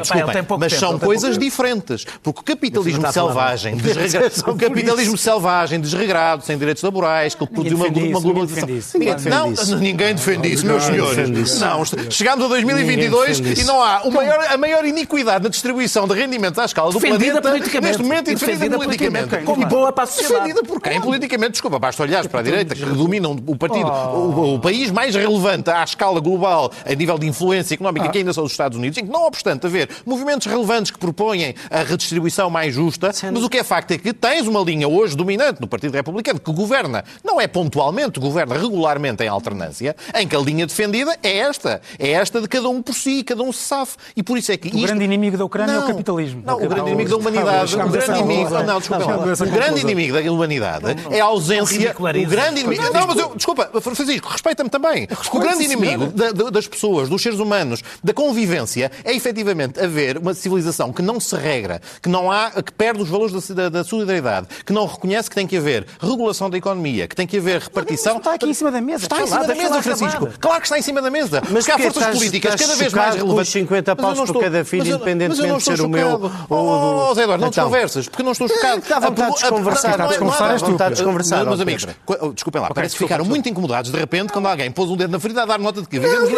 desculpem, 0.02 0.58
mas 0.60 0.74
são 0.74 1.00
coisas 1.00 1.38
diferentes, 1.38 2.06
porque 2.24 2.40
o 2.40 2.44
capitalismo 2.44 3.12
selvagem, 3.12 3.76
o 4.48 4.56
capitalismo 4.56 5.18
selvagem, 5.18 5.80
desregrado, 5.80 6.05
sem 6.42 6.58
direitos 6.58 6.84
laborais, 6.84 7.36
que 7.36 7.46
produziu 7.46 7.78
uma, 7.78 7.88
uma 7.88 8.22
globalização. 8.22 8.68
Ninguém 8.68 9.16
defende 9.16 9.30
não, 9.30 9.52
isso. 9.52 9.78
Ninguém 9.78 10.16
defende 10.16 10.54
isso, 10.54 10.66
meus 10.66 10.84
senhores. 10.84 11.60
Não, 11.60 11.86
chegámos 12.10 12.46
a 12.46 12.48
2022 12.48 13.60
e 13.60 13.64
não 13.64 13.82
há 13.82 14.02
o 14.04 14.12
maior, 14.12 14.46
a 14.50 14.58
maior 14.58 14.86
iniquidade 14.86 15.44
na 15.44 15.50
distribuição 15.50 16.08
de 16.08 16.14
rendimentos 16.14 16.60
à 16.60 16.66
escala 16.66 16.92
do 16.92 17.00
defendida 17.00 17.42
planeta 17.42 17.82
neste 17.82 18.02
momento 18.02 18.32
e 18.32 18.36
defendida, 18.36 18.78
politicamente. 18.78 19.38
Como 19.44 19.66
boa 19.66 19.92
para 19.92 20.04
a 20.04 20.08
sociedade. 20.08 20.36
Defendida 20.36 20.64
por 20.64 20.82
quem? 20.82 21.02
Politicamente, 21.02 21.52
desculpa, 21.52 21.80
basta 21.80 22.04
olhar 22.04 22.28
para 22.28 22.40
a 22.40 22.44
direita, 22.44 22.76
que 22.76 22.86
dominam 22.86 23.36
o 23.46 23.56
partido, 23.56 23.90
o, 23.90 24.56
o, 24.56 24.60
país 24.60 24.92
mais 24.92 25.16
relevante 25.16 25.70
à 25.70 25.84
escala 25.84 26.20
global, 26.20 26.72
a 26.86 26.94
nível 26.94 27.18
de 27.18 27.28
influência 27.28 27.76
económica, 27.76 28.10
que 28.10 28.18
ainda 28.18 28.34
são 28.34 28.44
os 28.44 28.52
Estados 28.52 28.78
Unidos, 28.78 28.98
em 28.98 29.06
que, 29.06 29.12
não 29.12 29.26
obstante 29.26 29.66
haver 29.66 29.90
movimentos 30.06 30.48
relevantes 30.48 30.92
que 30.92 30.98
propõem 30.98 31.56
a 31.70 31.84
redistribuição 31.84 32.50
mais 32.50 32.74
justa, 32.74 33.12
mas 33.32 33.44
o 33.44 33.50
que 33.50 33.58
é 33.58 33.64
facto 33.64 33.92
é 33.92 33.98
que 33.98 34.14
tens 34.14 34.48
uma 34.48 34.62
linha 34.62 34.88
hoje 34.88 35.16
dominante 35.16 35.62
no 35.62 35.68
Partido 35.68 35.85
Republicano 35.92 36.40
que 36.40 36.52
governa, 36.52 37.04
não 37.24 37.40
é 37.40 37.48
pontualmente, 37.48 38.20
governa 38.20 38.56
regularmente 38.56 39.24
em 39.24 39.28
alternância, 39.28 39.96
em 40.16 40.28
que 40.28 40.36
a 40.36 40.40
linha 40.40 40.66
defendida 40.66 41.18
é 41.22 41.38
esta. 41.38 41.82
É 41.98 42.12
esta 42.12 42.42
de 42.42 42.48
cada 42.48 42.70
um 42.70 42.82
por 42.82 42.94
si, 42.94 43.24
cada 43.24 43.44
um 43.44 43.52
se 43.52 43.60
safe. 43.60 43.98
E 44.16 44.24
por 44.24 44.38
isso 44.38 44.52
é 44.52 44.58
que. 44.58 44.70
O 44.70 44.76
isto... 44.76 44.88
grande 44.88 45.04
inimigo 45.04 45.38
da 45.38 45.46
Ucrânia 45.46 45.76
não, 45.76 45.82
é 45.82 45.86
o 45.86 45.88
capitalismo. 45.88 46.44
Não, 46.46 46.56
o 46.56 46.68
grande 46.68 46.90
inimigo 46.90 47.10
da 47.10 47.18
humanidade. 47.18 47.76
O 47.76 47.90
grande 47.90 48.20
inimigo. 48.20 48.50
Não, 48.64 48.80
desculpa. 48.80 49.06
O 49.44 49.52
grande 49.52 49.82
inimigo 49.82 50.14
da 50.22 50.32
humanidade 50.32 50.86
é 51.12 51.20
a 51.20 51.26
ausência. 51.26 51.96
O 51.98 52.30
grande 52.30 52.62
inimigo. 52.62 52.84
Não, 52.94 53.08
mas 53.08 53.18
eu. 53.18 53.36
Desculpa, 53.36 53.70
Francisco, 53.82 54.28
respeita-me 54.30 54.70
também. 54.70 55.08
O 55.32 55.40
grande 55.40 55.64
inimigo 55.64 56.08
das 56.52 56.68
pessoas, 56.68 57.10
dos 57.10 57.22
seres 57.22 57.40
humanos, 57.40 57.82
da 58.04 58.14
convivência, 58.14 58.92
é 59.04 59.14
efetivamente 59.14 59.80
haver 59.80 60.18
uma 60.18 60.34
civilização 60.34 60.92
que 60.92 61.02
não 61.02 61.20
se 61.20 61.36
regra, 61.36 61.82
que 62.02 62.10
não 62.10 62.32
há, 62.32 62.52
que 62.52 62.72
perde 62.72 63.02
os 63.02 63.10
valores 63.10 63.50
da, 63.50 63.84
solidariedade, 63.84 64.48
que 64.66 64.74
não 64.74 64.86
reconhece 64.86 65.30
que 65.30 65.36
tem 65.36 65.48
que 65.48 65.58
haver 65.58 65.75
haver 65.76 65.86
regulação 66.00 66.50
da 66.50 66.58
economia, 66.58 67.08
que 67.08 67.16
tem 67.16 67.28
que 67.28 67.38
haver 67.38 67.62
repartição. 67.62 68.18
Está 68.18 68.34
aqui 68.36 68.50
em 68.50 68.54
cima 68.54 68.72
da 68.72 68.82
mesa. 68.82 69.04
Está 69.04 69.22
em 69.22 69.28
cima 69.28 69.48
da 69.48 69.56
mesa, 69.56 69.82
Francisco. 69.82 70.30
Claro 70.40 70.62
que 70.62 70.68
está 70.68 70.80
em 70.80 70.82
cima 70.82 71.02
da 71.02 71.12
mesa. 71.12 71.42
Mas 71.50 71.66
porque 71.66 71.72
há 71.72 71.92
forças 71.92 72.18
políticas 72.18 72.56
cada 72.56 72.76
vez 72.76 72.94
mais 72.94 73.16
relevantes. 73.16 73.52
50 73.52 73.96
paus 73.96 74.20
por 74.20 74.42
cada 74.42 74.66
filho, 74.66 74.96
independentemente 74.96 75.58
de 75.58 75.64
ser 75.64 75.82
o 75.82 75.90
meu 75.90 76.22
ou 76.50 77.10
do. 77.10 77.16
Zé 77.16 77.24
Eduardo, 77.24 77.42
não 77.44 77.50
desconversas, 77.50 78.08
porque 78.08 78.24
não 78.24 78.32
estou 78.32 78.48
chocado. 78.48 78.80
Está 78.80 78.98
à 78.98 79.00
vontade 79.00 79.34
de 79.34 79.42
desconversar. 79.42 79.92
Está 79.92 80.04
à 80.06 80.58
vontade 80.58 80.96
de 80.96 81.02
desconversar. 81.02 81.46
Meus 81.46 81.60
amigos, 81.60 81.88
desculpem 82.34 82.62
lá, 82.62 82.70
parece 82.74 82.96
que 82.96 83.04
ficaram 83.04 83.26
muito 83.26 83.48
incomodados 83.50 83.92
de 83.92 83.98
repente 83.98 84.32
quando 84.32 84.48
alguém 84.48 84.72
pôs 84.72 84.90
um 84.90 84.96
dedo 84.96 85.12
na 85.12 85.20
ferida 85.20 85.44
a 85.44 85.46
dar 85.46 85.60
nota 85.60 85.82
de 85.82 85.88
que 85.88 86.00
vivemos 86.00 86.30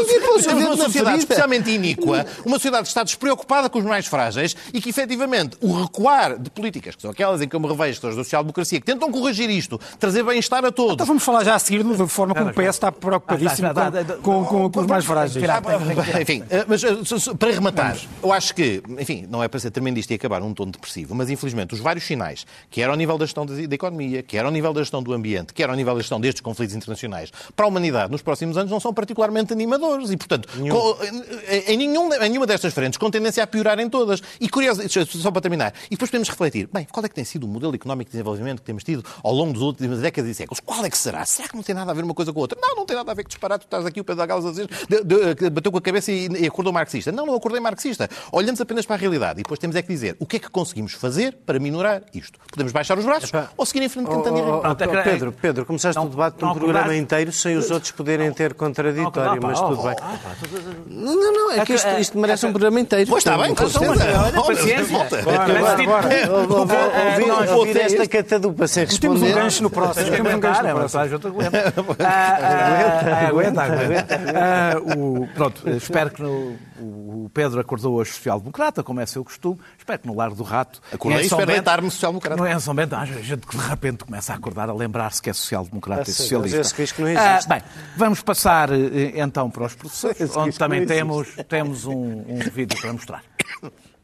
uma 0.65 0.77
sociedade 0.77 1.19
especialmente 1.19 1.69
iníqua, 1.69 2.25
uma 2.45 2.57
sociedade 2.57 2.83
que 2.83 2.89
está 2.89 3.03
despreocupada 3.03 3.69
com 3.69 3.79
os 3.79 3.85
mais 3.85 4.05
frágeis 4.05 4.55
e 4.73 4.81
que 4.81 4.89
efetivamente 4.89 5.57
o 5.61 5.81
recuar 5.81 6.37
de 6.37 6.49
políticas, 6.49 6.95
que 6.95 7.01
são 7.01 7.11
aquelas 7.11 7.41
em 7.41 7.47
que 7.47 7.55
eu 7.55 7.59
me 7.59 7.67
revejo, 7.67 7.95
que 7.95 8.01
são 8.01 8.09
as 8.09 8.15
da 8.15 8.23
social-democracia, 8.23 8.79
que 8.79 8.85
tentam 8.85 9.11
corrigir 9.27 9.49
isto, 9.49 9.79
trazer 9.99 10.23
bem-estar 10.23 10.63
a 10.63 10.71
todos. 10.71 10.93
Então 10.93 11.05
vamos 11.05 11.23
falar 11.23 11.43
já 11.43 11.55
a 11.55 11.59
seguir 11.59 11.83
da 11.83 12.07
forma 12.07 12.33
como 12.33 12.49
o 12.49 12.53
PS 12.53 12.69
está 12.69 12.91
preocupadíssimo 12.91 13.69
com, 14.21 14.45
com, 14.45 14.71
com 14.71 14.79
os 14.79 14.87
mais 14.87 15.05
frágeis. 15.05 15.43
Enfim, 16.21 16.43
mas 16.67 16.81
para 17.37 17.51
rematar, 17.51 17.97
eu 18.23 18.31
acho 18.31 18.55
que, 18.55 18.81
enfim, 18.99 19.25
não 19.29 19.43
é 19.43 19.47
para 19.47 19.59
ser 19.59 19.71
tremendista 19.71 20.13
e 20.13 20.15
acabar 20.15 20.39
num 20.39 20.53
tom 20.53 20.69
depressivo, 20.69 21.13
mas 21.13 21.29
infelizmente 21.29 21.73
os 21.73 21.79
vários 21.79 22.05
sinais, 22.05 22.45
que 22.69 22.81
era 22.81 22.91
ao 22.91 22.97
nível 22.97 23.17
da 23.17 23.25
gestão 23.25 23.45
da 23.45 23.75
economia, 23.75 24.23
que 24.23 24.37
era 24.37 24.47
ao 24.47 24.51
nível 24.51 24.73
da 24.73 24.81
gestão 24.81 25.03
do 25.03 25.13
ambiente, 25.13 25.53
que 25.53 25.61
era 25.61 25.71
ao 25.71 25.75
nível 25.75 25.93
da 25.93 25.99
gestão 25.99 26.19
destes 26.19 26.41
conflitos 26.41 26.75
internacionais, 26.75 27.31
para 27.55 27.65
a 27.65 27.69
humanidade 27.69 28.11
nos 28.11 28.21
próximos 28.21 28.57
anos 28.57 28.71
não 28.71 28.79
são 28.79 28.93
particularmente 28.93 29.51
animadores. 29.53 30.09
E, 30.11 30.17
portanto, 30.17 30.47
em, 31.67 31.77
nenhum, 31.77 32.13
em 32.13 32.29
nenhuma 32.29 32.45
destas 32.47 32.73
frentes, 32.73 32.97
com 32.97 33.09
tendência 33.09 33.43
a 33.43 33.47
piorar 33.47 33.79
em 33.79 33.89
todas. 33.89 34.21
E 34.39 34.47
curioso, 34.47 34.81
só 35.05 35.31
para 35.31 35.41
terminar, 35.41 35.73
e 35.87 35.91
depois 35.91 36.09
podemos 36.09 36.29
refletir, 36.29 36.69
bem, 36.71 36.85
qual 36.89 37.05
é 37.05 37.09
que 37.09 37.15
tem 37.15 37.25
sido 37.25 37.45
o 37.45 37.47
modelo 37.47 37.75
económico 37.75 38.09
de 38.09 38.13
desenvolvimento 38.13 38.59
que 38.59 38.65
temos 38.65 38.83
tido 38.83 39.03
ao 39.23 39.33
longo 39.33 39.53
das 39.53 39.61
últimas 39.61 39.99
décadas 39.99 40.29
e 40.29 40.33
séculos? 40.33 40.59
Qual 40.59 40.83
é 40.85 40.89
que 40.89 40.97
será? 40.97 41.25
Será 41.25 41.47
que 41.47 41.55
não 41.55 41.63
tem 41.63 41.75
nada 41.75 41.91
a 41.91 41.93
ver 41.93 42.03
uma 42.03 42.13
coisa 42.13 42.31
com 42.33 42.39
a 42.39 42.41
outra? 42.41 42.59
Não, 42.61 42.75
não 42.75 42.85
tem 42.85 42.95
nada 42.95 43.11
a 43.11 43.15
ver 43.15 43.23
com 43.23 43.29
disparate. 43.29 43.61
Tu 43.61 43.67
estás 43.67 43.85
aqui, 43.85 43.99
o 43.99 44.03
Pedro 44.03 44.25
da 44.25 44.35
a 44.35 44.39
dizer, 44.39 44.67
de, 44.89 45.03
de, 45.03 45.35
de, 45.35 45.49
bateu 45.49 45.71
com 45.71 45.77
a 45.77 45.81
cabeça 45.81 46.11
e, 46.11 46.27
e 46.27 46.47
acordou 46.47 46.73
marxista. 46.73 47.11
Não, 47.11 47.25
não 47.25 47.35
acordei 47.35 47.59
marxista. 47.59 48.09
Olhamos 48.31 48.59
apenas 48.61 48.85
para 48.85 48.95
a 48.95 48.99
realidade 48.99 49.39
e 49.39 49.43
depois 49.43 49.59
temos 49.59 49.75
é 49.75 49.81
que 49.81 49.87
dizer 49.87 50.15
o 50.19 50.25
que 50.25 50.37
é 50.37 50.39
que 50.39 50.49
conseguimos 50.49 50.93
fazer 50.93 51.33
para 51.45 51.59
minorar 51.59 52.03
isto. 52.13 52.39
Podemos 52.49 52.71
baixar 52.71 52.97
os 52.97 53.05
braços 53.05 53.29
Epa. 53.29 53.51
ou 53.55 53.65
seguir 53.65 53.83
em 53.83 53.89
frente 53.89 54.07
tentando 54.09 54.37
oh, 54.37 54.61
oh, 54.63 54.71
oh, 54.71 55.03
Pedro, 55.03 55.31
Pedro, 55.31 55.65
começaste 55.65 55.97
não, 55.99 56.07
o 56.07 56.09
debate 56.09 56.41
num 56.41 56.53
programa 56.53 56.95
inteiro 56.95 57.31
sem 57.31 57.55
os 57.57 57.69
outros 57.71 57.91
poderem 57.91 58.31
ter 58.31 58.53
contraditório, 58.53 59.41
mas 59.41 59.59
tudo 59.59 59.83
bem. 59.83 59.95
Não, 60.87 61.15
não, 61.15 61.33
não, 61.33 61.51
é 61.51 61.65
que 61.65 61.73
isto, 61.73 61.87
isto 61.99 62.17
merece 62.17 62.45
um 62.45 62.51
programa 62.51 62.79
inteiro. 62.79 63.09
Pois 63.09 63.21
está 63.21 63.37
bem, 63.37 63.53
com 63.53 63.67
certeza. 63.69 64.31
Paciência. 64.47 64.97
Ouvir 67.55 67.77
esta 67.77 68.07
catadupa 68.07 68.67
sem 68.67 68.85
responder. 68.85 69.06
Temos 69.07 69.21
um 69.21 69.33
gancho 69.33 69.63
no 69.63 69.69
próximo. 69.69 70.11
Temos 70.11 70.33
um 70.33 70.39
gancho 70.39 70.63
no 70.63 70.75
próximo. 70.75 71.03
Aguenta, 73.27 73.63
aguenta. 73.63 74.19
Pronto, 75.33 75.69
espero 75.69 76.11
que 76.11 76.23
o 76.23 77.29
Pedro 77.33 77.59
acordou 77.59 77.95
hoje 77.95 78.11
social-democrata, 78.11 78.83
como 78.83 78.99
é 78.99 79.05
seu 79.05 79.23
costume. 79.23 79.59
Espero 79.77 79.99
que 79.99 80.07
no 80.07 80.15
Largo 80.15 80.35
do 80.35 80.43
Rato... 80.43 80.81
Acordei 80.91 81.21
e 81.21 81.25
espero 81.25 81.45
deitar-me 81.45 81.89
social-democrata. 81.89 82.37
Não 82.37 82.45
é 82.45 82.59
São 82.59 82.75
Bento, 82.75 82.95
há 82.95 83.05
gente 83.05 83.45
que 83.45 83.57
de 83.57 83.63
repente 83.63 84.03
começa 84.03 84.33
a 84.33 84.35
acordar 84.35 84.69
a 84.69 84.73
lembrar-se 84.73 85.21
que 85.21 85.29
é 85.29 85.33
social-democrata 85.33 86.09
e 86.09 86.13
socialista. 86.13 86.57
Mas 86.57 86.67
esse 86.67 86.81
risco 86.81 87.01
não 87.01 87.09
existe. 87.09 87.49
bem, 87.49 87.61
vamos 87.95 88.21
passar 88.21 88.69
então 89.15 89.49
para 89.49 89.65
os 89.65 89.75
professores, 89.75 90.35
onde 90.35 90.57
também 90.57 90.85
temos, 90.85 91.27
temos 91.47 91.85
um 91.85 92.23
vídeo 92.53 92.79
para 92.79 92.93
mostrar. 92.93 93.23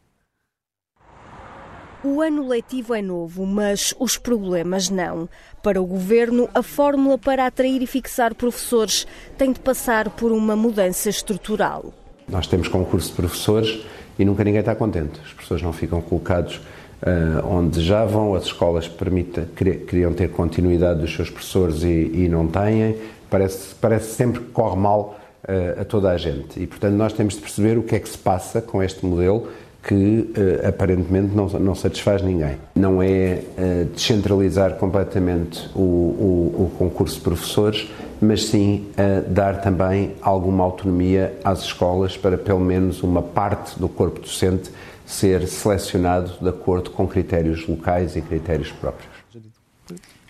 O 2.03 2.21
ano 2.21 2.45
letivo 2.45 2.93
é 2.93 3.01
novo, 3.01 3.45
mas 3.45 3.95
os 3.97 4.17
problemas 4.17 4.89
não. 4.89 5.29
Para 5.63 5.81
o 5.81 5.85
governo, 5.85 6.49
a 6.53 6.61
fórmula 6.61 7.17
para 7.17 7.45
atrair 7.45 7.81
e 7.81 7.87
fixar 7.87 8.35
professores 8.35 9.07
tem 9.37 9.53
de 9.53 9.61
passar 9.61 10.09
por 10.09 10.33
uma 10.33 10.53
mudança 10.53 11.09
estrutural. 11.09 11.93
Nós 12.27 12.45
temos 12.45 12.67
concurso 12.67 13.07
de 13.11 13.15
professores 13.15 13.85
e 14.19 14.25
nunca 14.25 14.43
ninguém 14.43 14.59
está 14.59 14.75
contente. 14.75 15.17
Os 15.25 15.31
professores 15.31 15.63
não 15.63 15.71
ficam 15.71 16.01
colocados 16.01 16.57
uh, 16.57 17.47
onde 17.47 17.69
desejavam, 17.69 18.35
as 18.35 18.43
escolas 18.43 18.85
permita, 18.85 19.47
queriam 19.55 20.11
ter 20.11 20.29
continuidade 20.29 20.99
dos 20.99 21.15
seus 21.15 21.29
professores 21.29 21.83
e, 21.83 22.11
e 22.13 22.27
não 22.27 22.47
têm. 22.47 22.97
Parece, 23.29 23.75
parece 23.75 24.13
sempre 24.13 24.41
que 24.41 24.51
corre 24.51 24.75
mal 24.75 25.17
uh, 25.43 25.79
a 25.79 25.85
toda 25.85 26.09
a 26.09 26.17
gente. 26.17 26.61
E, 26.61 26.67
portanto, 26.67 26.95
nós 26.95 27.13
temos 27.13 27.35
de 27.35 27.39
perceber 27.39 27.77
o 27.77 27.83
que 27.83 27.95
é 27.95 27.99
que 27.99 28.09
se 28.09 28.17
passa 28.17 28.61
com 28.61 28.83
este 28.83 29.05
modelo 29.05 29.47
que 29.83 29.93
uh, 29.93 30.67
aparentemente 30.67 31.35
não, 31.35 31.47
não 31.47 31.75
satisfaz 31.75 32.21
ninguém. 32.21 32.55
Não 32.73 33.03
é 33.03 33.43
uh, 33.57 33.85
descentralizar 33.93 34.75
completamente 34.75 35.69
o, 35.75 35.79
o, 35.79 36.55
o, 36.57 36.71
concurso 36.77 37.15
de 37.15 37.21
professores, 37.21 37.91
mas 38.21 38.45
sim 38.45 38.87
uh, 38.91 39.29
dar 39.29 39.59
também 39.61 40.13
alguma 40.21 40.63
autonomia 40.63 41.37
às 41.43 41.63
escolas 41.63 42.15
para 42.15 42.37
pelo 42.37 42.61
menos 42.61 43.03
uma 43.03 43.21
parte 43.21 43.77
do 43.77 43.89
corpo 43.89 44.21
docente 44.21 44.71
ser 45.05 45.45
selecionado 45.47 46.31
de 46.41 46.47
acordo 46.47 46.89
com 46.89 47.05
critérios 47.05 47.67
locais 47.67 48.15
e 48.15 48.21
critérios 48.21 48.71
próprios. 48.71 49.12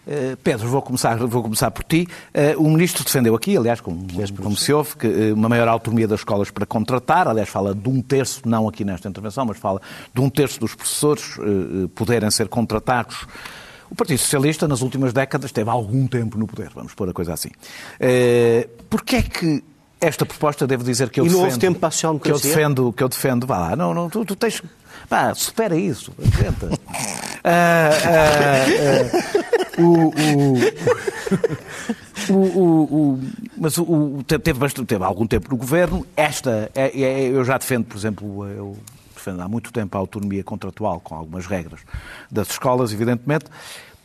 Uh, 0.06 0.36
Pedro, 0.44 0.68
vou 0.68 0.82
começar, 0.82 1.16
vou 1.18 1.44
começar 1.44 1.72
por 1.72 1.84
ti. 1.84 2.08
Uh, 2.34 2.62
o 2.62 2.70
Ministro 2.70 3.04
defendeu 3.04 3.36
aqui, 3.36 3.56
aliás, 3.56 3.80
como, 3.80 4.06
como 4.42 4.58
se 4.58 4.74
ouve, 4.74 4.98
que 4.98 5.08
uh, 5.08 5.34
uma 5.34 5.48
maior 5.48 5.68
autonomia 5.68 6.08
das 6.08 6.20
escolas 6.20 6.52
para 6.52 6.66
contratar, 6.66 7.28
aliás, 7.28 7.48
fala 7.50 7.74
de 7.74 7.88
um 7.88 8.02
terço, 8.02 8.42
não 8.46 8.68
aqui 8.68 8.84
nesta 8.84 9.08
intervenção, 9.08 9.46
mas 9.46 9.58
fala 9.58 9.82
de 10.14 10.22
um 10.22 10.30
terço 10.30 10.60
dos 10.60 10.76
professores 10.76 11.38
poderem 11.96 12.30
ser 12.32 12.48
contratados. 12.48 13.26
O 13.90 13.96
Partido 13.96 14.18
Socialista, 14.18 14.68
nas 14.68 14.82
últimas 14.82 15.14
décadas, 15.14 15.52
teve 15.52 15.70
algum 15.70 16.08
tempo 16.08 16.38
no 16.38 16.48
poder, 16.48 16.72
vamos 16.74 16.94
pôr 16.96 17.10
a 17.10 17.14
coisa 17.14 17.34
assim. 17.34 17.50
Uh, 17.50 18.68
Porquê 18.90 19.18
é 19.18 19.22
que 19.22 19.64
esta 20.02 20.26
proposta, 20.26 20.68
devo 20.68 20.84
dizer 20.84 21.10
que 21.10 21.20
eu 21.20 21.26
e 21.26 21.30
defendo... 21.30 21.42
E 21.42 21.46
houve 21.46 21.60
tempo 21.60 21.80
para 21.80 21.90
a 21.90 22.20
que 22.20 22.32
eu 22.32 22.40
defendo, 22.40 22.92
que 22.92 23.04
eu 23.04 23.08
defendo, 23.08 23.48
vá 23.48 23.60
lá, 23.60 23.76
não, 23.76 23.94
não, 23.94 24.10
tu, 24.10 24.26
tu 24.26 24.36
tens... 24.36 24.62
Pá, 25.08 25.34
supera 25.36 25.78
isso, 25.78 26.12
tenta. 26.38 26.70
o, 27.46 29.43
o, 32.30 32.34
o, 32.34 33.20
mas 33.58 33.78
o, 33.78 34.24
teve, 34.24 34.60
bastante, 34.60 34.88
teve 34.88 35.04
algum 35.04 35.26
tempo 35.26 35.50
no 35.50 35.58
governo. 35.58 36.06
Esta, 36.16 36.70
é, 36.76 37.02
é, 37.02 37.30
eu 37.30 37.44
já 37.44 37.58
defendo, 37.58 37.86
por 37.86 37.98
exemplo, 37.98 38.48
eu 38.48 38.78
defendo 39.16 39.42
há 39.42 39.48
muito 39.48 39.72
tempo 39.72 39.98
a 39.98 40.00
autonomia 40.00 40.44
contratual, 40.44 41.00
com 41.00 41.16
algumas 41.16 41.46
regras 41.46 41.80
das 42.30 42.50
escolas, 42.50 42.94
evidentemente. 42.94 43.46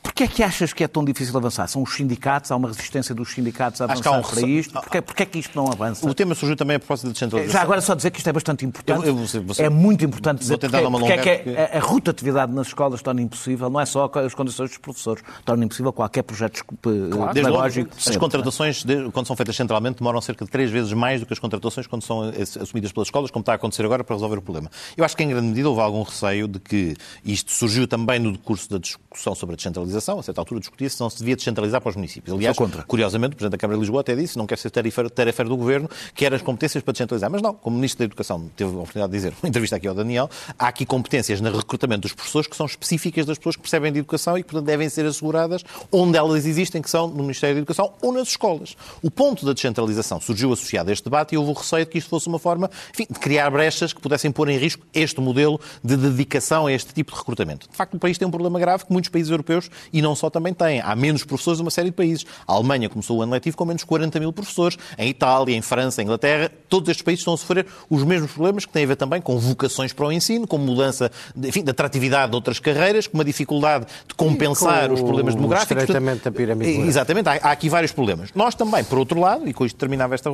Porquê 0.09 0.25
é 0.25 0.27
que 0.27 0.43
achas 0.43 0.73
que 0.73 0.83
é 0.83 0.89
tão 0.89 1.05
difícil 1.05 1.37
avançar? 1.37 1.69
São 1.69 1.83
os 1.83 1.95
sindicatos? 1.95 2.51
Há 2.51 2.57
uma 2.57 2.69
resistência 2.69 3.15
dos 3.15 3.31
sindicatos 3.31 3.81
a 3.83 3.85
avançar 3.85 4.19
um... 4.19 4.23
para 4.23 4.41
isto? 4.41 4.73
Porquê, 4.73 5.03
porquê 5.03 5.23
é 5.23 5.27
que 5.27 5.39
isto 5.39 5.55
não 5.55 5.71
avança? 5.71 6.09
O 6.09 6.15
tema 6.15 6.35
surgiu 6.35 6.57
também 6.57 6.77
a 6.77 6.79
propósito 6.79 7.09
da 7.09 7.13
descentralização. 7.13 7.53
Já 7.53 7.63
agora 7.63 7.81
só 7.83 7.95
dizer 7.95 8.11
que 8.11 8.19
isto 8.19 8.27
é 8.27 8.33
bastante 8.33 8.65
importante. 8.65 9.07
Eu, 9.07 9.19
eu, 9.19 9.43
você, 9.45 9.63
é 9.63 9.69
muito 9.69 10.05
importante 10.05 10.39
dizer 10.39 10.57
porque, 10.57 10.77
porque 10.77 11.13
é 11.13 11.19
que 11.19 11.57
a, 11.57 11.77
a, 11.77 11.81
rotatividade 11.81 12.53
nas 12.53 12.69
escolas 12.69 13.03
torna 13.03 13.21
impossível, 13.21 13.69
não 13.69 13.79
é 13.79 13.85
só 13.85 14.11
as 14.15 14.35
condições 14.35 14.71
dos 14.71 14.79
professores, 14.79 15.23
torna 15.45 15.65
impossível 15.65 15.93
qualquer 15.93 16.23
projeto 16.23 16.65
claro, 16.65 17.35
pedagógico. 17.35 17.91
As 17.95 18.17
contratações, 18.17 18.85
quando 19.13 19.27
são 19.27 19.37
feitas 19.37 19.57
centralmente, 19.57 19.99
demoram 19.99 20.23
cerca 20.23 20.45
de 20.45 20.51
três 20.51 20.71
vezes 20.71 20.93
mais 20.95 21.21
do 21.21 21.27
que 21.27 21.35
as 21.35 21.39
contratações 21.39 21.87
quando 21.87 22.03
são 22.03 22.23
assumidas 22.61 22.93
pelas 22.93 23.09
escolas, 23.09 23.31
como 23.31 23.43
está 23.43 23.53
a 23.53 23.57
acontecer 23.57 23.85
agora, 23.85 24.03
para 24.03 24.17
resolver 24.17 24.39
o 24.39 24.43
problema. 24.43 24.71
Eu 24.97 25.05
acho 25.05 25.15
que, 25.15 25.23
em 25.23 25.29
grande 25.29 25.49
medida, 25.49 25.69
houve 25.69 25.83
algum 25.83 26.03
receio 26.03 26.49
de 26.49 26.59
que 26.59 26.97
isto 27.23 27.53
surgiu 27.53 27.87
também 27.87 28.19
no 28.19 28.39
curso 28.39 28.71
da 28.71 28.79
discussão 28.79 29.35
sobre 29.35 29.53
a 29.53 29.57
descentralização, 29.57 29.98
a 29.99 30.23
certa 30.23 30.41
altura 30.41 30.61
discutia 30.61 30.89
se 30.89 31.01
não 31.01 31.11
se 31.11 31.19
devia 31.19 31.37
descentralizar 31.37 31.81
para 31.81 31.91
os 31.91 31.97
municípios. 31.97 32.35
Aliás, 32.35 32.57
curiosamente, 32.87 33.33
o 33.33 33.37
Presidente 33.37 33.53
da 33.53 33.59
Câmara 33.59 33.77
de 33.77 33.81
Lisboa 33.81 34.01
até 34.01 34.15
disse, 34.15 34.39
não 34.39 34.47
quer 34.47 34.59
ser 34.59 34.71
tarefeiro 34.71 35.49
do 35.49 35.57
Governo, 35.57 35.89
quer 36.15 36.33
as 36.33 36.43
competências 36.43 36.83
para 36.83 36.93
descentralizar. 36.93 37.31
Mas 37.31 37.43
não, 37.43 37.55
como 37.55 37.77
Ministro 37.77 38.01
da 38.01 38.05
Educação 38.05 38.51
teve 38.57 38.71
a 38.71 38.79
oportunidade 38.79 39.13
de 39.13 39.19
dizer, 39.19 39.35
uma 39.43 39.49
entrevista 39.49 39.77
aqui 39.77 39.89
ao 39.89 39.95
Daniel, 39.95 40.31
há 40.59 40.69
aqui 40.69 40.85
competências 40.87 41.41
no 41.41 41.55
recrutamento 41.57 42.03
dos 42.03 42.13
professores 42.13 42.47
que 42.47 42.57
são 42.57 42.67
específicas 42.67 43.27
das 43.27 43.39
pessoas 43.39 43.57
que 43.57 43.63
percebem 43.63 43.93
de 43.93 43.99
educação 43.99 44.37
e 44.39 44.43
que, 44.43 44.51
portanto, 44.51 44.67
devem 44.67 44.89
ser 44.89 45.07
asseguradas 45.07 45.65
onde 45.91 46.17
elas 46.17 46.47
existem, 46.47 46.81
que 46.83 46.91
são 46.91 47.09
no 47.09 47.23
Ministério 47.23 47.57
da 47.57 47.61
Educação 47.61 47.93
ou 48.01 48.13
nas 48.13 48.29
escolas. 48.29 48.77
O 49.03 49.11
ponto 49.11 49.45
da 49.45 49.53
descentralização 49.53 50.21
surgiu 50.21 50.53
associado 50.53 50.91
a 50.91 50.93
este 50.93 51.05
debate 51.05 51.35
e 51.35 51.39
houve 51.39 51.51
o 51.51 51.55
receio 51.55 51.85
de 51.85 51.91
que 51.91 51.99
isto 51.99 52.09
fosse 52.09 52.29
uma 52.29 52.39
forma, 52.39 52.71
enfim, 52.93 53.07
de 53.11 53.19
criar 53.19 53.51
brechas 53.51 53.93
que 53.93 54.01
pudessem 54.01 54.31
pôr 54.31 54.49
em 54.49 54.59
risco 54.59 54.85
este 54.93 55.21
modelo 55.21 55.61
de 55.83 55.97
dedicação 55.97 56.67
a 56.67 56.73
este 56.73 56.93
tipo 56.93 57.13
de 57.13 57.19
recrutamento. 57.19 57.69
De 57.69 57.77
facto, 57.77 57.95
o 57.95 57.99
país 57.99 58.19
tem 58.19 58.27
um 58.27 58.31
problema 58.31 58.59
grave 58.59 58.85
que 58.85 58.93
muitos 58.93 59.11
países 59.11 59.31
europeus, 59.31 59.71
e 59.93 60.01
não 60.01 60.15
só, 60.15 60.31
também 60.31 60.55
têm. 60.55 60.81
Há 60.81 60.95
menos 60.95 61.25
professores 61.25 61.39
professores 61.39 61.59
de 61.59 61.63
uma 61.63 61.71
série 61.71 61.91
de 61.91 61.97
países. 61.97 62.27
A 62.47 62.53
Alemanha 62.53 62.89
começou 62.89 63.19
o 63.19 63.23
ano 63.23 63.33
letivo 63.33 63.57
com 63.57 63.65
menos 63.65 63.85
40 63.85 64.21
mil 64.21 64.33
professores. 64.33 64.77
Em 64.99 65.09
Itália, 65.09 65.57
em 65.57 65.63
França, 65.63 66.03
em 66.03 66.05
Inglaterra, 66.05 66.51
todos 66.69 66.89
estes 66.89 67.03
países 67.03 67.21
estão 67.21 67.35
a 67.35 67.37
sofrer 67.37 67.67
os 67.89 68.05
mesmos 68.05 68.33
problemas 68.33 68.67
que 68.67 68.73
têm 68.73 68.85
a 68.85 68.89
ver 68.89 68.97
também 68.97 69.21
com 69.21 69.39
vocações 69.39 69.93
para 69.93 70.07
o 70.07 70.13
ensino, 70.13 70.47
com 70.47 70.59
mudança 70.59 71.11
enfim, 71.37 71.63
de 71.63 71.71
atratividade 71.71 72.31
de 72.31 72.35
outras 72.35 72.59
carreiras, 72.59 73.07
com 73.07 73.17
uma 73.17 73.25
dificuldade 73.25 73.87
de 74.07 74.15
compensar 74.15 74.93
os 74.93 75.01
problemas 75.01 75.35
demográficos. 75.35 75.85
Portanto, 75.85 76.25
da 76.25 76.33
pirâmide. 76.33 76.81
Exatamente, 76.81 77.29
há, 77.29 77.33
há, 77.35 77.53
aqui 77.53 77.69
vários 77.69 77.93
problemas. 77.93 78.31
Nós 78.35 78.55
também, 78.55 78.83
por 78.85 78.99
outro 78.99 79.19
lado, 79.21 79.49
e 79.49 79.53
com 79.53 79.65
isto 79.65 79.77
terminava 79.77 80.15
esta, 80.15 80.31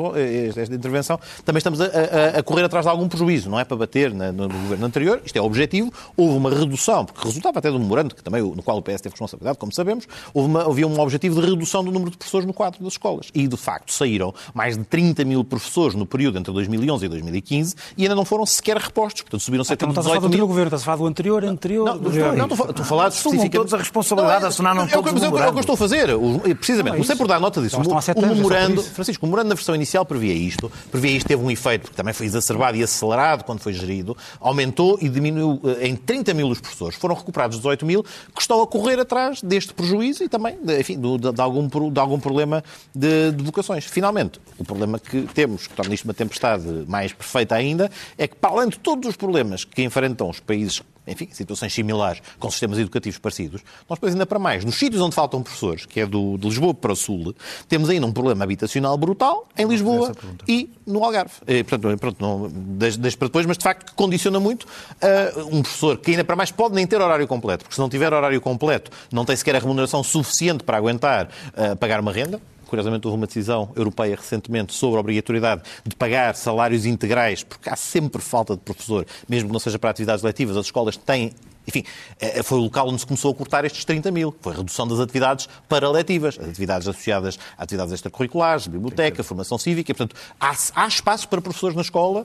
esta 0.56 0.74
intervenção, 0.74 1.18
também 1.44 1.58
estamos 1.58 1.80
a, 1.80 1.84
a, 1.84 2.38
a, 2.38 2.42
correr 2.42 2.64
atrás 2.64 2.84
de 2.84 2.90
algum 2.90 3.08
prejuízo, 3.08 3.50
não 3.50 3.60
é 3.60 3.64
para 3.64 3.76
bater 3.76 4.12
na, 4.12 4.32
no, 4.32 4.48
no 4.48 4.58
governo 4.58 4.86
anterior, 4.86 5.20
isto 5.24 5.36
é 5.36 5.40
o 5.40 5.44
objetivo. 5.44 5.92
Houve 6.16 6.36
uma 6.36 6.50
redução, 6.50 7.04
porque 7.04 7.26
resultava 7.26 7.58
até 7.58 7.70
do 7.70 7.78
memorando, 7.78 8.14
que 8.14 8.22
também, 8.22 8.42
no 8.42 8.62
qual 8.62 8.78
o 8.78 8.82
PS 8.82 9.00
teve 9.00 9.12
responsabilidade 9.12 9.43
responsabilidade, 9.44 9.58
como 9.58 9.72
sabemos, 9.72 10.08
houve 10.32 10.48
uma, 10.48 10.66
havia 10.66 10.86
um 10.86 10.98
objetivo 10.98 11.40
de 11.40 11.46
redução 11.48 11.84
do 11.84 11.92
número 11.92 12.10
de 12.10 12.16
professores 12.16 12.46
no 12.46 12.52
quadro 12.52 12.82
das 12.82 12.94
escolas. 12.94 13.28
E, 13.34 13.46
de 13.46 13.56
facto, 13.56 13.92
saíram 13.92 14.34
mais 14.52 14.76
de 14.76 14.84
30 14.84 15.24
mil 15.24 15.44
professores 15.44 15.94
no 15.94 16.06
período 16.06 16.38
entre 16.38 16.52
2011 16.52 17.04
e 17.04 17.08
2015 17.08 17.74
e 17.96 18.02
ainda 18.02 18.14
não 18.14 18.24
foram 18.24 18.46
sequer 18.46 18.76
repostos. 18.76 19.22
Portanto, 19.22 19.40
subiram 19.40 19.64
cerca 19.64 19.86
ah, 19.86 19.90
então 19.90 20.02
de 20.02 20.08
18 20.08 20.28
mil. 20.28 20.30
Não 20.30 20.30
estás 20.30 20.30
a 20.30 20.30
falar 20.30 20.40
do 20.40 20.48
governo, 20.48 20.68
estás 20.68 20.82
a 20.82 20.84
falar 20.84 20.96
do 20.96 21.06
anterior, 21.06 21.44
anterior. 21.44 21.84
Não, 21.84 21.94
não, 21.94 22.34
não 22.34 22.46
estou, 22.46 22.82
a 22.82 22.84
falar 22.84 23.08
especificamente... 23.08 23.52
todos 23.52 23.74
a 23.74 23.78
responsabilidade, 23.78 24.62
não, 24.62 24.70
é, 24.70 24.74
não 24.74 24.82
é, 24.84 24.86
todos 24.86 25.22
é, 25.22 25.28
o 25.28 25.38
é, 25.38 25.48
o 25.48 25.52
que 25.52 25.58
eu 25.58 25.60
estou 25.60 25.74
a 25.74 25.76
fazer. 25.76 26.08
Precisamente, 26.56 26.90
não, 26.90 26.94
é 26.94 26.98
não 26.98 27.04
sei 27.04 27.16
por 27.16 27.28
dar 27.28 27.40
nota 27.40 27.60
disso. 27.60 27.76
Então, 27.80 27.92
o, 27.92 28.24
o 28.24 28.34
memorando, 28.34 28.82
Francisco, 28.82 29.24
o 29.24 29.28
memorando 29.28 29.48
na 29.50 29.54
versão 29.54 29.74
inicial 29.74 30.04
previa 30.04 30.32
isto. 30.32 30.70
Previa 30.90 31.10
isto, 31.10 31.26
teve 31.26 31.42
um 31.42 31.50
efeito, 31.50 31.82
porque 31.82 31.96
também 31.96 32.14
foi 32.14 32.26
exacerbado 32.26 32.76
e 32.76 32.82
acelerado 32.82 33.44
quando 33.44 33.60
foi 33.60 33.72
gerido. 33.72 34.16
Aumentou 34.40 34.98
e 35.00 35.08
diminuiu 35.08 35.60
eh, 35.64 35.88
em 35.88 35.96
30 35.96 36.34
mil 36.34 36.48
os 36.48 36.60
professores. 36.60 36.96
Foram 36.96 37.14
recuperados 37.14 37.56
18 37.56 37.86
mil, 37.86 38.02
que 38.02 38.40
estão 38.40 38.62
a 38.62 38.66
correr 38.66 38.98
atrás 38.98 39.33
deste 39.42 39.72
prejuízo 39.74 40.24
e 40.24 40.28
também, 40.28 40.58
enfim, 40.78 41.00
de, 41.00 41.32
de 41.32 41.40
algum, 41.40 41.68
de 41.90 42.00
algum 42.00 42.20
problema 42.20 42.62
de, 42.94 43.32
de 43.32 43.42
vocações. 43.42 43.84
Finalmente, 43.84 44.40
o 44.58 44.64
problema 44.64 44.98
que 44.98 45.22
temos, 45.34 45.66
que 45.66 45.74
torna 45.74 45.94
isto 45.94 46.04
uma 46.04 46.14
tempestade 46.14 46.66
mais 46.86 47.12
perfeita 47.12 47.54
ainda, 47.54 47.90
é 48.16 48.26
que, 48.26 48.36
para 48.36 48.50
além 48.50 48.68
de 48.68 48.78
todos 48.78 49.08
os 49.08 49.16
problemas 49.16 49.64
que 49.64 49.82
enfrentam 49.82 50.28
os 50.28 50.40
países 50.40 50.82
enfim, 51.06 51.28
situações 51.32 51.72
similares, 51.72 52.22
com 52.38 52.50
sistemas 52.50 52.78
educativos 52.78 53.18
parecidos, 53.18 53.62
nós 53.88 53.96
depois 53.96 54.12
ainda 54.12 54.26
para 54.26 54.38
mais, 54.38 54.64
nos 54.64 54.76
sítios 54.76 55.00
onde 55.02 55.14
faltam 55.14 55.42
professores, 55.42 55.86
que 55.86 56.00
é 56.00 56.06
do, 56.06 56.38
de 56.38 56.48
Lisboa 56.48 56.74
para 56.74 56.92
o 56.92 56.96
Sul, 56.96 57.34
temos 57.68 57.90
ainda 57.90 58.06
um 58.06 58.12
problema 58.12 58.44
habitacional 58.44 58.96
brutal 58.96 59.48
em 59.56 59.66
Lisboa 59.66 60.12
e 60.48 60.70
no 60.86 61.04
Algarve. 61.04 61.34
E, 61.46 61.62
portanto, 61.64 61.98
pronto, 61.98 62.16
não, 62.20 62.48
deixo, 62.48 62.98
deixo 62.98 63.18
para 63.18 63.28
depois, 63.28 63.46
mas 63.46 63.58
de 63.58 63.64
facto 63.64 63.86
que 63.86 63.94
condiciona 63.94 64.40
muito 64.40 64.64
uh, 64.64 65.56
um 65.56 65.62
professor 65.62 65.98
que 65.98 66.10
ainda 66.12 66.24
para 66.24 66.36
mais 66.36 66.50
pode 66.50 66.74
nem 66.74 66.86
ter 66.86 67.00
horário 67.00 67.26
completo, 67.26 67.64
porque 67.64 67.74
se 67.74 67.80
não 67.80 67.88
tiver 67.88 68.12
horário 68.12 68.40
completo 68.40 68.90
não 69.12 69.24
tem 69.24 69.36
sequer 69.36 69.56
a 69.56 69.58
remuneração 69.58 70.02
suficiente 70.02 70.64
para 70.64 70.76
aguentar 70.76 71.26
uh, 71.26 71.76
pagar 71.76 72.00
uma 72.00 72.12
renda, 72.12 72.40
Curiosamente, 72.74 73.06
houve 73.06 73.16
uma 73.16 73.26
decisão 73.28 73.70
europeia 73.76 74.16
recentemente 74.16 74.74
sobre 74.74 74.96
a 74.96 75.00
obrigatoriedade 75.00 75.62
de 75.86 75.94
pagar 75.94 76.34
salários 76.34 76.84
integrais, 76.84 77.44
porque 77.44 77.70
há 77.70 77.76
sempre 77.76 78.20
falta 78.20 78.56
de 78.56 78.62
professor, 78.62 79.06
mesmo 79.28 79.48
que 79.48 79.52
não 79.52 79.60
seja 79.60 79.78
para 79.78 79.90
atividades 79.90 80.24
letivas. 80.24 80.56
As 80.56 80.66
escolas 80.66 80.96
têm 80.96 81.32
enfim, 81.66 81.84
é, 82.20 82.40
é, 82.40 82.42
foi 82.42 82.58
o 82.58 82.62
local 82.62 82.88
onde 82.88 82.98
se 82.98 83.06
começou 83.06 83.30
a 83.30 83.34
cortar 83.34 83.64
estes 83.64 83.84
30 83.84 84.10
mil. 84.10 84.34
Foi 84.40 84.52
a 84.52 84.56
redução 84.56 84.88
das 84.88 84.98
atividades 84.98 85.48
paraletivas, 85.68 86.36
as 86.36 86.48
atividades 86.48 86.88
associadas 86.88 87.38
a 87.56 87.62
atividades 87.62 87.94
extracurriculares, 87.94 88.66
biblioteca, 88.66 89.22
formação 89.22 89.56
cívica. 89.56 89.94
Portanto, 89.94 90.20
há, 90.38 90.52
há 90.74 90.88
espaço 90.88 91.28
para 91.28 91.40
professores 91.40 91.76
na 91.76 91.82
escola, 91.82 92.22
uh, 92.22 92.24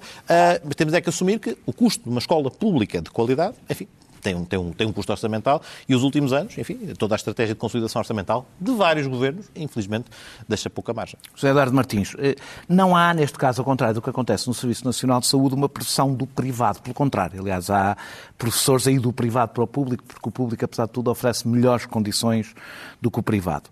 mas 0.66 0.76
temos 0.76 0.94
é 0.96 1.00
que 1.00 1.10
assumir 1.10 1.40
que 1.40 1.56
o 1.64 1.72
custo 1.72 2.04
de 2.04 2.10
uma 2.10 2.20
escola 2.20 2.50
pública 2.50 3.02
de 3.02 3.12
qualidade, 3.12 3.56
enfim, 3.70 3.88
tem 4.22 4.36
um, 4.36 4.46
tem, 4.46 4.60
um, 4.60 4.72
tem 4.72 4.88
um 4.88 4.94
custo 4.94 5.12
orçamental 5.12 5.62
e 5.88 5.96
os 5.96 6.04
últimos 6.04 6.34
anos, 6.34 6.58
enfim, 6.58 6.94
toda 6.98 7.16
a 7.16 7.18
estratégia 7.18 7.54
de 7.56 7.60
consolidação 7.60 8.00
orçamental 8.00 8.46
de 8.60 8.72
vários 8.74 9.08
governos, 9.08 9.50
infelizmente, 9.56 10.06
deixa 10.48 10.70
pouca 10.70 10.94
margem. 10.94 11.18
José 11.36 11.50
Eduardo 11.50 11.74
Martins, 11.74 12.16
eh, 12.18 12.36
não 12.68 12.96
há, 12.96 13.14
neste 13.14 13.38
caso, 13.38 13.62
ao 13.62 13.66
contrário 13.66 13.96
do 13.96 14.02
que 14.02 14.10
acontece 14.10 14.48
no 14.48 14.54
Serviço 14.54 14.86
Nacional 14.86 15.20
de 15.20 15.28
Saúde, 15.28 15.56
uma 15.56 15.70
pressão 15.70 16.14
do 16.14 16.26
privado. 16.26 16.82
Pelo 16.82 16.94
contrário, 16.94 17.40
aliás, 17.40 17.70
há 17.70 17.98
professores 18.38 18.88
aí 18.88 19.00
do 19.00 19.12
privado 19.12 19.54
para 19.54 19.64
o 19.64 19.68
público, 19.68 20.04
porque 20.04 20.30
o 20.30 20.32
público, 20.32 20.64
apesar 20.66 20.86
de 20.86 20.92
tudo, 20.92 21.10
oferece 21.12 21.48
melhores 21.48 21.86
condições 21.86 22.54
do 23.02 23.10
que 23.10 23.20
o 23.20 23.24
privado. 23.24 23.70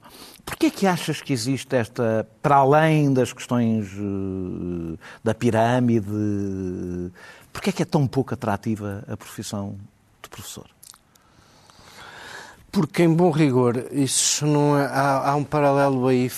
Porquê 0.47 0.67
é 0.67 0.69
que 0.71 0.87
achas 0.87 1.21
que 1.21 1.33
existe 1.33 1.75
esta, 1.75 2.25
para 2.41 2.55
além 2.55 3.11
das 3.11 3.33
questões 3.33 3.91
uh, 3.97 4.97
da 5.21 5.35
pirâmide, 5.35 6.07
porquê 7.51 7.69
é 7.69 7.73
que 7.73 7.81
é 7.83 7.85
tão 7.85 8.07
pouco 8.07 8.33
atrativa 8.33 9.03
a 9.09 9.17
profissão 9.17 9.75
de 10.28 10.30
professor? 10.30 10.67
Porque, 12.71 13.01
em 13.01 13.13
bom 13.13 13.32
rigor, 13.32 13.88
isso 13.91 14.45
não 14.45 14.78
é, 14.78 14.86
há, 14.86 15.32
há 15.32 15.36
um 15.36 15.43
paralelo 15.43 16.07
aí 16.07 16.30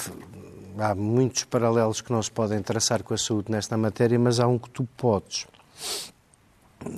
há 0.78 0.96
muitos 0.96 1.44
paralelos 1.44 2.02
que 2.02 2.12
não 2.12 2.22
se 2.22 2.32
podem 2.32 2.62
traçar 2.62 3.04
com 3.04 3.14
a 3.14 3.18
saúde 3.18 3.52
nesta 3.52 3.78
matéria, 3.78 4.18
mas 4.18 4.40
há 4.40 4.48
um 4.48 4.58
que 4.58 4.70
tu 4.70 4.88
podes. 4.96 5.46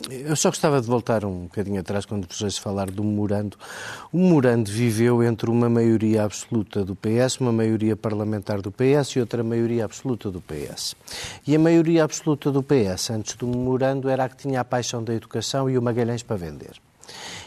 Eu 0.10 0.36
só 0.36 0.50
gostava 0.50 0.80
de 0.80 0.86
voltar 0.86 1.26
um 1.26 1.44
bocadinho 1.44 1.80
atrás 1.80 2.06
quando 2.06 2.28
vos 2.28 2.58
falar 2.58 2.92
do 2.92 3.04
Morando. 3.04 3.58
O 4.12 4.20
Morando 4.20 4.70
viveu 4.70 5.24
entre 5.24 5.50
uma 5.50 5.70
maioria 5.70 6.24
absoluta 6.24 6.86
do 6.86 6.96
PS, 6.96 7.40
uma 7.40 7.52
maioria 7.52 7.96
parlamentar 7.96 8.62
do 8.62 8.72
PS 8.72 9.16
e 9.16 9.20
outra 9.20 9.44
maioria 9.44 9.86
absoluta 9.86 10.30
do 10.30 10.40
PS. 10.40 10.96
E 11.48 11.56
a 11.56 11.60
maioria 11.60 12.04
absoluta 12.04 12.52
do 12.52 12.62
PS, 12.62 13.10
antes 13.10 13.36
do 13.36 13.48
Morando, 13.48 14.08
era 14.08 14.26
a 14.26 14.30
que 14.30 14.38
tinha 14.38 14.62
a 14.62 14.66
paixão 14.66 15.04
da 15.04 15.14
educação 15.14 15.68
e 15.68 15.78
o 15.78 15.82
Magalhães 15.82 16.22
para 16.22 16.38
vender 16.38 16.74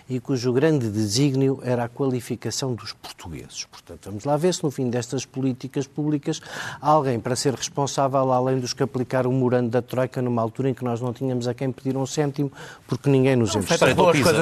e 0.08 0.20
cujo 0.20 0.52
grande 0.52 0.90
desígnio 0.90 1.60
era 1.62 1.84
a 1.84 1.88
qualificação 1.88 2.74
dos 2.74 2.92
portugueses. 2.92 3.64
Portanto, 3.64 4.00
vamos 4.06 4.24
lá 4.24 4.36
ver 4.36 4.52
se 4.52 4.62
no 4.62 4.70
fim 4.70 4.90
destas 4.90 5.24
políticas 5.24 5.86
públicas 5.86 6.40
há 6.80 6.90
alguém 6.90 7.18
para 7.18 7.34
ser 7.34 7.54
responsável, 7.54 8.32
além 8.32 8.60
dos 8.60 8.72
que 8.72 8.82
aplicaram 8.82 9.30
o 9.30 9.32
morando 9.32 9.70
da 9.70 9.80
Troika 9.80 10.20
numa 10.20 10.42
altura 10.42 10.70
em 10.70 10.74
que 10.74 10.84
nós 10.84 11.00
não 11.00 11.12
tínhamos 11.12 11.48
a 11.48 11.54
quem 11.54 11.72
pedir 11.72 11.96
um 11.96 12.06
cêntimo 12.06 12.52
porque 12.86 13.08
ninguém 13.08 13.36
nos 13.36 13.54
investiu. 13.54 13.78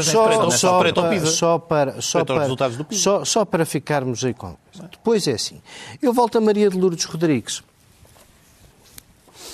Só, 0.02 0.50
só, 0.50 0.78
para, 0.78 1.30
só 1.30 1.58
para, 1.58 2.00
só 2.00 2.24
para, 2.24 2.86
só, 2.90 3.24
só 3.24 3.44
para 3.44 3.64
ficarmos 3.64 4.24
aí 4.24 4.34
com. 4.34 4.56
Depois 4.90 5.26
é 5.28 5.32
assim. 5.32 5.60
Eu 6.00 6.12
volto 6.12 6.38
a 6.38 6.40
Maria 6.40 6.68
de 6.68 6.76
Lourdes 6.76 7.04
Rodrigues. 7.04 7.62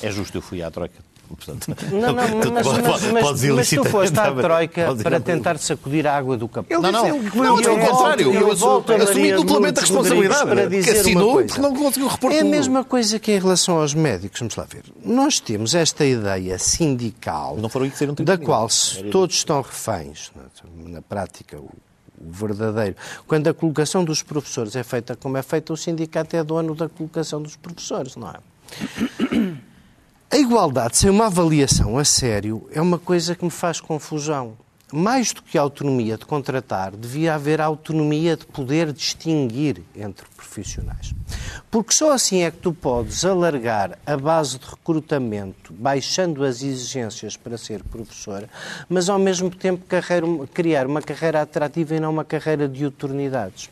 É 0.03 0.11
justo, 0.11 0.39
eu 0.39 0.43
fui 0.43 0.63
à 0.63 0.71
Troika. 0.71 1.08
Portanto, 1.37 1.69
não, 1.93 2.13
não, 2.13 2.15
mas, 2.15 2.67
mas, 2.67 3.13
mas, 3.13 3.43
mas 3.43 3.71
tu 3.71 3.85
foste 3.85 4.19
à 4.19 4.33
Troika 4.33 4.95
para 5.03 5.21
tentar 5.21 5.59
sacudir 5.59 6.07
a 6.07 6.17
água 6.17 6.37
do 6.37 6.49
capão. 6.49 6.81
Não, 6.81 6.93
não, 6.93 7.09
não, 7.09 7.19
mas 7.35 7.61
pelo 7.61 7.79
contrário, 7.79 8.33
eu, 8.33 8.49
eu 8.49 9.03
assumi 9.03 9.33
duplamente 9.33 9.79
a 9.79 9.83
responsabilidade. 9.83 10.47
Para 10.49 10.67
dizer 10.67 10.93
que 10.93 10.99
assinou 10.99 11.45
porque 11.45 11.61
não 11.61 11.75
conseguiu 11.75 12.09
repor 12.09 12.33
É 12.33 12.41
a 12.41 12.45
mesma 12.45 12.85
coisa 12.85 13.19
que 13.19 13.33
em 13.33 13.39
relação 13.39 13.81
aos 13.81 13.95
médicos, 13.95 14.41
vamos 14.41 14.57
lá 14.57 14.65
ver. 14.65 14.85
Nós 15.05 15.41
temos 15.41 15.75
esta 15.75 16.05
ideia 16.05 16.59
sindical 16.59 17.57
da 18.25 18.39
qual 18.39 18.69
todos 19.11 19.37
estão 19.37 19.61
reféns, 19.61 20.31
na 20.75 21.03
prática, 21.03 21.59
o 21.59 21.71
verdadeiro. 22.21 22.97
Quando 23.27 23.49
a 23.49 23.55
colocação 23.55 24.05
dos 24.05 24.23
professores 24.23 24.75
é 24.77 24.83
feita 24.83 25.17
como 25.17 25.37
é 25.37 25.43
feita, 25.43 25.73
o 25.73 25.77
sindicato 25.77 26.37
é 26.37 26.43
dono 26.43 26.75
da 26.75 26.89
colocação 26.89 27.41
dos 27.41 27.57
professores, 27.57 28.17
não 28.17 28.31
é? 28.31 29.59
A 30.31 30.37
igualdade 30.37 30.99
sem 30.99 31.09
uma 31.09 31.25
avaliação 31.25 31.97
a 31.97 32.05
sério 32.05 32.69
é 32.71 32.83
uma 32.83 32.99
coisa 32.99 33.35
que 33.35 33.43
me 33.47 33.51
faz 33.51 33.81
confusão. 33.81 34.59
Mais 34.93 35.33
do 35.33 35.43
que 35.43 35.57
a 35.57 35.63
autonomia 35.63 36.19
de 36.19 36.27
contratar, 36.27 36.95
devia 36.95 37.35
haver 37.35 37.63
autonomia 37.63 38.37
de 38.37 38.45
poder 38.45 38.93
distinguir 38.93 39.83
entre 39.97 40.27
profissionais. 40.49 41.15
Porque 41.71 41.93
só 41.93 42.13
assim 42.13 42.43
é 42.43 42.51
que 42.51 42.59
tu 42.59 42.73
podes 42.73 43.25
alargar 43.25 43.99
a 44.07 44.17
base 44.17 44.59
de 44.59 44.67
recrutamento, 44.67 45.73
baixando 45.73 46.45
as 46.45 46.63
exigências 46.63 47.37
para 47.37 47.59
ser 47.59 47.83
professor, 47.85 48.49
mas 48.89 49.09
ao 49.09 49.19
mesmo 49.19 49.51
tempo 49.51 49.85
criar 50.53 50.87
uma 50.87 51.03
carreira 51.03 51.43
atrativa 51.43 51.95
e 51.95 52.01
não 52.01 52.11
uma 52.11 52.25
carreira 52.25 52.67
de 52.69 52.87
oportunidades. 52.87 53.71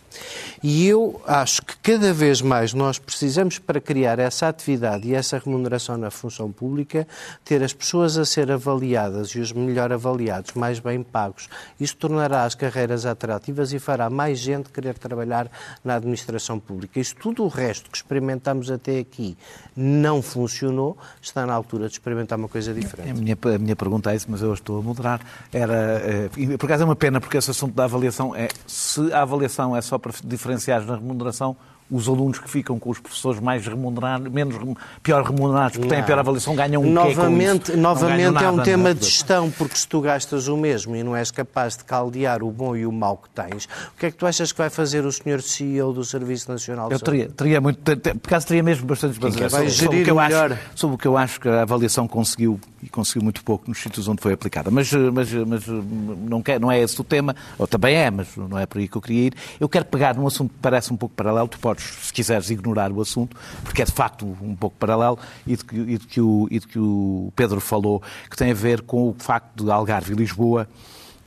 E 0.62 0.86
eu 0.86 1.20
acho 1.26 1.62
que 1.62 1.76
cada 1.78 2.12
vez 2.12 2.40
mais 2.40 2.72
nós 2.72 2.98
precisamos, 2.98 3.58
para 3.58 3.80
criar 3.80 4.18
essa 4.18 4.48
atividade 4.48 5.08
e 5.08 5.14
essa 5.14 5.38
remuneração 5.38 5.96
na 5.96 6.10
função 6.10 6.50
pública, 6.50 7.06
ter 7.44 7.62
as 7.62 7.72
pessoas 7.72 8.16
a 8.16 8.24
ser 8.24 8.50
avaliadas 8.50 9.28
e 9.30 9.40
os 9.40 9.52
melhor 9.52 9.92
avaliados 9.92 10.54
mais 10.54 10.78
bem 10.78 11.02
pagos. 11.02 11.48
Isso 11.78 11.96
tornará 11.96 12.44
as 12.44 12.54
carreiras 12.54 13.04
atrativas 13.04 13.72
e 13.72 13.78
fará 13.78 14.08
mais 14.08 14.38
gente 14.38 14.70
querer 14.70 14.96
trabalhar 14.96 15.50
na 15.84 15.96
administração 15.96 16.58
pública. 16.58 16.65
Isso 16.94 17.14
tudo 17.16 17.44
o 17.44 17.48
resto 17.48 17.90
que 17.90 17.96
experimentamos 17.96 18.70
até 18.70 18.98
aqui 18.98 19.36
não 19.76 20.22
funcionou, 20.22 20.96
está 21.20 21.46
na 21.46 21.54
altura 21.54 21.86
de 21.86 21.92
experimentar 21.92 22.38
uma 22.38 22.48
coisa 22.48 22.74
diferente. 22.74 23.10
A 23.10 23.14
minha, 23.14 23.38
a 23.54 23.58
minha 23.58 23.76
pergunta 23.76 24.12
é 24.12 24.16
isso, 24.16 24.26
mas 24.28 24.42
eu 24.42 24.52
estou 24.52 24.80
a 24.80 24.82
moderar. 24.82 25.20
Era, 25.52 25.74
é, 25.74 26.56
por 26.56 26.66
acaso 26.66 26.82
é 26.82 26.86
uma 26.86 26.96
pena, 26.96 27.20
porque 27.20 27.36
esse 27.36 27.50
assunto 27.50 27.74
da 27.74 27.84
avaliação 27.84 28.34
é, 28.34 28.48
se 28.66 29.12
a 29.12 29.22
avaliação 29.22 29.76
é 29.76 29.80
só 29.80 29.98
para 29.98 30.12
diferenciar 30.24 30.84
na 30.84 30.96
remuneração, 30.96 31.56
os 31.90 32.08
alunos 32.08 32.38
que 32.38 32.50
ficam 32.50 32.78
com 32.78 32.90
os 32.90 32.98
professores 32.98 33.40
mais 33.40 33.66
remunerados, 33.66 34.30
menos 34.30 34.56
pior 35.02 35.22
remunerados, 35.22 35.76
porque 35.76 35.94
têm 35.94 36.02
pior 36.02 36.18
avaliação, 36.18 36.54
ganham 36.54 36.82
um 36.82 36.90
novamente, 36.90 37.72
quê 37.72 37.76
Novamente 37.76 38.32
nada, 38.32 38.46
é 38.46 38.50
um 38.50 38.62
tema 38.62 38.94
de 38.94 39.04
gestão, 39.04 39.50
porque 39.50 39.76
se 39.76 39.86
tu 39.86 40.00
gastas 40.00 40.48
o 40.48 40.56
mesmo 40.56 40.96
e 40.96 41.02
não 41.02 41.14
és 41.14 41.30
capaz 41.30 41.76
de 41.76 41.84
caldear 41.84 42.42
o 42.42 42.50
bom 42.50 42.76
e 42.76 42.84
o 42.84 42.92
mau 42.92 43.16
que 43.16 43.28
tens, 43.30 43.66
o 43.94 43.98
que 43.98 44.06
é 44.06 44.10
que 44.10 44.16
tu 44.16 44.26
achas 44.26 44.50
que 44.50 44.58
vai 44.58 44.70
fazer 44.70 45.04
o 45.06 45.12
senhor 45.12 45.40
CEO 45.40 45.92
do 45.92 46.04
Serviço 46.04 46.50
Nacional 46.50 46.88
de 46.88 46.94
Eu 46.94 47.00
teria, 47.00 47.28
teria 47.28 47.60
muito, 47.60 47.78
por 47.78 48.26
acaso 48.26 48.46
teria 48.46 48.62
mesmo 48.62 48.86
bastante 48.86 49.18
baseado 49.20 49.50
sobre, 49.50 49.70
sobre, 49.70 50.00
o 50.00 50.04
que 50.04 50.10
eu 50.10 50.18
acho, 50.18 50.58
sobre 50.74 50.94
o 50.96 50.98
que 50.98 51.06
eu 51.06 51.16
acho 51.16 51.40
que 51.40 51.48
a 51.48 51.62
avaliação 51.62 52.08
conseguiu, 52.08 52.58
e 52.86 52.88
conseguiu 52.88 53.22
muito 53.22 53.42
pouco 53.42 53.68
nos 53.68 53.78
sítios 53.78 54.06
onde 54.06 54.22
foi 54.22 54.32
aplicada. 54.32 54.70
Mas, 54.70 54.92
mas, 54.92 55.32
mas 55.32 55.66
não, 55.66 56.40
quer, 56.40 56.60
não 56.60 56.70
é 56.70 56.80
esse 56.80 56.98
o 57.00 57.04
tema, 57.04 57.34
ou 57.58 57.66
também 57.66 57.96
é, 57.96 58.10
mas 58.12 58.28
não 58.36 58.56
é 58.56 58.64
por 58.64 58.78
aí 58.78 58.86
que 58.86 58.96
eu 58.96 59.02
queria 59.02 59.26
ir. 59.26 59.34
Eu 59.58 59.68
quero 59.68 59.84
pegar 59.86 60.14
num 60.14 60.26
assunto 60.26 60.50
que 60.54 60.60
parece 60.60 60.92
um 60.92 60.96
pouco 60.96 61.12
paralelo, 61.14 61.48
tu 61.48 61.58
podes, 61.58 61.82
se 61.82 62.12
quiseres, 62.12 62.48
ignorar 62.48 62.92
o 62.92 63.00
assunto, 63.00 63.36
porque 63.64 63.82
é 63.82 63.84
de 63.84 63.90
facto 63.90 64.24
um 64.24 64.54
pouco 64.54 64.76
paralelo, 64.78 65.18
e 65.44 65.56
de 65.56 65.64
que, 65.64 65.76
e 65.76 65.98
de 65.98 66.06
que, 66.06 66.20
o, 66.20 66.46
e 66.48 66.60
de 66.60 66.66
que 66.68 66.78
o 66.78 67.32
Pedro 67.34 67.60
falou, 67.60 68.00
que 68.30 68.36
tem 68.36 68.52
a 68.52 68.54
ver 68.54 68.82
com 68.82 69.08
o 69.08 69.16
facto 69.18 69.64
de 69.64 69.70
Algarve 69.70 70.12
e 70.12 70.16
Lisboa 70.16 70.68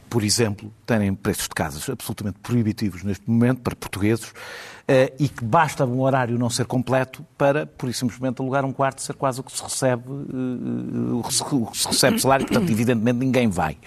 por 0.10 0.24
exemplo, 0.24 0.74
terem 0.88 1.14
preços 1.14 1.44
de 1.44 1.50
casas 1.50 1.88
absolutamente 1.88 2.40
proibitivos 2.40 3.04
neste 3.04 3.30
momento 3.30 3.62
para 3.62 3.76
portugueses 3.76 4.34
eh, 4.79 4.79
e 5.20 5.30
que 5.30 5.44
basta 5.44 5.86
um 5.86 6.02
horário 6.02 6.38
não 6.38 6.50
ser 6.50 6.66
completo 6.66 7.24
para, 7.38 7.66
por 7.66 7.90
e 7.90 7.94
simplesmente, 7.94 8.42
alugar 8.42 8.66
um 8.66 8.74
quarto 8.74 9.02
ser 9.02 9.14
quase 9.14 9.40
o 9.40 9.44
que 9.44 9.52
se 9.52 9.62
recebe, 9.62 10.04
eh, 10.10 11.14
o 11.14 11.24
que 11.24 11.78
se 11.78 11.88
recebe 11.88 12.20
salário, 12.20 12.46
portanto, 12.46 12.70
evidentemente, 12.70 13.20
ninguém 13.20 13.48
vai. 13.48 13.78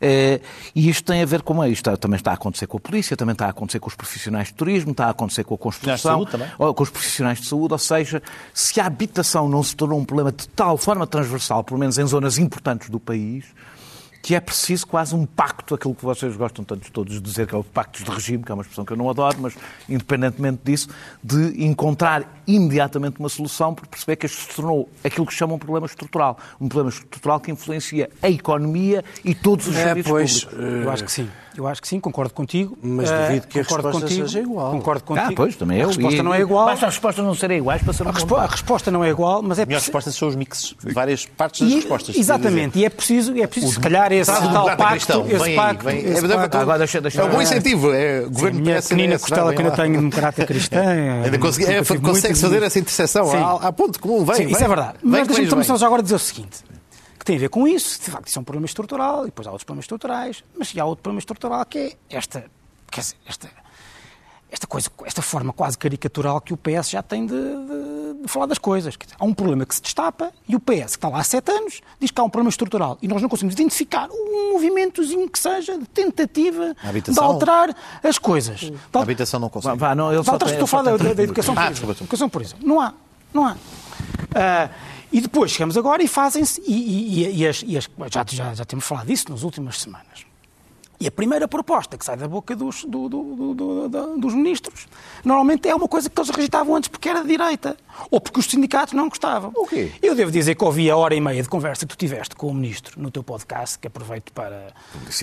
Eh, 0.00 0.40
e 0.74 0.88
isto 0.88 1.04
tem 1.04 1.22
a 1.22 1.26
ver 1.26 1.42
com 1.42 1.64
isto. 1.64 1.96
Também 1.96 2.16
está 2.16 2.32
a 2.32 2.34
acontecer 2.34 2.66
com 2.66 2.76
a 2.76 2.80
polícia, 2.80 3.16
também 3.16 3.32
está 3.32 3.46
a 3.46 3.50
acontecer 3.50 3.78
com 3.80 3.88
os 3.88 3.94
profissionais 3.94 4.48
de 4.48 4.54
turismo, 4.54 4.92
está 4.92 5.06
a 5.06 5.10
acontecer 5.10 5.44
com 5.44 5.54
a 5.54 5.58
construção, 5.58 6.26
com 6.74 6.82
os 6.82 6.90
profissionais 6.90 7.40
de 7.40 7.46
saúde, 7.46 7.72
ou 7.72 7.78
seja, 7.78 8.22
se 8.52 8.80
a 8.80 8.86
habitação 8.86 9.48
não 9.48 9.62
se 9.62 9.74
tornou 9.74 9.98
um 9.98 10.04
problema 10.04 10.32
de 10.32 10.48
tal 10.48 10.76
forma 10.76 11.06
transversal, 11.06 11.64
pelo 11.64 11.78
menos 11.78 11.98
em 11.98 12.06
zonas 12.06 12.38
importantes 12.38 12.90
do 12.90 13.00
país, 13.00 13.44
que 14.22 14.34
é 14.34 14.40
preciso 14.40 14.86
quase 14.86 15.14
um 15.14 15.24
pacto, 15.24 15.74
aquilo 15.74 15.94
que 15.94 16.04
vocês 16.04 16.36
gostam 16.36 16.64
tanto 16.64 16.90
todos 16.92 17.14
de 17.14 17.20
dizer, 17.20 17.46
que 17.46 17.54
é 17.54 17.58
o 17.58 17.64
pacto 17.64 18.04
de 18.04 18.10
regime, 18.10 18.44
que 18.44 18.52
é 18.52 18.54
uma 18.54 18.62
expressão 18.62 18.84
que 18.84 18.92
eu 18.92 18.96
não 18.96 19.08
adoro, 19.08 19.38
mas 19.40 19.54
independentemente 19.88 20.60
disso, 20.64 20.88
de 21.22 21.64
encontrar 21.64 22.42
imediatamente 22.46 23.18
uma 23.18 23.28
solução, 23.28 23.74
por 23.74 23.86
perceber 23.86 24.16
que 24.16 24.26
isto 24.26 24.40
se 24.40 24.56
tornou 24.56 24.88
aquilo 25.02 25.26
que 25.26 25.32
chamam 25.32 25.56
um 25.56 25.58
problema 25.58 25.86
estrutural. 25.86 26.38
Um 26.60 26.68
problema 26.68 26.90
estrutural 26.90 27.40
que 27.40 27.50
influencia 27.50 28.10
a 28.22 28.28
economia 28.28 29.04
e 29.24 29.34
todos 29.34 29.66
os 29.66 29.76
é, 29.76 29.84
serviços 29.84 30.10
pois, 30.10 30.44
públicos. 30.44 30.84
Eu 30.84 30.90
acho 30.90 31.04
que 31.04 31.12
sim. 31.12 31.28
Eu 31.56 31.66
acho 31.66 31.82
que 31.82 31.88
sim, 31.88 31.98
concordo 32.00 32.32
contigo. 32.32 32.78
Mas 32.82 33.10
duvido 33.10 33.46
que 33.46 33.58
a 33.58 33.62
resposta 33.62 33.90
contigo, 33.90 34.28
seja 34.28 34.40
igual. 34.40 34.72
Concordo 34.72 35.04
contigo. 35.04 35.32
Ah, 35.32 35.36
pois, 35.36 35.56
também 35.56 35.80
é. 35.80 35.84
A 35.84 35.86
resposta 35.86 36.18
e, 36.18 36.22
não 36.22 36.34
é 36.34 36.40
igual. 36.40 36.66
Basta 36.66 36.86
as 36.86 36.94
respostas 36.94 37.24
não 37.24 37.34
serem 37.34 37.58
iguais 37.58 37.82
para 37.82 37.92
ser 37.92 38.04
um 38.04 38.08
a, 38.08 38.12
respo 38.12 38.36
a 38.36 38.46
resposta 38.46 38.90
não 38.90 39.04
é 39.04 39.10
igual, 39.10 39.42
mas 39.42 39.58
é 39.58 39.66
preciso... 39.66 39.84
A 39.84 39.86
resposta 39.86 40.10
são 40.12 40.28
os 40.28 40.36
mixes, 40.36 40.74
várias 40.82 41.26
partes 41.26 41.62
das 41.62 41.70
e, 41.70 41.74
respostas. 41.76 42.16
Exatamente, 42.16 42.78
e 42.78 42.84
é 42.84 42.90
preciso, 42.90 43.36
é 43.36 43.46
preciso 43.46 43.74
se 43.74 43.80
calhar 43.80 44.12
esse 44.12 44.30
tal 44.30 44.76
pacto, 44.76 45.26
esse 45.28 45.54
pacto, 45.54 45.84
vem, 45.84 45.98
esse 45.98 46.28
pacto. 46.28 46.56
Agora, 46.58 46.78
deixa, 46.78 47.00
deixa, 47.00 47.22
é 47.22 47.24
um 47.24 47.30
bom 47.30 47.42
incentivo. 47.42 47.92
É, 47.92 48.20
o 48.20 48.30
governo 48.30 48.60
minha 48.60 48.82
pequenina 48.82 49.18
costela 49.18 49.54
que 49.54 49.62
ainda 49.62 49.74
tenho 49.74 50.00
de 50.10 50.10
caráter 50.10 50.46
cristã. 50.46 50.82
Ainda 51.24 51.38
consegue 51.38 52.38
fazer 52.38 52.62
essa 52.62 52.78
interseção 52.78 53.30
há 53.60 53.72
ponto 53.72 53.98
comum. 54.00 54.24
Vem, 54.24 54.50
isso 54.50 54.64
é 54.64 54.68
verdade. 54.68 54.94
Mas 55.02 55.26
deixa-me 55.26 55.64
só 55.78 55.86
agora 55.86 56.02
dizer 56.02 56.14
o 56.14 56.18
seguinte 56.18 56.70
que 57.20 57.26
tem 57.26 57.36
a 57.36 57.38
ver 57.38 57.50
com 57.50 57.68
isso, 57.68 58.00
de 58.00 58.10
facto, 58.10 58.28
isso 58.28 58.38
é 58.38 58.40
um 58.40 58.44
problema 58.44 58.64
estrutural, 58.64 59.24
e 59.24 59.26
depois 59.26 59.46
há 59.46 59.50
outros 59.50 59.64
problemas 59.64 59.84
estruturais, 59.84 60.42
mas 60.58 60.74
há 60.76 60.84
outro 60.86 61.02
problema 61.02 61.18
estrutural 61.18 61.64
que 61.66 61.78
é 61.78 61.96
esta, 62.08 62.46
quer 62.90 63.02
dizer, 63.02 63.16
esta, 63.26 63.50
esta 64.50 64.66
coisa, 64.66 64.90
esta 65.04 65.20
forma 65.20 65.52
quase 65.52 65.76
caricatural 65.76 66.40
que 66.40 66.54
o 66.54 66.56
PS 66.56 66.88
já 66.88 67.02
tem 67.02 67.26
de, 67.26 67.34
de, 67.34 68.22
de 68.22 68.28
falar 68.28 68.46
das 68.46 68.56
coisas. 68.56 68.96
Dizer, 68.96 69.16
há 69.18 69.24
um 69.26 69.34
problema 69.34 69.66
que 69.66 69.74
se 69.74 69.82
destapa 69.82 70.32
e 70.48 70.56
o 70.56 70.60
PS, 70.60 70.96
que 70.96 70.96
está 70.96 71.08
lá 71.10 71.18
há 71.18 71.22
sete 71.22 71.52
anos, 71.52 71.82
diz 72.00 72.10
que 72.10 72.18
há 72.18 72.24
um 72.24 72.30
problema 72.30 72.48
estrutural. 72.48 72.96
E 73.02 73.06
nós 73.06 73.20
não 73.20 73.28
conseguimos 73.28 73.52
identificar 73.52 74.08
um 74.10 74.54
movimentozinho 74.54 75.28
que 75.28 75.38
seja 75.38 75.76
de 75.76 75.84
tentativa 75.86 76.74
de 77.06 77.20
alterar 77.20 77.76
as 78.02 78.18
coisas. 78.18 78.72
A 78.94 79.02
habitação 79.02 79.38
não 79.38 79.50
consegue. 79.50 79.76
Vá, 79.76 79.94
não, 79.94 80.10
ele 80.10 80.20
estou 80.20 80.64
a 80.64 80.66
falar 80.66 80.96
da, 80.96 81.12
da, 81.12 81.22
educação, 81.22 81.54
ah, 81.54 81.66
por 81.66 81.72
exemplo. 81.72 81.92
educação, 81.92 82.28
por 82.30 82.40
exemplo. 82.40 82.66
Não 82.66 82.80
há. 82.80 82.94
Não 83.34 83.44
há. 83.46 83.52
Uh, 83.52 84.89
e 85.12 85.20
depois 85.20 85.50
chegamos 85.50 85.76
agora 85.76 86.02
e 86.02 86.08
fazem-se, 86.08 86.60
e, 86.66 87.24
e, 87.24 87.42
e, 87.42 87.46
as, 87.46 87.64
e 87.66 87.76
as, 87.76 87.88
já, 88.12 88.24
já, 88.28 88.54
já 88.54 88.64
temos 88.64 88.84
falado 88.84 89.06
disso 89.06 89.26
nas 89.30 89.42
últimas 89.42 89.80
semanas. 89.80 90.30
E 91.00 91.06
a 91.06 91.10
primeira 91.10 91.48
proposta 91.48 91.96
que 91.96 92.04
sai 92.04 92.16
da 92.16 92.28
boca 92.28 92.54
dos, 92.54 92.84
do, 92.84 93.08
do, 93.08 93.54
do, 93.54 94.18
dos 94.18 94.34
ministros 94.34 94.86
normalmente 95.24 95.66
é 95.66 95.74
uma 95.74 95.88
coisa 95.88 96.10
que 96.10 96.20
eles 96.20 96.28
rejeitavam 96.28 96.76
antes 96.76 96.88
porque 96.88 97.08
era 97.08 97.22
de 97.22 97.28
direita 97.28 97.74
ou 98.10 98.20
porque 98.20 98.40
os 98.40 98.46
sindicatos 98.46 98.94
não 98.94 99.08
gostavam. 99.08 99.52
O 99.54 99.66
quê? 99.66 99.92
Eu 100.02 100.14
devo 100.14 100.30
dizer 100.30 100.54
que 100.54 100.64
ouvi 100.64 100.90
a 100.90 100.96
hora 100.96 101.14
e 101.14 101.20
meia 101.20 101.42
de 101.42 101.48
conversa 101.48 101.86
que 101.86 101.94
tu 101.94 101.96
tiveste 101.96 102.34
com 102.34 102.48
o 102.48 102.54
ministro 102.54 103.00
no 103.00 103.10
teu 103.10 103.22
podcast, 103.22 103.78
que 103.78 103.86
aproveito 103.86 104.32
para, 104.32 104.72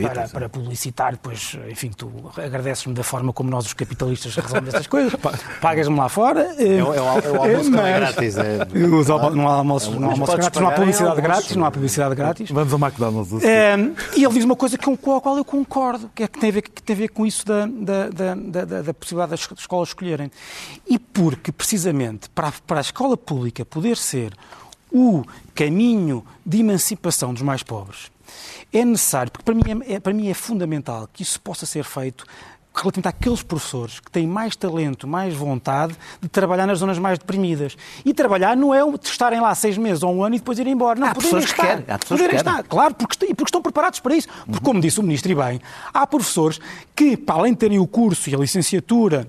para, 0.01 0.28
para, 0.30 0.49
publicitar, 0.49 1.13
depois, 1.13 1.57
enfim, 1.70 1.91
tu 1.95 2.11
agradeces-me 2.38 2.93
da 2.93 3.03
forma 3.03 3.34
como 3.34 3.49
nós, 3.49 3.65
os 3.65 3.74
capitalistas, 3.74 4.36
resolvemos 4.36 4.70
estas 4.70 4.88
coisas, 4.88 5.13
pagas-me 5.61 5.97
lá 5.97 6.09
fora. 6.09 6.55
É, 6.57 6.78
é, 6.78 6.84
o, 6.84 6.93
é 6.93 7.01
o 7.01 7.07
almoço 7.07 7.72
mas, 7.72 7.86
é 7.86 7.99
grátis. 7.99 8.38
É, 8.38 8.68
não 9.36 9.47
há 9.47 9.53
almoço, 9.53 9.91
não 9.99 10.09
há 10.09 10.11
almoço 10.11 10.38
grátis, 10.38 10.61
não 10.61 10.68
há 10.68 10.72
publicidade 10.72 11.22
grátis, 11.22 11.55
não 11.55 11.65
há 11.65 11.72
publicidade 11.72 12.15
grátis. 12.15 12.51
Vamos 12.51 12.74
ao 12.74 12.80
McDonald's. 12.80 13.43
É, 13.43 13.76
e 14.15 14.24
ele 14.24 14.34
diz 14.34 14.43
uma 14.43 14.55
coisa 14.55 14.78
com 14.78 14.93
a 14.93 15.22
qual 15.22 15.38
eu 15.38 15.45
concordo, 15.45 16.09
que, 16.13 16.24
é 16.24 16.28
que, 16.28 16.39
tem, 16.39 16.49
a 16.49 16.53
ver, 16.53 16.61
que 16.61 16.82
tem 16.82 16.95
a 16.95 16.99
ver 16.99 17.09
com 17.09 17.26
isso 17.26 17.45
da, 17.45 17.65
da, 17.65 18.09
da, 18.09 18.36
da, 18.36 18.82
da 18.82 18.93
possibilidade 18.93 19.32
das 19.32 19.59
escolas 19.59 19.89
escolherem. 19.89 20.32
E 20.88 20.97
porque, 20.99 21.51
precisamente, 21.51 22.30
para, 22.30 22.53
para 22.64 22.80
a 22.80 22.82
escola 22.82 23.18
pública 23.18 23.66
poder 23.66 23.97
ser 23.97 24.34
o 24.91 25.24
caminho 25.53 26.26
de 26.45 26.60
emancipação 26.60 27.34
dos 27.34 27.41
mais 27.41 27.64
pobres, 27.64 28.12
é 28.72 28.84
necessário, 28.84 29.32
porque 29.32 29.45
para 29.45 29.55
mim 29.55 29.84
é, 29.86 29.93
é, 29.93 29.99
para 29.99 30.14
mim 30.14 30.30
é 30.30 30.34
fundamental 30.34 31.10
que 31.12 31.24
isso 31.24 31.39
possa 31.41 31.66
ser 31.66 31.84
feito 31.84 32.26
relativamente 32.78 33.08
àqueles 33.08 33.41
professores 33.41 33.99
que 33.99 34.12
têm 34.12 34.28
mais 34.28 34.55
talento, 34.55 35.08
mais 35.08 35.34
vontade 35.34 35.95
de 36.22 36.28
trabalhar 36.28 36.68
nas 36.68 36.80
zonas 36.80 36.99
mais 36.99 37.18
deprimidas. 37.18 37.76
E 38.05 38.14
trabalhar 38.14 38.55
não 38.55 38.74
é 38.74 38.82
estarem 39.03 39.39
lá 39.39 39.53
seis 39.55 39.78
meses 39.78 40.03
ou 40.03 40.14
um 40.14 40.24
ano 40.24 40.36
e 40.36 40.38
depois 40.38 40.60
irem 40.60 40.74
embora. 40.74 40.99
Não, 40.99 41.08
há 41.08 41.16
pessoas 41.16 41.45
estar, 41.45 41.55
que 41.55 41.62
querem. 41.62 41.86
Há 41.88 41.97
pessoas 41.97 42.20
poderem 42.20 42.38
que 42.38 42.43
querem. 42.43 42.60
estar, 42.60 42.70
claro, 42.70 42.93
porque, 42.93 43.18
porque 43.34 43.43
estão 43.43 43.62
preparados 43.62 43.99
para 43.99 44.16
isso. 44.16 44.28
Porque, 44.45 44.64
como 44.64 44.80
disse 44.80 44.99
o 44.99 45.03
Ministro 45.03 45.32
e 45.32 45.36
bem, 45.36 45.62
há 45.93 46.05
professores 46.05 46.60
que, 46.95 47.18
para 47.18 47.39
além 47.39 47.53
de 47.53 47.60
terem 47.60 47.80
o 47.80 47.88
curso 47.88 48.30
e 48.30 48.36
a 48.36 48.38
licenciatura 48.38 49.28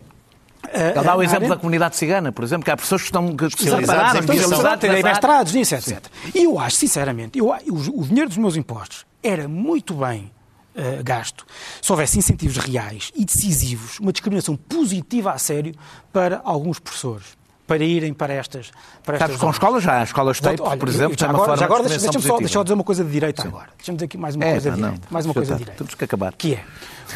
ele 0.72 1.04
dá 1.04 1.16
o 1.16 1.22
exemplo 1.22 1.48
da 1.48 1.56
comunidade 1.56 1.96
cigana, 1.96 2.32
por 2.32 2.44
exemplo, 2.44 2.64
que 2.64 2.70
há 2.70 2.76
pessoas 2.76 3.02
que 3.02 3.08
estão 3.08 3.24
especializadas 3.28 4.20
especializadas, 4.20 4.80
têm 4.80 5.02
mestrados 5.02 5.52
nisso, 5.52 5.74
etc. 5.74 6.04
E 6.34 6.44
eu 6.44 6.58
acho, 6.58 6.76
sinceramente, 6.76 7.38
eu, 7.38 7.46
o, 7.46 8.00
o 8.00 8.04
dinheiro 8.04 8.28
dos 8.28 8.38
meus 8.38 8.56
impostos 8.56 9.06
era 9.22 9.48
muito 9.48 9.94
bem 9.94 10.30
uh, 10.74 11.02
gasto 11.02 11.44
se 11.82 11.90
houvesse 11.90 12.18
incentivos 12.18 12.56
reais 12.56 13.10
e 13.14 13.24
decisivos, 13.24 13.98
uma 13.98 14.12
discriminação 14.12 14.56
positiva 14.56 15.32
a 15.32 15.38
sério 15.38 15.74
para 16.12 16.40
alguns 16.44 16.78
professores 16.78 17.38
para 17.66 17.84
irem 17.84 18.14
para 18.14 18.32
estas. 18.32 18.70
Para 19.04 19.16
estas 19.16 19.36
com 19.36 19.50
escolas 19.50 19.82
já, 19.82 20.02
escolas 20.02 20.40
TAPE, 20.40 20.56
por 20.56 20.88
exemplo, 20.88 21.16
já 21.18 21.28
agora, 21.28 21.56
já 21.56 21.64
agora 21.66 21.82
deixa-me 21.82 22.12
deixa 22.12 22.26
só, 22.26 22.38
deixa 22.38 22.62
dizer 22.64 22.74
uma 22.74 22.82
coisa 22.82 23.04
de 23.04 23.10
direita 23.10 23.42
Sim. 23.42 23.48
agora. 23.48 23.68
Deixa-me 23.76 23.98
dizer 23.98 24.06
aqui 24.06 24.16
mais 24.16 24.34
uma 24.34 24.44
é, 24.44 24.52
coisa 24.52 24.70
não, 24.70 24.76
de 24.76 24.82
direita. 24.84 25.08
Mais 25.10 25.24
uma 25.26 25.34
coisa 25.34 25.52
de 25.52 25.58
direita. 25.58 25.78
Temos 25.78 25.94
que 25.94 26.04
acabar. 26.04 26.32
Que 26.32 26.54
é, 26.54 26.64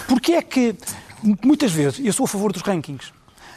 porque 0.07 0.33
é 0.33 0.43
que 0.43 0.77
muitas 1.43 1.73
vezes, 1.73 2.05
eu 2.05 2.13
sou 2.13 2.25
a 2.25 2.29
favor 2.29 2.53
dos 2.53 2.61
rankings, 2.61 3.13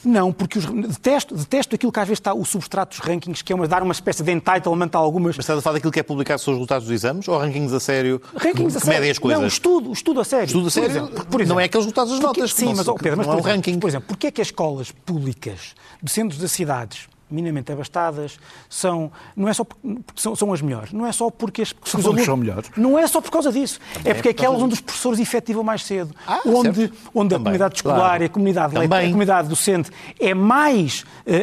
não, 0.08 0.32
porque 0.32 0.60
os, 0.60 0.66
detesto, 0.66 1.36
detesto 1.36 1.76
aquilo 1.76 1.92
que 1.92 2.00
às 2.00 2.08
vezes 2.08 2.20
está 2.20 2.34
o 2.34 2.46
substrato 2.46 2.98
dos 2.98 3.06
rankings, 3.06 3.44
que 3.44 3.52
é 3.52 3.56
uma, 3.56 3.68
dar 3.68 3.84
uma 3.84 3.92
espécie 3.92 4.24
de 4.24 4.32
entitlement 4.32 4.90
a 4.94 4.98
algumas. 4.98 5.36
Mas 5.36 5.44
estás 5.44 5.60
a 5.60 5.62
falar 5.62 5.76
daquilo 5.76 5.92
que 5.92 6.00
é 6.00 6.04
publicar 6.04 6.36
os 6.36 6.46
resultados 6.46 6.88
dos 6.88 6.94
exames 6.94 7.28
ou 7.28 7.38
rankings 7.38 7.74
a 7.74 7.80
sério 7.80 8.22
rankings 8.36 8.74
que, 8.74 8.78
a 8.78 8.80
sério. 8.82 8.94
medem 8.94 9.12
as 9.12 9.20
coisas? 9.20 9.42
Não, 9.42 9.48
estudo, 9.48 9.92
estudo 9.92 10.20
a 10.22 10.26
sério. 10.26 10.46
Estudo 10.46 10.68
a 10.68 10.72
sério? 10.72 10.90
Por 10.90 10.98
exemplo, 10.98 11.26
por 11.26 11.42
exemplo, 11.42 11.56
não 11.56 11.60
é 11.60 11.64
aqueles 11.66 11.86
resultados 11.86 12.12
das 12.12 12.20
notas. 12.22 12.54
Sim, 12.54 12.74
mas, 12.76 12.88
oh, 12.88 12.96
Pedro, 12.96 13.18
mas, 13.18 13.28
é 13.28 13.32
um 13.32 13.42
ranking. 13.42 13.80
Por 13.80 13.90
exemplo, 13.90 14.08
porquê 14.08 14.28
é 14.28 14.32
que 14.32 14.42
as 14.42 14.48
escolas 14.48 14.92
públicas 14.92 15.76
de 16.02 16.12
centros 16.12 16.40
das 16.40 16.52
cidades 16.52 17.08
minimamente 17.30 17.72
abastadas, 17.72 18.38
são, 18.70 19.12
não 19.36 19.48
é 19.50 19.54
só 19.54 19.64
porque 19.64 19.88
são, 20.16 20.36
são 20.36 20.54
as 20.54 20.62
melhores, 20.62 20.94
não 20.94 21.06
é 21.06 21.12
só 21.12 21.30
porque 21.30 21.64
as 21.64 21.74
são, 21.84 22.00
alunos, 22.02 22.26
são 22.26 22.38
melhores. 22.38 22.70
Não 22.78 22.98
é 22.98 23.08
só 23.08 23.20
por 23.20 23.32
causa 23.32 23.52
disso, 23.52 23.80
Também 23.94 24.12
é 24.12 24.14
porque 24.14 24.30
é 24.30 24.32
aquelas 24.32 24.62
onde 24.62 24.76
os 24.76 24.82
professores 24.82 25.20
efetivam 25.20 25.64
mais 25.64 25.84
cedo, 25.84 26.14
ah, 26.28 26.42
onde, 26.46 26.92
onde 27.14 27.36
a 27.36 27.38
comunidade 27.38 27.76
escolar 27.76 28.00
claro. 28.00 28.24
e 28.24 28.26
a 28.26 28.30
comunidade, 28.30 28.78
a 28.78 28.88
comunidade 28.88 29.48
docente 29.48 29.92
é 30.20 30.34
mais, 30.34 31.04
é, 31.26 31.36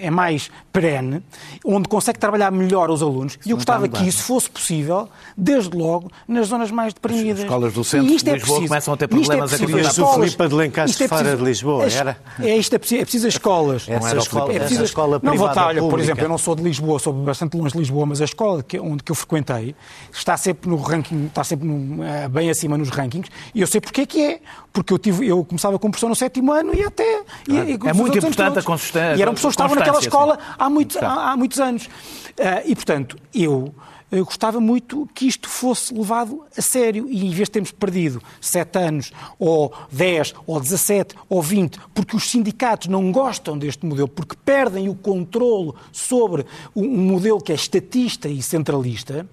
é, 0.00 0.06
é 0.06 0.10
mais 0.10 0.50
perene, 0.72 1.22
onde 1.64 1.88
consegue 1.88 2.18
trabalhar 2.18 2.50
melhor 2.50 2.90
os 2.90 3.02
alunos, 3.02 3.38
e 3.44 3.50
eu 3.50 3.56
gostava 3.56 3.88
que 3.88 4.06
isso 4.06 4.22
fosse 4.22 4.48
possível, 4.48 5.08
desde 5.36 5.76
logo, 5.76 6.10
nas 6.28 6.48
zonas 6.48 6.70
mais 6.70 6.94
deprimidas. 6.94 7.40
As 7.40 7.44
escolas 7.44 7.72
do 7.72 7.84
centro 7.84 8.06
de 8.06 8.12
Lisboa 8.12 8.36
preciso, 8.36 8.68
começam 8.68 8.94
a 8.94 8.96
ter 8.96 9.08
problemas 9.08 9.52
é 9.52 9.64
a 9.64 9.80
escolas, 9.80 10.32
Filipe 10.32 10.48
de 10.48 10.54
Lencastre 10.54 11.08
fora 11.08 11.36
de 11.36 11.42
Lisboa, 11.42 11.86
era? 11.86 12.16
É, 12.38 12.56
isto 12.56 12.74
é 12.74 12.78
preciso, 12.78 13.00
é 13.00 13.04
preciso 13.04 13.26
as 13.26 13.34
escolas. 13.34 13.88
É 13.88 13.98
preciso, 13.98 14.82
essa 14.82 14.84
escola 15.16 15.32
não 15.32 15.38
vou 15.38 15.48
estar, 15.48 15.66
olha, 15.66 15.80
por 15.82 16.00
exemplo, 16.00 16.24
eu 16.24 16.28
não 16.28 16.38
sou 16.38 16.54
de 16.54 16.62
Lisboa, 16.62 16.98
sou 16.98 17.12
bastante 17.12 17.56
longe 17.56 17.72
de 17.72 17.78
Lisboa, 17.78 18.06
mas 18.06 18.20
a 18.20 18.24
escola 18.24 18.62
que, 18.62 18.78
onde 18.78 19.02
que 19.02 19.12
eu 19.12 19.16
frequentei 19.16 19.74
está 20.12 20.36
sempre 20.36 20.68
no 20.68 20.76
ranking, 20.76 21.26
está 21.26 21.44
sempre 21.44 21.66
no, 21.66 22.04
eh, 22.04 22.28
bem 22.28 22.50
acima 22.50 22.76
nos 22.76 22.88
rankings, 22.88 23.30
e 23.54 23.60
eu 23.60 23.66
sei 23.66 23.80
porque 23.80 24.02
é 24.02 24.06
que 24.06 24.22
é. 24.22 24.40
Porque 24.72 24.92
eu, 24.92 24.98
tive, 24.98 25.26
eu 25.26 25.44
começava 25.44 25.78
como 25.78 25.90
professor 25.90 26.08
no 26.08 26.14
sétimo 26.14 26.52
ano 26.52 26.72
e 26.74 26.84
até. 26.84 27.22
E, 27.48 27.54
e, 27.54 27.78
é 27.88 27.92
muito 27.92 28.16
importante 28.16 28.58
a 28.58 28.62
consistência. 28.62 29.16
E 29.16 29.22
eram 29.22 29.34
pessoas 29.34 29.56
que 29.56 29.62
estavam 29.62 29.76
naquela 29.76 29.98
escola 29.98 30.38
há, 30.56 30.70
muito, 30.70 30.98
há, 31.04 31.32
há 31.32 31.36
muitos 31.36 31.58
anos. 31.58 31.86
Uh, 31.86 32.62
e, 32.64 32.74
portanto, 32.76 33.16
eu 33.34 33.74
eu 34.10 34.24
gostava 34.24 34.60
muito 34.60 35.08
que 35.14 35.26
isto 35.26 35.48
fosse 35.48 35.94
levado 35.94 36.44
a 36.56 36.62
sério 36.62 37.06
e 37.08 37.26
em 37.26 37.30
vez 37.30 37.48
de 37.48 37.52
termos 37.52 37.70
perdido 37.70 38.22
7 38.40 38.78
anos, 38.78 39.12
ou 39.38 39.72
10, 39.90 40.34
ou 40.46 40.60
17, 40.60 41.14
ou 41.28 41.42
20, 41.42 41.78
porque 41.94 42.16
os 42.16 42.30
sindicatos 42.30 42.88
não 42.88 43.12
gostam 43.12 43.58
deste 43.58 43.86
modelo, 43.86 44.08
porque 44.08 44.36
perdem 44.44 44.88
o 44.88 44.94
controle 44.94 45.72
sobre 45.92 46.44
um 46.74 46.88
modelo 46.88 47.40
que 47.40 47.52
é 47.52 47.54
estatista 47.54 48.28
e 48.28 48.42
centralista, 48.42 49.28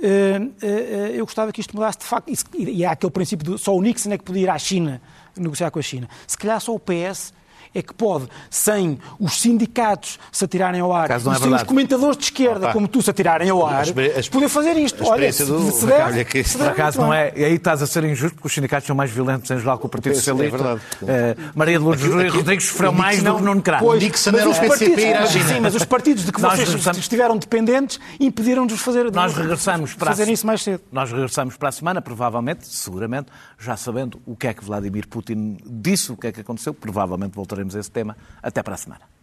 eh, 0.00 0.40
eh, 0.62 1.12
eu 1.14 1.24
gostava 1.24 1.52
que 1.52 1.60
isto 1.60 1.74
mudasse 1.74 1.98
de 1.98 2.04
facto. 2.04 2.32
E 2.56 2.84
há 2.84 2.92
aquele 2.92 3.10
princípio 3.10 3.56
de 3.56 3.60
só 3.60 3.74
o 3.74 3.82
Nixon 3.82 4.12
é 4.12 4.18
que 4.18 4.24
podia 4.24 4.42
ir 4.42 4.50
à 4.50 4.58
China 4.58 5.00
negociar 5.36 5.70
com 5.70 5.78
a 5.78 5.82
China. 5.82 6.08
Se 6.26 6.36
calhar 6.36 6.60
só 6.60 6.74
o 6.74 6.80
PS 6.80 7.32
é 7.74 7.82
que 7.82 7.92
pode, 7.94 8.26
sem 8.50 8.98
os 9.18 9.40
sindicatos 9.40 10.18
se 10.32 10.44
atirarem 10.44 10.80
ao 10.80 10.92
ar, 10.92 11.08
Caso 11.08 11.26
não 11.26 11.32
é 11.34 11.38
sem 11.38 11.52
os 11.54 11.62
comentadores 11.62 12.16
de 12.16 12.24
esquerda, 12.24 12.66
Opa. 12.66 12.72
como 12.72 12.88
tu, 12.88 13.02
se 13.02 13.10
atirarem 13.10 13.48
ao 13.50 13.66
ar, 13.66 13.84
poder 14.30 14.48
fazer 14.48 14.76
isto. 14.76 15.02
a 15.04 15.08
Olha, 15.08 15.26
experiência 15.28 15.46
se, 15.46 15.50
do 15.52 15.70
se 15.72 15.86
der, 15.86 16.18
é 16.18 16.24
que- 16.24 16.44
se 16.44 16.56
Por 16.56 16.64
der, 16.64 16.72
acaso 16.72 16.98
muito 16.98 17.08
não 17.08 17.14
é. 17.14 17.32
E 17.36 17.44
aí 17.44 17.54
estás 17.54 17.82
a 17.82 17.86
ser 17.86 18.04
injusto, 18.04 18.34
porque 18.36 18.46
os 18.48 18.54
sindicatos 18.54 18.86
são 18.86 18.96
mais 18.96 19.10
violentos 19.10 19.50
em 19.50 19.58
geral 19.58 19.78
que 19.78 19.86
o 19.86 19.88
Partido 19.88 20.12
É 20.12 20.14
Socialista. 20.16 20.56
verdade. 20.56 20.80
Eh, 21.06 21.36
Maria 21.54 21.78
de 21.78 21.84
Lourdes 21.84 22.06
Rodrigues 22.34 22.66
sofreu 22.68 22.92
mais 22.92 23.22
do 23.22 23.36
que 23.36 23.42
Nuno 23.42 23.62
Crato. 23.62 23.84
Pois, 23.84 24.02
Nixon 24.02 24.32
mas 24.32 24.46
os 24.46 24.58
partidos- 24.58 25.04
mas-. 25.04 25.30
Sim, 25.48 25.60
mas 25.60 25.74
os 25.74 25.84
partidos 25.84 26.24
de 26.24 26.32
que 26.32 26.40
Nós 26.40 26.52
vocês 26.54 26.68
regressamos- 26.68 26.98
estiveram 26.98 27.36
dependentes 27.36 27.98
impediram-nos 28.20 28.72
de 28.74 28.78
fazer 28.78 29.10
Nós 29.12 29.34
regressamos 29.34 29.94
para 29.94 30.10
a 30.10 30.16
fazer 30.16 30.30
isso 30.32 30.46
mais 30.46 30.62
cedo. 30.62 30.80
Nós 30.92 31.10
regressamos 31.12 31.56
para 31.56 31.68
a 31.68 31.72
semana, 31.72 32.00
provavelmente, 32.02 32.66
seguramente, 32.66 33.26
já 33.58 33.76
sabendo 33.76 34.20
o 34.26 34.36
que 34.36 34.46
é 34.46 34.54
que 34.54 34.64
Vladimir 34.64 35.06
Putin 35.08 35.56
disse, 35.66 36.12
o 36.12 36.16
que 36.16 36.26
é 36.28 36.32
que 36.32 36.40
aconteceu. 36.40 36.72
Provavelmente 36.74 37.34
voltaremos 37.34 37.57
a 37.74 37.78
esse 37.80 37.90
tema. 37.90 38.16
Até 38.42 38.62
para 38.62 38.74
a 38.74 38.78
semana. 38.78 39.17